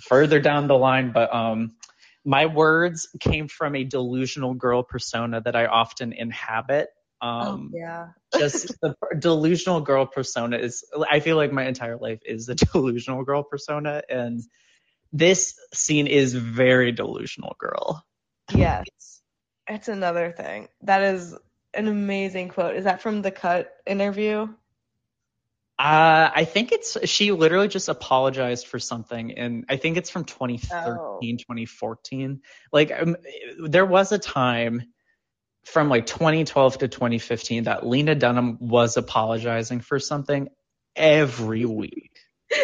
further 0.00 0.40
down 0.40 0.66
the 0.68 0.76
line. 0.76 1.12
But 1.12 1.34
um 1.34 1.76
my 2.24 2.46
words 2.46 3.08
came 3.20 3.48
from 3.48 3.74
a 3.74 3.84
delusional 3.84 4.52
girl 4.52 4.82
persona 4.82 5.40
that 5.40 5.56
I 5.56 5.66
often 5.66 6.12
inhabit. 6.12 6.88
Um 7.20 7.70
yeah. 7.74 8.08
just 8.38 8.74
the 8.82 8.94
delusional 9.18 9.80
girl 9.80 10.06
persona 10.06 10.58
is 10.58 10.84
i 11.10 11.20
feel 11.20 11.36
like 11.36 11.52
my 11.52 11.66
entire 11.66 11.96
life 11.96 12.20
is 12.24 12.46
the 12.46 12.54
delusional 12.72 13.24
girl 13.24 13.42
persona 13.42 14.02
and 14.08 14.42
this 15.12 15.54
scene 15.72 16.06
is 16.06 16.34
very 16.34 16.92
delusional 16.92 17.56
girl 17.58 18.04
Yes. 18.54 18.86
It's 19.66 19.88
another 19.88 20.32
thing. 20.32 20.68
That 20.82 21.02
is 21.02 21.34
an 21.74 21.88
amazing 21.88 22.48
quote. 22.48 22.76
Is 22.76 22.84
that 22.84 23.02
from 23.02 23.22
the 23.22 23.30
cut 23.30 23.70
interview? 23.86 24.48
uh 25.78 26.30
i 26.34 26.44
think 26.44 26.72
it's 26.72 26.96
she 27.08 27.30
literally 27.32 27.68
just 27.68 27.88
apologized 27.88 28.66
for 28.66 28.78
something 28.78 29.32
and 29.38 29.64
i 29.68 29.76
think 29.76 29.96
it's 29.96 30.10
from 30.10 30.24
2013 30.24 30.98
Oh. 30.98 31.20
2014 31.20 32.40
like 32.72 32.90
um, 32.92 33.16
there 33.64 33.86
was 33.86 34.12
a 34.12 34.18
time 34.18 34.82
from 35.72 35.88
like 35.88 36.06
2012 36.06 36.78
to 36.78 36.88
2015 36.88 37.64
that 37.64 37.86
lena 37.86 38.14
dunham 38.14 38.58
was 38.60 38.96
apologizing 38.96 39.80
for 39.80 39.98
something 39.98 40.48
every 40.96 41.64
week 41.64 42.18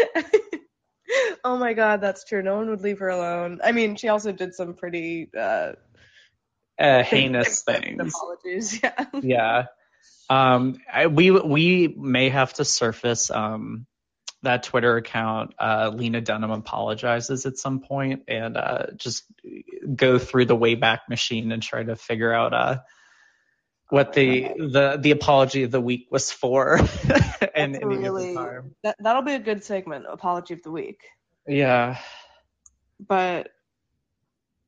oh 1.44 1.56
my 1.56 1.74
god, 1.74 2.00
that's 2.00 2.24
true. 2.24 2.42
No 2.42 2.56
one 2.56 2.70
would 2.70 2.80
leave 2.80 2.98
her 2.98 3.08
alone. 3.08 3.60
I 3.62 3.72
mean, 3.72 3.96
she 3.96 4.08
also 4.08 4.32
did 4.32 4.54
some 4.54 4.74
pretty 4.74 5.30
uh 5.38 5.72
uh, 6.78 7.02
heinous 7.04 7.62
things 7.66 8.14
Apologies. 8.14 8.82
Yeah. 8.82 9.04
yeah 9.22 9.64
um 10.28 10.76
I, 10.92 11.06
we 11.06 11.30
we 11.30 11.94
may 11.96 12.30
have 12.30 12.52
to 12.54 12.64
surface 12.64 13.30
um 13.30 13.86
that 14.44 14.62
twitter 14.62 14.96
account 14.96 15.54
uh 15.58 15.90
lena 15.94 16.20
dunham 16.20 16.50
apologizes 16.50 17.46
at 17.46 17.58
some 17.58 17.80
point 17.80 18.22
and 18.28 18.56
uh 18.56 18.86
just 18.96 19.24
go 19.94 20.18
through 20.18 20.44
the 20.44 20.56
wayback 20.56 21.00
machine 21.08 21.52
and 21.52 21.62
try 21.62 21.82
to 21.82 21.96
figure 21.96 22.32
out 22.32 22.54
uh 22.54 22.78
what 23.90 24.12
the 24.14 24.48
the 24.56 24.98
the 25.00 25.10
apology 25.10 25.62
of 25.62 25.70
the 25.70 25.80
week 25.80 26.08
was 26.10 26.32
for 26.32 26.80
and 27.54 27.78
really 27.84 28.34
that 28.82 28.96
that'll 28.98 29.22
be 29.22 29.34
a 29.34 29.38
good 29.38 29.64
segment, 29.64 30.06
apology 30.08 30.54
of 30.54 30.62
the 30.62 30.70
week. 30.70 31.02
yeah 31.46 31.98
But 33.00 33.50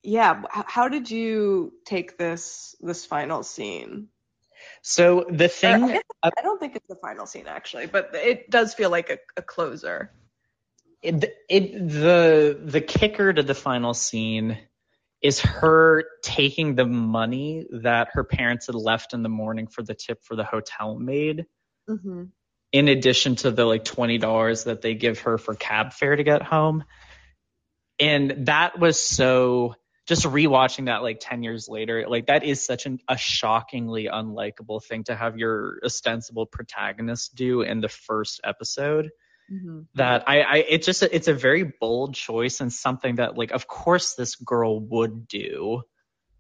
yeah, 0.03 0.43
how 0.51 0.89
did 0.89 1.11
you 1.11 1.73
take 1.85 2.17
this 2.17 2.77
this 2.81 3.05
final 3.05 3.43
scene? 3.43 4.09
So 4.89 5.27
the 5.29 5.49
thing 5.49 5.83
I, 6.23 6.31
I 6.39 6.43
don't 6.43 6.61
think 6.61 6.77
it's 6.77 6.87
the 6.87 6.95
final 6.95 7.27
scene 7.27 7.49
actually, 7.49 7.87
but 7.87 8.11
it 8.15 8.49
does 8.51 8.73
feel 8.73 8.89
like 8.89 9.11
a, 9.11 9.19
a 9.37 9.43
closer. 9.43 10.13
it, 11.03 11.25
it 11.49 11.89
the 11.89 12.57
the 12.63 12.81
kicker 12.81 13.33
to 13.33 13.43
the 13.43 13.53
final 13.53 13.95
scene 13.95 14.57
is 15.21 15.41
her 15.41 16.05
taking 16.23 16.77
the 16.77 16.87
money 16.87 17.67
that 17.83 18.11
her 18.13 18.23
parents 18.23 18.67
had 18.67 18.77
left 18.77 19.13
in 19.13 19.25
the 19.25 19.29
morning 19.29 19.67
for 19.67 19.83
the 19.83 19.93
tip 19.93 20.23
for 20.23 20.37
the 20.37 20.45
hotel 20.45 20.97
maid 20.97 21.47
Mm-hmm. 21.91 22.25
in 22.71 22.87
addition 22.89 23.35
to 23.37 23.51
the 23.51 23.65
like 23.65 23.85
$20 23.85 24.65
that 24.67 24.83
they 24.83 24.95
give 24.95 25.19
her 25.21 25.37
for 25.37 25.57
cab 25.57 25.95
fare 25.95 26.15
to 26.15 26.23
get 26.23 26.43
home 26.43 26.85
and 27.99 28.47
that 28.47 28.79
was 28.79 29.01
so 29.01 29.75
just 30.07 30.25
rewatching 30.25 30.87
that 30.87 31.03
like 31.03 31.19
10 31.21 31.43
years 31.43 31.69
later 31.69 32.07
like 32.09 32.27
that 32.27 32.45
is 32.45 32.65
such 32.65 32.87
an, 32.87 32.99
a 33.09 33.17
shockingly 33.19 34.09
unlikable 34.13 34.83
thing 34.83 35.05
to 35.05 35.15
have 35.15 35.37
your 35.37 35.79
ostensible 35.85 36.47
protagonist 36.47 37.35
do 37.35 37.63
in 37.63 37.81
the 37.81 37.89
first 37.89 38.41
episode 38.45 39.11
Mm-hmm. 39.49 39.83
that 39.95 40.25
I, 40.29 40.41
I 40.41 40.57
it 40.69 40.83
just 40.83 41.05
it's 41.05 41.29
a 41.29 41.33
very 41.33 41.63
bold 41.81 42.17
choice 42.17 42.61
and 42.61 42.73
something 42.73 43.15
that 43.17 43.39
like 43.39 43.53
of 43.53 43.69
course 43.69 44.15
this 44.17 44.35
girl 44.35 44.81
would 44.81 45.29
do 45.29 45.83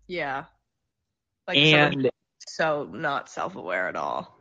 Yeah. 0.09 0.47
Like 1.47 1.57
and 1.59 2.11
so 2.49 2.89
not 2.93 3.29
self-aware 3.31 3.89
at 3.89 3.95
all. 3.95 4.37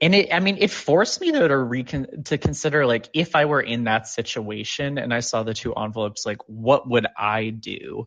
and 0.00 0.14
it 0.14 0.32
i 0.32 0.40
mean 0.40 0.56
it 0.58 0.70
forced 0.70 1.20
me 1.20 1.32
though 1.32 1.48
to 1.48 1.58
recon 1.58 2.22
to 2.24 2.38
consider 2.38 2.86
like 2.86 3.10
if 3.12 3.36
i 3.36 3.44
were 3.44 3.60
in 3.60 3.84
that 3.84 4.08
situation 4.08 4.96
and 4.96 5.12
i 5.12 5.20
saw 5.20 5.42
the 5.42 5.52
two 5.52 5.74
envelopes 5.74 6.24
like 6.24 6.38
what 6.46 6.88
would 6.88 7.06
i 7.18 7.50
do 7.50 8.06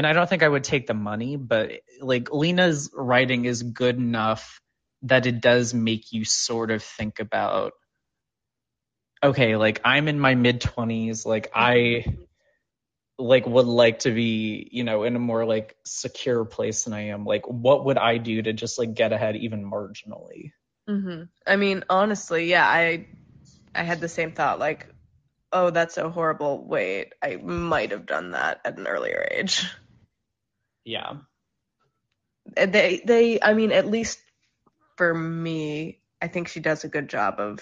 and 0.00 0.06
i 0.06 0.14
don't 0.14 0.28
think 0.30 0.42
i 0.42 0.48
would 0.48 0.64
take 0.64 0.86
the 0.86 0.94
money 0.94 1.36
but 1.36 1.72
like 2.00 2.32
lena's 2.32 2.90
writing 2.94 3.44
is 3.44 3.62
good 3.62 3.98
enough 3.98 4.60
that 5.02 5.26
it 5.26 5.42
does 5.42 5.74
make 5.74 6.10
you 6.12 6.24
sort 6.24 6.70
of 6.70 6.82
think 6.82 7.20
about 7.20 7.72
okay 9.22 9.56
like 9.56 9.78
i'm 9.84 10.08
in 10.08 10.18
my 10.18 10.34
mid 10.34 10.62
20s 10.62 11.26
like 11.26 11.50
i 11.54 12.02
like 13.18 13.44
would 13.44 13.66
like 13.66 13.98
to 13.98 14.10
be 14.10 14.66
you 14.72 14.84
know 14.84 15.02
in 15.02 15.14
a 15.14 15.18
more 15.18 15.44
like 15.44 15.76
secure 15.84 16.46
place 16.46 16.84
than 16.84 16.94
i 16.94 17.08
am 17.08 17.26
like 17.26 17.46
what 17.46 17.84
would 17.84 17.98
i 17.98 18.16
do 18.16 18.40
to 18.40 18.54
just 18.54 18.78
like 18.78 18.94
get 18.94 19.12
ahead 19.12 19.36
even 19.36 19.62
marginally 19.62 20.52
Mm-hmm. 20.90 21.22
I 21.46 21.56
mean, 21.56 21.84
honestly, 21.88 22.50
yeah, 22.50 22.66
I 22.66 23.06
I 23.74 23.84
had 23.84 24.00
the 24.00 24.08
same 24.08 24.32
thought. 24.32 24.58
Like, 24.58 24.92
oh, 25.52 25.70
that's 25.70 25.94
so 25.94 26.10
horrible. 26.10 26.64
Wait, 26.66 27.12
I 27.22 27.36
might 27.36 27.92
have 27.92 28.06
done 28.06 28.32
that 28.32 28.60
at 28.64 28.78
an 28.78 28.86
earlier 28.86 29.26
age. 29.30 29.64
yeah 30.84 31.12
uh, 32.56 32.66
They 32.66 33.02
they 33.04 33.40
I 33.40 33.54
mean, 33.54 33.72
at 33.72 33.86
least 33.86 34.18
for 34.96 35.14
me, 35.14 36.00
I 36.20 36.28
think 36.28 36.48
she 36.48 36.60
does 36.60 36.84
a 36.84 36.88
good 36.88 37.08
job 37.08 37.40
of 37.40 37.60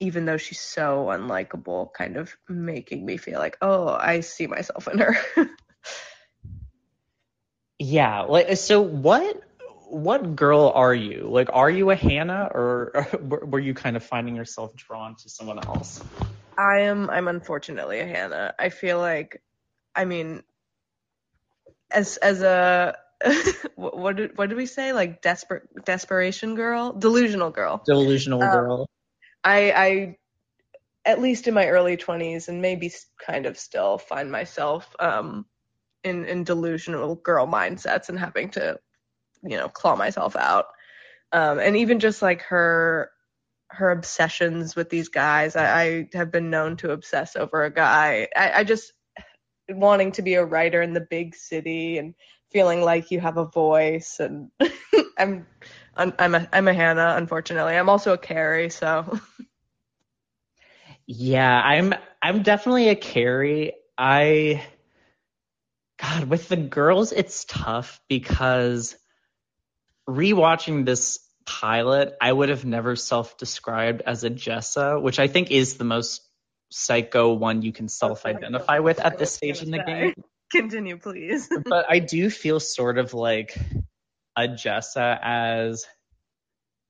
even 0.00 0.24
though 0.24 0.38
she's 0.38 0.60
so 0.60 1.06
unlikable, 1.06 1.92
kind 1.92 2.16
of 2.16 2.34
making 2.48 3.04
me 3.04 3.18
feel 3.18 3.38
like, 3.38 3.58
oh, 3.60 3.88
I 3.88 4.20
see 4.20 4.46
myself 4.46 4.88
in 4.88 4.98
her. 4.98 5.16
Yeah, 7.78 8.22
like 8.22 8.56
so 8.58 8.80
what 8.82 9.42
what 9.88 10.36
girl 10.36 10.70
are 10.74 10.94
you? 10.94 11.28
Like 11.30 11.48
are 11.52 11.70
you 11.70 11.90
a 11.90 11.96
Hannah 11.96 12.48
or, 12.52 12.92
or 12.94 13.18
were- 13.22 13.46
were 13.46 13.58
you 13.58 13.74
kind 13.74 13.96
of 13.96 14.04
finding 14.04 14.36
yourself 14.36 14.76
drawn 14.76 15.16
to 15.16 15.28
someone 15.28 15.58
else? 15.66 16.02
I 16.58 16.80
am 16.80 17.08
I'm 17.10 17.28
unfortunately 17.28 18.00
a 18.00 18.06
Hannah. 18.06 18.54
I 18.58 18.68
feel 18.68 18.98
like 18.98 19.42
I 19.94 20.04
mean 20.04 20.42
as 21.92 22.16
as 22.18 22.42
a 22.42 22.96
what 23.76 23.98
what 23.98 24.16
did 24.16 24.36
what 24.38 24.48
did 24.48 24.56
we 24.56 24.66
say? 24.66 24.92
Like 24.92 25.22
desperate 25.22 25.64
desperation 25.84 26.54
girl? 26.54 26.92
Delusional 26.92 27.50
girl. 27.50 27.86
Delusional 27.86 28.40
Um, 28.40 28.50
girl. 28.50 28.86
I 29.44 29.72
I 29.72 30.16
at 31.04 31.20
least 31.20 31.48
in 31.48 31.54
my 31.54 31.68
early 31.68 31.96
20s 31.96 32.48
and 32.48 32.60
maybe 32.62 32.92
kind 33.24 33.46
of 33.46 33.58
still 33.58 33.98
find 33.98 34.30
myself 34.30 34.94
um 35.00 35.46
in 36.04 36.24
in 36.26 36.44
delusional 36.44 37.16
girl 37.16 37.46
mindsets 37.46 38.08
and 38.08 38.18
having 38.18 38.50
to 38.50 38.78
you 39.42 39.56
know 39.56 39.68
claw 39.68 39.96
myself 39.96 40.36
out. 40.36 40.66
Um 41.32 41.58
and 41.58 41.76
even 41.76 42.00
just 42.00 42.22
like 42.22 42.42
her 42.42 43.10
her 43.70 43.90
obsessions 43.90 44.76
with 44.76 44.90
these 44.90 45.08
guys. 45.08 45.56
I, 45.56 45.82
I 45.82 46.08
have 46.14 46.32
been 46.32 46.50
known 46.50 46.76
to 46.78 46.90
obsess 46.92 47.36
over 47.36 47.64
a 47.64 47.72
guy. 47.72 48.28
I, 48.36 48.60
I 48.60 48.64
just 48.64 48.92
wanting 49.76 50.12
to 50.12 50.22
be 50.22 50.34
a 50.34 50.44
writer 50.44 50.82
in 50.82 50.92
the 50.92 51.00
big 51.00 51.34
city 51.34 51.98
and 51.98 52.14
feeling 52.50 52.82
like 52.82 53.10
you 53.10 53.20
have 53.20 53.36
a 53.36 53.46
voice 53.46 54.20
and 54.20 54.50
I'm 55.18 55.46
I'm 55.96 56.34
a 56.34 56.48
I'm 56.52 56.68
a 56.68 56.74
Hannah 56.74 57.14
unfortunately. 57.16 57.74
I'm 57.74 57.88
also 57.88 58.12
a 58.12 58.18
Carrie, 58.18 58.70
so 58.70 59.18
Yeah, 61.06 61.60
I'm 61.60 61.94
I'm 62.22 62.42
definitely 62.42 62.88
a 62.88 62.94
Carrie. 62.94 63.72
I 63.98 64.64
God, 66.00 66.24
with 66.24 66.48
the 66.48 66.56
girls 66.56 67.12
it's 67.12 67.44
tough 67.44 68.00
because 68.08 68.96
rewatching 70.08 70.86
this 70.86 71.20
pilot, 71.44 72.14
I 72.20 72.32
would 72.32 72.48
have 72.48 72.64
never 72.64 72.96
self-described 72.96 74.02
as 74.02 74.24
a 74.24 74.30
Jessa, 74.30 75.00
which 75.00 75.18
I 75.18 75.26
think 75.26 75.50
is 75.50 75.76
the 75.76 75.84
most 75.84 76.22
psycho 76.70 77.32
one 77.32 77.62
you 77.62 77.72
can 77.72 77.88
self-identify 77.88 78.78
with 78.78 79.00
at 79.00 79.18
this 79.18 79.32
stage 79.32 79.62
in 79.62 79.70
the 79.70 79.82
game. 79.82 80.14
Continue, 80.50 80.96
please. 80.96 81.48
but 81.66 81.86
I 81.88 81.98
do 81.98 82.30
feel 82.30 82.60
sort 82.60 82.98
of 82.98 83.14
like 83.14 83.56
a 84.36 84.48
Jessa 84.48 85.18
as 85.22 85.84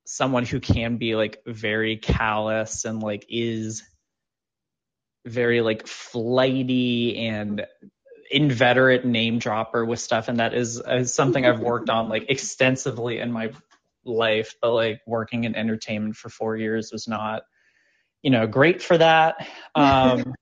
someone 0.05 0.45
who 0.45 0.59
can 0.59 0.97
be 0.97 1.15
like 1.15 1.41
very 1.45 1.97
callous 1.97 2.85
and 2.85 3.01
like 3.01 3.25
is 3.29 3.83
very 5.25 5.61
like 5.61 5.87
flighty 5.87 7.17
and 7.27 7.65
inveterate 8.31 9.05
name 9.05 9.39
dropper 9.39 9.85
with 9.85 9.99
stuff 9.99 10.27
and 10.27 10.39
that 10.39 10.53
is, 10.53 10.81
is 10.87 11.13
something 11.13 11.45
I've 11.45 11.59
worked 11.59 11.89
on 11.89 12.09
like 12.09 12.25
extensively 12.29 13.19
in 13.19 13.31
my 13.31 13.51
life 14.05 14.55
but 14.61 14.71
like 14.71 15.01
working 15.05 15.43
in 15.43 15.55
entertainment 15.55 16.15
for 16.15 16.29
4 16.29 16.57
years 16.57 16.91
was 16.91 17.07
not 17.07 17.43
you 18.21 18.31
know 18.31 18.47
great 18.47 18.81
for 18.81 18.97
that 18.97 19.47
um 19.75 20.33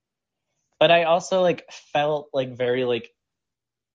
but 0.80 0.92
I 0.92 1.04
also 1.04 1.42
like 1.42 1.70
felt 1.72 2.30
like 2.34 2.56
very 2.56 2.86
like 2.86 3.12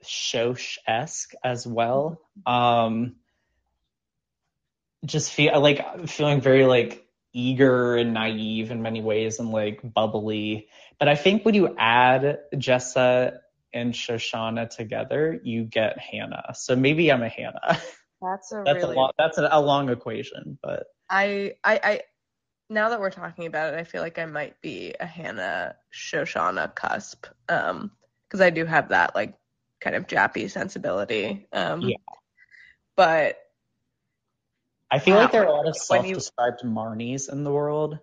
Shosh 0.04 0.76
esque 0.86 1.32
as 1.42 1.66
well. 1.66 2.20
Um, 2.44 3.16
just 5.04 5.32
feel 5.32 5.58
like 5.60 6.08
feeling 6.08 6.40
very 6.40 6.66
like 6.66 7.06
eager 7.32 7.96
and 7.96 8.14
naive 8.14 8.70
in 8.70 8.82
many 8.82 9.00
ways 9.00 9.38
and 9.38 9.50
like 9.50 9.80
bubbly. 9.82 10.68
But 10.98 11.08
I 11.08 11.16
think 11.16 11.44
when 11.44 11.54
you 11.54 11.74
add 11.78 12.38
Jessa 12.54 13.38
and 13.72 13.92
Shoshana 13.92 14.68
together, 14.68 15.40
you 15.42 15.64
get 15.64 15.98
Hannah. 15.98 16.52
So 16.54 16.76
maybe 16.76 17.10
I'm 17.10 17.22
a 17.22 17.28
Hannah. 17.28 17.80
That's 18.20 18.52
a 18.52 18.62
that's 18.66 18.82
really 18.82 18.94
a 18.94 18.98
long 18.98 19.10
that's 19.18 19.38
a, 19.38 19.48
a 19.50 19.60
long 19.60 19.88
equation, 19.88 20.58
but 20.62 20.84
I 21.08 21.54
I 21.64 21.80
I 21.82 22.00
now 22.70 22.88
that 22.88 23.00
we're 23.00 23.10
talking 23.10 23.46
about 23.46 23.74
it, 23.74 23.78
I 23.78 23.84
feel 23.84 24.02
like 24.02 24.18
I 24.18 24.26
might 24.26 24.60
be 24.60 24.94
a 24.98 25.06
Hannah 25.06 25.76
Shoshana 25.92 26.74
cusp. 26.74 27.26
Um, 27.48 27.90
because 28.28 28.40
I 28.40 28.50
do 28.50 28.64
have 28.64 28.88
that 28.88 29.14
like 29.14 29.34
kind 29.80 29.94
of 29.94 30.06
jappy 30.06 30.50
sensibility. 30.50 31.46
Um, 31.52 31.82
Yeah. 31.82 31.96
but 32.96 33.38
I 34.90 34.98
feel 34.98 35.16
like 35.16 35.32
there 35.32 35.42
are 35.42 35.46
a 35.46 35.52
lot 35.52 35.68
of 35.68 35.76
self-described 35.76 36.62
Marnies 36.64 37.30
in 37.30 37.44
the 37.44 37.52
world. 37.52 37.98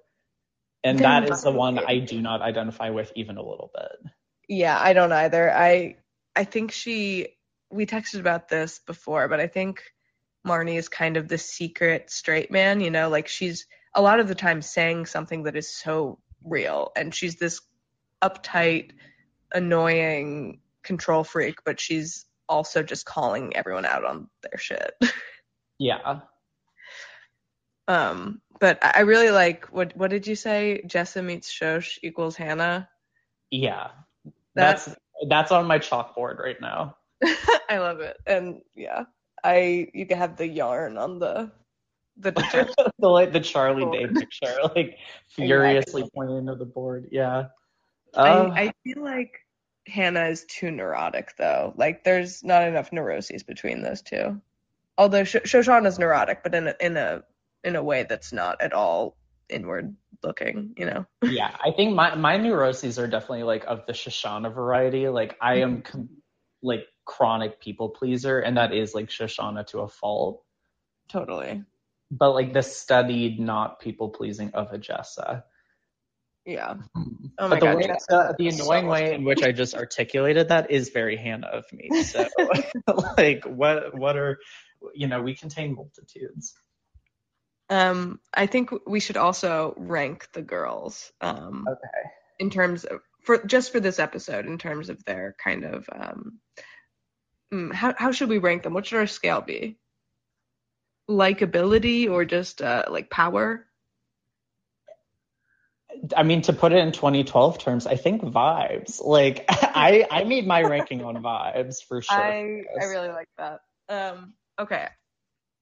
And 0.84 1.00
that 1.00 1.30
is 1.30 1.44
the 1.44 1.52
one. 1.52 1.80
I 1.80 2.00
do 2.00 2.22
not 2.22 2.42
identify 2.42 2.90
with 2.90 3.12
even 3.16 3.38
a 3.38 3.44
little 3.44 3.72
bit. 3.74 4.12
yeah, 4.48 4.78
I 4.80 4.94
don't 4.94 5.12
either. 5.12 5.52
I 5.54 5.98
I 6.36 6.44
think 6.44 6.72
she 6.72 7.38
we 7.70 7.86
texted 7.86 8.20
about 8.20 8.50
this 8.50 8.80
before, 8.80 9.28
but 9.28 9.40
I 9.40 9.48
think 9.48 9.84
Marnie 10.46 10.78
is 10.78 10.90
kind 10.90 11.18
of 11.18 11.28
the 11.28 11.38
secret 11.38 12.10
straight 12.10 12.52
man, 12.52 12.82
you 12.82 12.90
know, 12.90 13.10
like 13.10 13.28
she's 13.28 13.68
a 13.94 14.02
lot 14.02 14.20
of 14.20 14.28
the 14.28 14.36
time 14.36 14.62
saying 14.62 15.06
something 15.06 15.44
that 15.44 15.56
is 15.56 15.74
so 15.74 16.20
real 16.44 16.92
and 16.96 17.14
she's 17.14 17.36
this 17.36 17.62
uptight, 18.22 18.92
annoying 19.54 20.60
control 20.84 21.24
freak, 21.24 21.64
but 21.66 21.80
she's 21.80 22.26
also 22.48 22.84
just 22.84 23.06
calling 23.06 23.56
everyone 23.56 23.86
out 23.86 24.06
on 24.06 24.30
their 24.42 24.58
shit. 24.58 24.94
Yeah. 25.82 26.20
Um, 27.88 28.40
but 28.60 28.78
I 28.84 29.00
really 29.00 29.32
like 29.32 29.66
what 29.74 29.98
what 29.98 30.12
did 30.12 30.28
you 30.28 30.36
say? 30.36 30.84
Jessa 30.86 31.24
meets 31.24 31.52
Shosh 31.52 31.98
equals 32.04 32.36
Hannah. 32.36 32.88
Yeah. 33.50 33.88
That's 34.54 34.86
That's 34.86 35.00
that's 35.28 35.52
on 35.52 35.66
my 35.66 35.80
chalkboard 35.80 36.38
right 36.38 36.62
now. 36.62 36.98
I 37.70 37.80
love 37.80 38.00
it. 38.00 38.18
And 38.28 38.62
yeah, 38.76 39.06
I 39.44 39.88
you 39.96 40.06
can 40.06 40.20
have 40.20 40.38
the 40.38 40.48
yarn 40.48 41.00
on 41.00 41.18
the 41.18 41.52
the 42.18 42.32
the 43.00 43.08
like 43.08 43.32
the 43.34 43.40
Charlie 43.40 43.86
Day 43.86 44.06
Board. 44.06 44.16
picture, 44.16 44.56
like 44.76 44.98
furiously 45.30 46.08
pointing 46.14 46.48
to 46.48 46.56
the 46.56 46.66
board. 46.66 47.10
Yeah. 47.12 47.46
I, 48.16 48.30
Uh, 48.30 48.52
I 48.54 48.74
feel 48.84 49.04
like 49.04 49.46
Hannah 49.88 50.28
is 50.28 50.46
too 50.46 50.72
neurotic 50.72 51.36
though. 51.38 51.74
Like 51.76 52.04
there's 52.04 52.44
not 52.44 52.68
enough 52.68 52.92
neuroses 52.92 53.44
between 53.44 53.82
those 53.82 54.02
two. 54.02 54.42
Although 54.98 55.24
Sh- 55.24 55.38
Shoshana's 55.46 55.98
neurotic, 55.98 56.44
but 56.44 56.54
in 56.54 56.68
a 56.68 56.76
in 56.80 56.98
a 56.98 57.24
in 57.64 57.76
a 57.76 57.84
way 57.84 58.06
that's 58.08 58.34
not 58.34 58.62
at 58.62 58.74
all 58.74 59.16
inward 59.50 59.96
looking, 60.24 60.74
you 60.78 60.86
know. 60.86 61.06
yeah, 61.24 61.56
I 61.64 61.72
think 61.72 61.96
my 61.96 62.16
my 62.16 62.38
neuroses 62.38 63.00
are 63.00 63.08
definitely 63.08 63.44
like 63.44 63.64
of 63.66 63.86
the 63.88 63.94
Shoshana 63.94 64.54
variety. 64.54 65.08
Like 65.08 65.38
I 65.42 65.56
am 65.62 65.82
com- 65.82 66.10
like 66.62 66.86
chronic 67.06 67.60
people 67.60 67.90
pleaser, 67.90 68.40
and 68.40 68.58
that 68.58 68.74
is 68.74 68.94
like 68.94 69.08
Shoshana 69.10 69.66
to 69.68 69.80
a 69.80 69.88
fault. 69.88 70.44
Totally. 71.10 71.64
But 72.12 72.32
like 72.34 72.54
the 72.54 72.62
studied 72.62 73.40
not 73.40 73.80
people 73.80 74.10
pleasing 74.10 74.52
of 74.54 74.72
a 74.74 74.78
Jessa. 74.78 75.44
Yeah. 76.46 76.76
Oh 77.40 77.48
my 77.48 77.50
but 77.50 77.60
the 77.60 77.66
god. 77.66 77.76
way, 77.78 77.84
Jessa 77.88 78.08
the, 78.10 78.36
the 78.38 78.48
is 78.48 78.58
so 78.58 78.64
annoying 78.66 78.88
way 78.88 79.14
in 79.14 79.24
which 79.24 79.44
I 79.44 79.52
just 79.52 79.76
articulated 79.76 80.50
that 80.50 80.70
is 80.70 80.90
very 80.90 81.16
Hannah 81.16 81.48
of 81.48 81.66
me. 81.72 81.90
So 82.04 82.28
like 83.18 83.46
what 83.46 83.98
what 83.98 84.18
are 84.18 84.40
you 84.94 85.08
know, 85.08 85.22
we 85.22 85.36
contain 85.36 85.76
multitudes. 85.76 86.54
Um, 87.70 88.20
I 88.34 88.48
think 88.48 88.72
we 88.86 89.00
should 89.00 89.18
also 89.18 89.74
rank 89.78 90.28
the 90.34 90.42
girls. 90.42 91.12
Um, 91.22 91.66
Okay. 91.70 92.10
in 92.40 92.50
terms 92.50 92.84
of 92.84 93.02
for 93.24 93.38
just 93.46 93.72
for 93.72 93.80
this 93.80 94.00
episode, 94.00 94.46
in 94.46 94.58
terms 94.58 94.90
of 94.90 95.04
their 95.06 95.36
kind 95.42 95.64
of 95.64 95.88
um, 95.92 96.40
mm, 97.54 97.74
how 97.74 97.94
how 97.98 98.12
should 98.12 98.30
we 98.30 98.40
rank 98.40 98.64
them? 98.64 98.74
What 98.74 98.86
should 98.88 98.98
our 98.98 99.08
scale 99.08 99.42
be? 99.42 99.78
Likability 101.12 102.10
or 102.10 102.26
just 102.26 102.62
uh, 102.62 102.86
like 102.90 103.10
power? 103.10 103.66
I 106.16 106.24
mean, 106.24 106.42
to 106.44 106.54
put 106.54 106.72
it 106.72 106.80
in 106.80 106.92
2012 106.92 107.58
terms, 107.60 107.86
I 107.86 107.96
think 107.96 108.22
vibes. 108.22 109.04
Like, 109.04 109.46
I 109.50 110.08
I 110.10 110.24
made 110.24 110.48
my 110.48 110.62
ranking 110.64 111.04
on 111.04 111.16
vibes 111.22 111.84
for 111.88 112.02
sure. 112.02 112.18
I 112.18 112.64
I 112.82 112.86
really 112.86 113.10
like 113.10 113.28
that. 113.38 113.60
Um, 113.90 114.34
okay, 114.60 114.88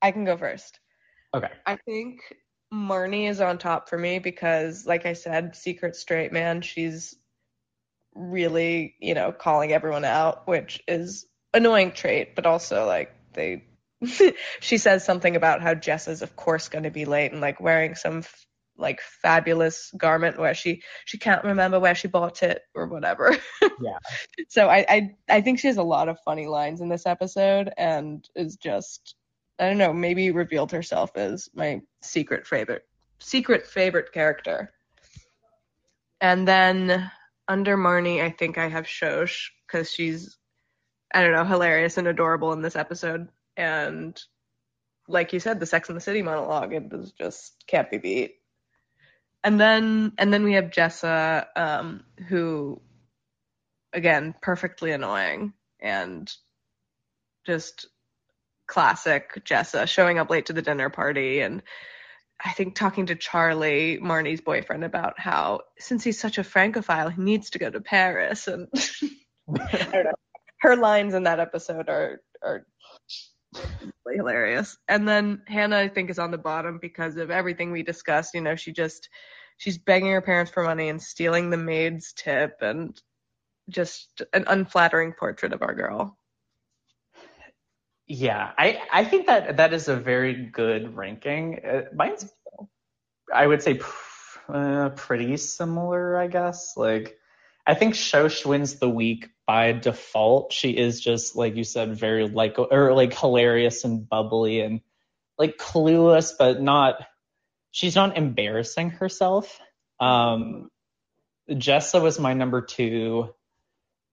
I 0.02 0.12
can 0.12 0.26
go 0.26 0.38
first. 0.38 0.80
okay. 1.34 1.50
I 1.66 1.78
think 1.78 2.22
Marnie 2.74 3.30
is 3.30 3.42
on 3.42 3.58
top 3.58 3.90
for 3.90 3.98
me 3.98 4.20
because, 4.20 4.86
like 4.86 5.06
I 5.06 5.14
said, 5.14 5.56
secret 5.56 5.96
straight 5.96 6.32
man. 6.32 6.62
She's 6.62 7.16
really, 8.14 8.96
you 9.00 9.14
know, 9.16 9.32
calling 9.32 9.72
everyone 9.72 10.06
out, 10.06 10.48
which 10.48 10.82
is 10.88 11.26
annoying 11.54 11.92
trait, 11.92 12.36
but 12.36 12.46
also 12.46 12.86
like 12.86 13.14
they. 13.34 13.66
she 14.60 14.78
says 14.78 15.04
something 15.06 15.36
about 15.36 15.62
how 15.62 15.74
Jess 15.74 16.08
is, 16.08 16.22
of 16.22 16.36
course, 16.36 16.70
going 16.70 16.84
to 16.84 16.92
be 16.92 17.06
late 17.06 17.32
and 17.32 17.42
like 17.42 17.60
wearing 17.60 17.96
some 17.96 18.20
f- 18.20 18.46
like 18.78 19.02
fabulous 19.02 19.92
garment 19.98 20.40
where 20.40 20.54
she 20.54 20.82
she 21.06 21.18
can't 21.18 21.44
remember 21.44 21.80
where 21.80 21.96
she 21.96 22.08
bought 22.08 22.44
it 22.44 22.62
or 22.74 22.88
whatever. 22.88 23.36
Yeah. 23.82 24.00
So 24.50 24.68
I, 24.68 24.86
I 24.90 25.16
I 25.30 25.42
think 25.42 25.60
she 25.60 25.68
has 25.68 25.78
a 25.78 25.84
lot 25.84 26.10
of 26.10 26.20
funny 26.26 26.48
lines 26.48 26.82
in 26.82 26.90
this 26.90 27.06
episode 27.06 27.72
and 27.78 28.28
is 28.36 28.58
just 28.58 29.16
I 29.58 29.70
don't 29.70 29.78
know, 29.78 29.94
maybe 29.94 30.32
revealed 30.32 30.74
herself 30.74 31.12
as 31.16 31.50
my 31.54 31.82
secret 32.02 32.46
favorite 32.46 32.84
secret 33.20 33.68
favorite 33.68 34.12
character. 34.12 34.74
And 36.20 36.46
then 36.46 37.10
under 37.48 37.78
Marnie, 37.78 38.22
I 38.22 38.32
think 38.32 38.58
I 38.58 38.68
have 38.68 38.86
Shosh 38.86 39.50
because 39.66 39.90
she's 39.90 40.38
I 41.14 41.24
don't 41.24 41.34
know, 41.34 41.46
hilarious 41.46 41.98
and 41.98 42.08
adorable 42.08 42.52
in 42.52 42.62
this 42.62 42.76
episode. 42.76 43.30
And 43.60 44.20
like 45.10 45.34
you 45.34 45.40
said, 45.40 45.60
the 45.60 45.66
Sex 45.66 45.90
and 45.90 45.98
the 45.98 46.02
City 46.02 46.22
monologue, 46.22 46.74
it 46.74 46.90
was 46.90 47.12
just 47.12 47.64
can't 47.68 47.92
be 47.92 47.98
beat. 47.98 48.36
And 49.44 49.60
then 49.60 50.14
and 50.18 50.34
then 50.34 50.44
we 50.44 50.54
have 50.54 50.66
Jessa, 50.66 51.48
um, 51.56 52.04
who 52.28 52.82
again, 53.92 54.34
perfectly 54.42 54.92
annoying 54.92 55.54
and 55.82 56.32
just 57.46 57.88
classic 58.68 59.44
Jessa 59.44 59.88
showing 59.88 60.20
up 60.20 60.30
late 60.30 60.46
to 60.46 60.54
the 60.54 60.62
dinner 60.62 60.90
party 60.90 61.42
and 61.42 61.64
I 62.44 62.52
think 62.52 62.76
talking 62.76 63.08
to 63.08 63.16
Charlie, 63.16 64.00
Marnie's 64.02 64.40
boyfriend, 64.40 64.86
about 64.86 65.20
how 65.20 65.62
since 65.78 66.06
he's 66.06 66.18
such 66.18 66.38
a 66.38 66.44
francophile, 66.44 67.10
he 67.10 67.22
needs 67.22 67.50
to 67.50 67.60
go 67.60 67.70
to 67.70 67.82
Paris 67.82 68.48
and. 68.48 68.70
Her 70.62 70.76
lines 70.76 71.14
in 71.14 71.24
that 71.24 71.40
episode 71.40 71.88
are 71.88 72.22
are 72.44 72.66
Really 74.06 74.18
hilarious. 74.18 74.78
And 74.88 75.08
then 75.08 75.42
Hannah, 75.48 75.78
I 75.78 75.88
think, 75.88 76.10
is 76.10 76.20
on 76.20 76.32
the 76.32 76.38
bottom 76.38 76.80
because 76.82 77.18
of 77.18 77.32
everything 77.32 77.72
we 77.72 77.84
discussed. 77.84 78.34
You 78.34 78.42
know, 78.42 78.56
she 78.56 78.72
just 78.72 79.10
she's 79.58 79.78
begging 79.78 80.12
her 80.12 80.22
parents 80.22 80.52
for 80.52 80.64
money 80.64 80.90
and 80.90 81.02
stealing 81.02 81.50
the 81.50 81.58
maid's 81.58 82.14
tip 82.14 82.58
and 82.62 83.00
just 83.70 84.22
an 84.34 84.46
unflattering 84.48 85.14
portrait 85.14 85.54
of 85.54 85.62
our 85.62 85.74
girl. 85.74 86.18
Yeah, 88.08 88.52
I 88.58 88.82
I 88.92 89.06
think 89.06 89.28
that 89.28 89.58
that 89.58 89.74
is 89.74 89.88
a 89.88 89.96
very 89.96 90.34
good 90.34 90.96
ranking. 90.96 91.60
Uh, 91.64 91.82
mine's 91.94 92.32
I 93.34 93.46
would 93.46 93.62
say 93.62 93.76
pr- 93.76 94.52
uh, 94.52 94.90
pretty 94.90 95.38
similar, 95.38 96.18
I 96.18 96.28
guess. 96.28 96.74
Like 96.76 97.18
I 97.68 97.76
think 97.76 97.94
Shosh 97.94 98.46
wins 98.46 98.80
the 98.80 98.90
week 98.90 99.30
by 99.50 99.72
default. 99.72 100.54
She 100.54 100.78
is 100.78 101.02
just 101.02 101.36
like 101.36 101.56
you 101.56 101.64
said, 101.64 101.98
very 101.98 102.30
like 102.30 102.60
or 102.60 102.94
like 102.94 103.18
hilarious 103.18 103.84
and 103.84 104.08
bubbly 104.08 104.62
and 104.62 104.82
like 105.40 105.58
clueless, 105.58 106.34
but 106.38 106.62
not. 106.62 107.04
She's 107.72 107.96
not 107.96 108.16
embarrassing 108.16 108.92
herself. 108.92 109.60
Um, 110.00 110.70
Jessa 111.50 112.00
was 112.00 112.20
my 112.20 112.36
number 112.36 112.62
two 112.62 113.34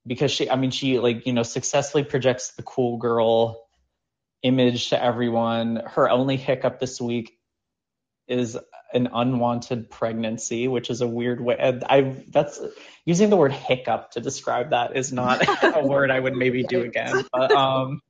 because 0.06 0.30
she, 0.30 0.48
I 0.48 0.56
mean, 0.56 0.70
she 0.70 0.98
like 1.00 1.26
you 1.26 1.34
know 1.34 1.42
successfully 1.42 2.04
projects 2.04 2.52
the 2.52 2.62
cool 2.62 2.96
girl 2.96 3.62
image 4.42 4.88
to 4.88 5.04
everyone. 5.04 5.82
Her 5.84 6.08
only 6.08 6.38
hiccup 6.38 6.80
this 6.80 6.98
week 6.98 7.36
is 8.26 8.56
an 8.96 9.08
unwanted 9.12 9.90
pregnancy, 9.90 10.66
which 10.66 10.90
is 10.90 11.00
a 11.00 11.06
weird 11.06 11.40
way. 11.40 11.56
I 11.88 12.16
that's 12.28 12.60
using 13.04 13.30
the 13.30 13.36
word 13.36 13.52
hiccup 13.52 14.12
to 14.12 14.20
describe 14.20 14.70
that 14.70 14.96
is 14.96 15.12
not 15.12 15.46
a 15.62 15.82
word 15.86 16.10
I 16.10 16.18
would 16.18 16.34
maybe 16.34 16.64
do 16.64 16.82
again. 16.82 17.24
But 17.32 17.52
um, 17.52 18.00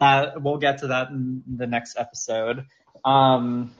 that 0.00 0.42
we'll 0.42 0.58
get 0.58 0.78
to 0.78 0.88
that 0.88 1.10
in 1.10 1.42
the 1.46 1.66
next 1.66 1.96
episode. 1.98 2.66
Um, 3.04 3.72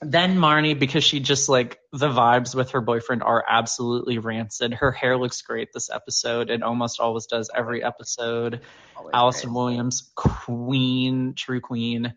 then 0.00 0.36
Marnie, 0.36 0.78
because 0.78 1.04
she 1.04 1.20
just 1.20 1.48
like 1.48 1.78
the 1.92 2.08
vibes 2.08 2.54
with 2.54 2.72
her 2.72 2.80
boyfriend 2.80 3.22
are 3.22 3.42
absolutely 3.48 4.18
rancid. 4.18 4.74
Her 4.74 4.92
hair 4.92 5.16
looks 5.16 5.40
great 5.42 5.72
this 5.72 5.88
episode. 5.90 6.50
It 6.50 6.62
almost 6.62 7.00
always 7.00 7.26
does 7.26 7.50
every 7.54 7.82
episode. 7.82 8.60
Always 8.96 9.12
Allison 9.14 9.50
great. 9.50 9.56
Williams, 9.56 10.10
queen, 10.14 11.34
true 11.34 11.60
queen. 11.60 12.14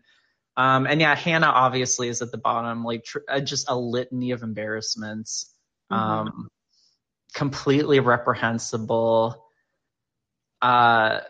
Um, 0.60 0.86
and 0.86 1.00
yeah, 1.00 1.14
Hannah 1.14 1.46
obviously 1.46 2.08
is 2.08 2.20
at 2.20 2.30
the 2.30 2.36
bottom, 2.36 2.84
like 2.84 3.04
tr- 3.04 3.20
uh, 3.26 3.40
just 3.40 3.70
a 3.70 3.74
litany 3.74 4.32
of 4.32 4.42
embarrassments. 4.42 5.50
Mm-hmm. 5.90 6.02
Um, 6.02 6.48
completely 7.32 8.00
reprehensible. 8.00 9.42
Uh, 10.60 11.20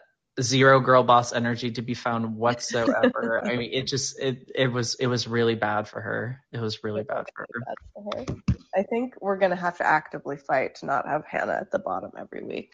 zero 0.40 0.80
girl 0.80 1.04
boss 1.04 1.32
energy 1.32 1.70
to 1.70 1.80
be 1.80 1.94
found 1.94 2.34
whatsoever. 2.34 3.40
I 3.46 3.54
mean, 3.54 3.70
it 3.72 3.86
just 3.86 4.18
it 4.18 4.50
it 4.52 4.66
was 4.66 4.96
it 4.96 5.06
was 5.06 5.28
really 5.28 5.54
bad 5.54 5.86
for 5.86 6.00
her. 6.00 6.40
It 6.50 6.58
was 6.58 6.82
really 6.82 7.04
bad 7.04 7.26
for 7.32 7.46
her. 7.52 7.60
Bad 7.64 7.76
for 7.94 8.34
her. 8.34 8.56
I 8.74 8.82
think 8.82 9.14
we're 9.20 9.38
gonna 9.38 9.54
have 9.54 9.78
to 9.78 9.86
actively 9.86 10.38
fight 10.38 10.74
to 10.76 10.86
not 10.86 11.06
have 11.06 11.24
Hannah 11.24 11.58
at 11.60 11.70
the 11.70 11.78
bottom 11.78 12.10
every 12.18 12.42
week. 12.42 12.72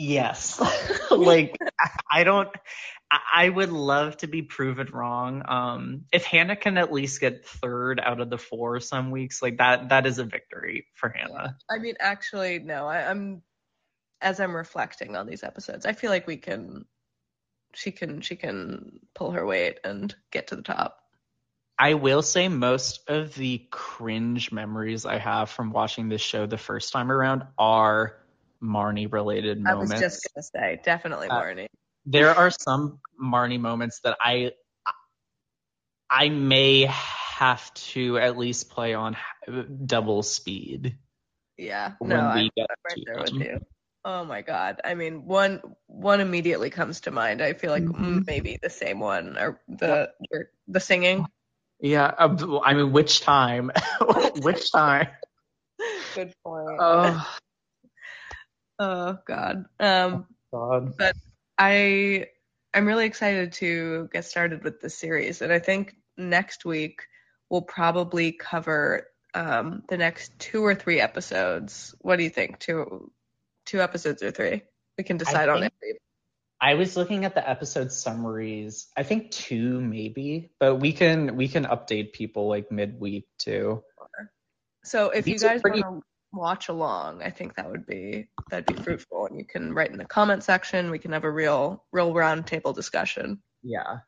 Yes, 0.00 0.58
like 1.10 1.58
I 2.10 2.24
don't. 2.24 2.48
I 3.10 3.46
would 3.46 3.70
love 3.70 4.16
to 4.18 4.28
be 4.28 4.40
proven 4.40 4.88
wrong. 4.90 5.42
Um, 5.46 6.04
if 6.10 6.24
Hannah 6.24 6.56
can 6.56 6.78
at 6.78 6.90
least 6.90 7.20
get 7.20 7.44
third 7.44 8.00
out 8.00 8.18
of 8.18 8.30
the 8.30 8.38
four 8.38 8.80
some 8.80 9.10
weeks, 9.10 9.42
like 9.42 9.58
that, 9.58 9.90
that 9.90 10.06
is 10.06 10.18
a 10.18 10.24
victory 10.24 10.86
for 10.94 11.10
Hannah. 11.10 11.58
I 11.68 11.78
mean, 11.78 11.96
actually, 12.00 12.60
no. 12.60 12.86
I, 12.86 13.10
I'm 13.10 13.42
as 14.22 14.40
I'm 14.40 14.56
reflecting 14.56 15.16
on 15.16 15.26
these 15.26 15.42
episodes, 15.42 15.84
I 15.84 15.92
feel 15.92 16.10
like 16.10 16.26
we 16.26 16.38
can 16.38 16.86
she 17.74 17.90
can 17.90 18.22
she 18.22 18.36
can 18.36 19.00
pull 19.14 19.32
her 19.32 19.44
weight 19.44 19.80
and 19.84 20.14
get 20.30 20.46
to 20.46 20.56
the 20.56 20.62
top. 20.62 20.96
I 21.78 21.94
will 21.94 22.22
say 22.22 22.48
most 22.48 23.08
of 23.08 23.34
the 23.34 23.66
cringe 23.70 24.50
memories 24.50 25.04
I 25.04 25.18
have 25.18 25.50
from 25.50 25.72
watching 25.72 26.08
this 26.08 26.22
show 26.22 26.46
the 26.46 26.56
first 26.56 26.90
time 26.90 27.12
around 27.12 27.44
are 27.58 28.19
Marnie 28.62 29.10
related 29.10 29.60
moments. 29.60 29.92
I 29.92 29.94
was 29.94 30.00
just 30.00 30.28
gonna 30.34 30.42
say, 30.42 30.80
definitely 30.84 31.28
uh, 31.28 31.40
Marnie. 31.40 31.64
Uh, 31.64 31.68
there 32.06 32.34
are 32.34 32.50
some 32.50 33.00
Marnie 33.22 33.60
moments 33.60 34.00
that 34.04 34.16
I 34.20 34.52
I 36.08 36.28
may 36.28 36.86
have 36.86 37.72
to 37.74 38.18
at 38.18 38.36
least 38.36 38.70
play 38.70 38.94
on 38.94 39.16
double 39.86 40.22
speed. 40.22 40.96
Yeah, 41.56 41.92
no, 42.00 42.16
I'm 42.16 42.36
right 42.36 42.50
there 43.06 43.22
with 43.22 43.32
you. 43.32 43.60
Oh 44.04 44.24
my 44.24 44.40
god. 44.40 44.80
I 44.82 44.94
mean, 44.94 45.26
one 45.26 45.60
one 45.86 46.20
immediately 46.20 46.70
comes 46.70 47.02
to 47.02 47.10
mind. 47.10 47.42
I 47.42 47.52
feel 47.52 47.70
like 47.70 47.82
mm-hmm. 47.82 48.20
maybe 48.26 48.58
the 48.60 48.70
same 48.70 48.98
one 48.98 49.36
or 49.36 49.60
the 49.68 50.10
the 50.68 50.80
singing. 50.80 51.26
Yeah, 51.80 52.06
uh, 52.06 52.60
I 52.62 52.74
mean, 52.74 52.92
which 52.92 53.20
time? 53.20 53.70
which 54.40 54.72
time? 54.72 55.08
Good 56.14 56.32
point. 56.44 56.78
Oh. 56.80 57.36
Oh 58.80 59.18
god. 59.26 59.66
Um 59.78 60.26
god. 60.52 60.96
but 60.96 61.14
I 61.56 62.26
I'm 62.74 62.86
really 62.86 63.06
excited 63.06 63.52
to 63.54 64.08
get 64.12 64.24
started 64.24 64.64
with 64.64 64.80
this 64.80 64.98
series 64.98 65.42
and 65.42 65.52
I 65.52 65.60
think 65.60 65.94
next 66.16 66.64
week 66.64 67.02
we'll 67.48 67.62
probably 67.62 68.32
cover 68.32 69.06
um 69.34 69.82
the 69.88 69.96
next 69.96 70.36
two 70.38 70.64
or 70.64 70.74
three 70.74 71.00
episodes. 71.00 71.94
What 72.00 72.16
do 72.16 72.24
you 72.24 72.30
think? 72.30 72.58
Two 72.58 73.12
two 73.66 73.80
episodes 73.80 74.22
or 74.22 74.32
three. 74.32 74.62
We 74.98 75.04
can 75.04 75.16
decide 75.16 75.48
on 75.48 75.62
it. 75.62 75.72
I 76.60 76.74
was 76.74 76.96
looking 76.96 77.24
at 77.24 77.34
the 77.34 77.48
episode 77.48 77.90
summaries. 77.90 78.88
I 78.96 79.02
think 79.02 79.30
two 79.30 79.80
maybe, 79.80 80.50
but 80.58 80.76
we 80.76 80.92
can 80.92 81.36
we 81.36 81.48
can 81.48 81.64
update 81.64 82.12
people 82.12 82.48
like 82.48 82.70
midweek 82.70 83.26
too. 83.38 83.82
So 84.84 85.10
if 85.10 85.24
These 85.24 85.42
you 85.42 85.48
guys 85.48 85.62
pretty... 85.62 85.82
want 85.82 86.02
to 86.02 86.09
watch 86.32 86.68
along, 86.68 87.22
I 87.22 87.30
think 87.30 87.54
that 87.56 87.70
would 87.70 87.86
be 87.86 88.28
that'd 88.50 88.66
be 88.66 88.82
fruitful, 88.82 89.26
and 89.26 89.38
you 89.38 89.44
can 89.44 89.72
write 89.72 89.90
in 89.90 89.98
the 89.98 90.04
comment 90.04 90.44
section. 90.44 90.90
We 90.90 90.98
can 90.98 91.12
have 91.12 91.24
a 91.24 91.30
real 91.30 91.84
real 91.92 92.12
roundtable 92.12 92.74
discussion. 92.74 93.42
Yeah. 93.62 93.98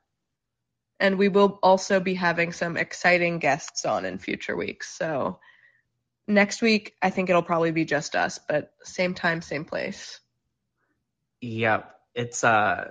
And 1.00 1.18
we 1.18 1.28
will 1.28 1.58
also 1.62 1.98
be 1.98 2.14
having 2.14 2.52
some 2.52 2.76
exciting 2.76 3.40
guests 3.40 3.84
on 3.84 4.04
in 4.04 4.18
future 4.18 4.56
weeks. 4.56 4.88
So 4.96 5.40
next 6.28 6.62
week 6.62 6.94
i 7.02 7.10
think 7.10 7.28
it'll 7.28 7.42
probably 7.42 7.72
be 7.72 7.84
just 7.84 8.14
us 8.14 8.38
but 8.48 8.72
same 8.82 9.14
time 9.14 9.42
same 9.42 9.64
place 9.64 10.20
yep 11.40 11.94
it's 12.14 12.44
uh 12.44 12.90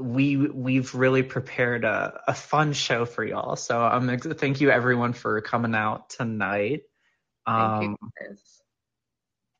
we 0.00 0.36
we've 0.36 0.94
really 0.94 1.22
prepared 1.22 1.84
a, 1.84 2.20
a 2.28 2.34
fun 2.34 2.72
show 2.72 3.04
for 3.04 3.24
y'all 3.24 3.56
so 3.56 3.84
um 3.84 4.18
thank 4.18 4.60
you 4.60 4.70
everyone 4.70 5.12
for 5.12 5.40
coming 5.40 5.74
out 5.74 6.08
tonight 6.10 6.82
um 7.46 7.96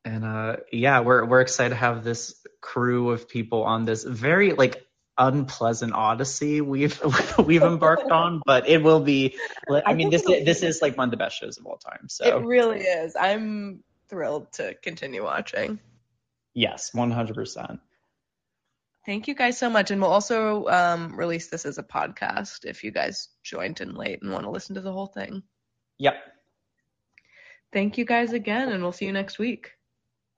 and 0.05 0.25
uh 0.25 0.57
yeah 0.71 1.01
we're 1.01 1.25
we're 1.25 1.41
excited 1.41 1.69
to 1.69 1.75
have 1.75 2.03
this 2.03 2.35
crew 2.61 3.11
of 3.11 3.29
people 3.29 3.63
on 3.63 3.85
this 3.85 4.03
very 4.03 4.53
like 4.53 4.87
unpleasant 5.17 5.93
odyssey 5.93 6.61
we've 6.61 7.01
we've 7.39 7.63
embarked 7.63 8.11
on, 8.11 8.41
but 8.45 8.67
it 8.67 8.81
will 8.83 8.99
be. 8.99 9.37
I 9.85 9.93
mean, 9.93 10.09
this 10.09 10.23
this 10.23 10.63
is 10.63 10.81
like 10.81 10.97
one 10.97 11.07
of 11.07 11.11
the 11.11 11.17
best 11.17 11.37
shows 11.37 11.57
of 11.57 11.65
all 11.65 11.77
time. 11.77 12.07
So 12.07 12.25
it 12.25 12.45
really 12.45 12.81
is. 12.81 13.15
I'm 13.15 13.83
thrilled 14.09 14.51
to 14.53 14.75
continue 14.75 15.23
watching. 15.23 15.79
Yes, 16.53 16.93
one 16.93 17.11
hundred 17.11 17.35
percent. 17.35 17.79
Thank 19.05 19.27
you 19.27 19.35
guys 19.35 19.57
so 19.57 19.69
much, 19.69 19.91
and 19.91 20.01
we'll 20.01 20.11
also 20.11 20.67
um, 20.67 21.15
release 21.15 21.47
this 21.47 21.65
as 21.65 21.77
a 21.77 21.83
podcast 21.83 22.65
if 22.65 22.83
you 22.83 22.91
guys 22.91 23.29
joined 23.41 23.79
in 23.79 23.95
late 23.95 24.21
and 24.21 24.31
want 24.31 24.43
to 24.43 24.49
listen 24.49 24.75
to 24.75 24.81
the 24.81 24.91
whole 24.91 25.07
thing. 25.07 25.43
Yep. 25.97 26.15
Thank 27.73 27.97
you 27.97 28.05
guys 28.05 28.33
again, 28.33 28.69
and 28.69 28.81
we'll 28.81 28.91
see 28.91 29.05
you 29.05 29.11
next 29.11 29.39
week. 29.39 29.71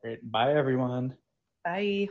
Great. 0.01 0.19
Bye, 0.31 0.53
everyone. 0.55 1.15
Bye. 1.63 2.07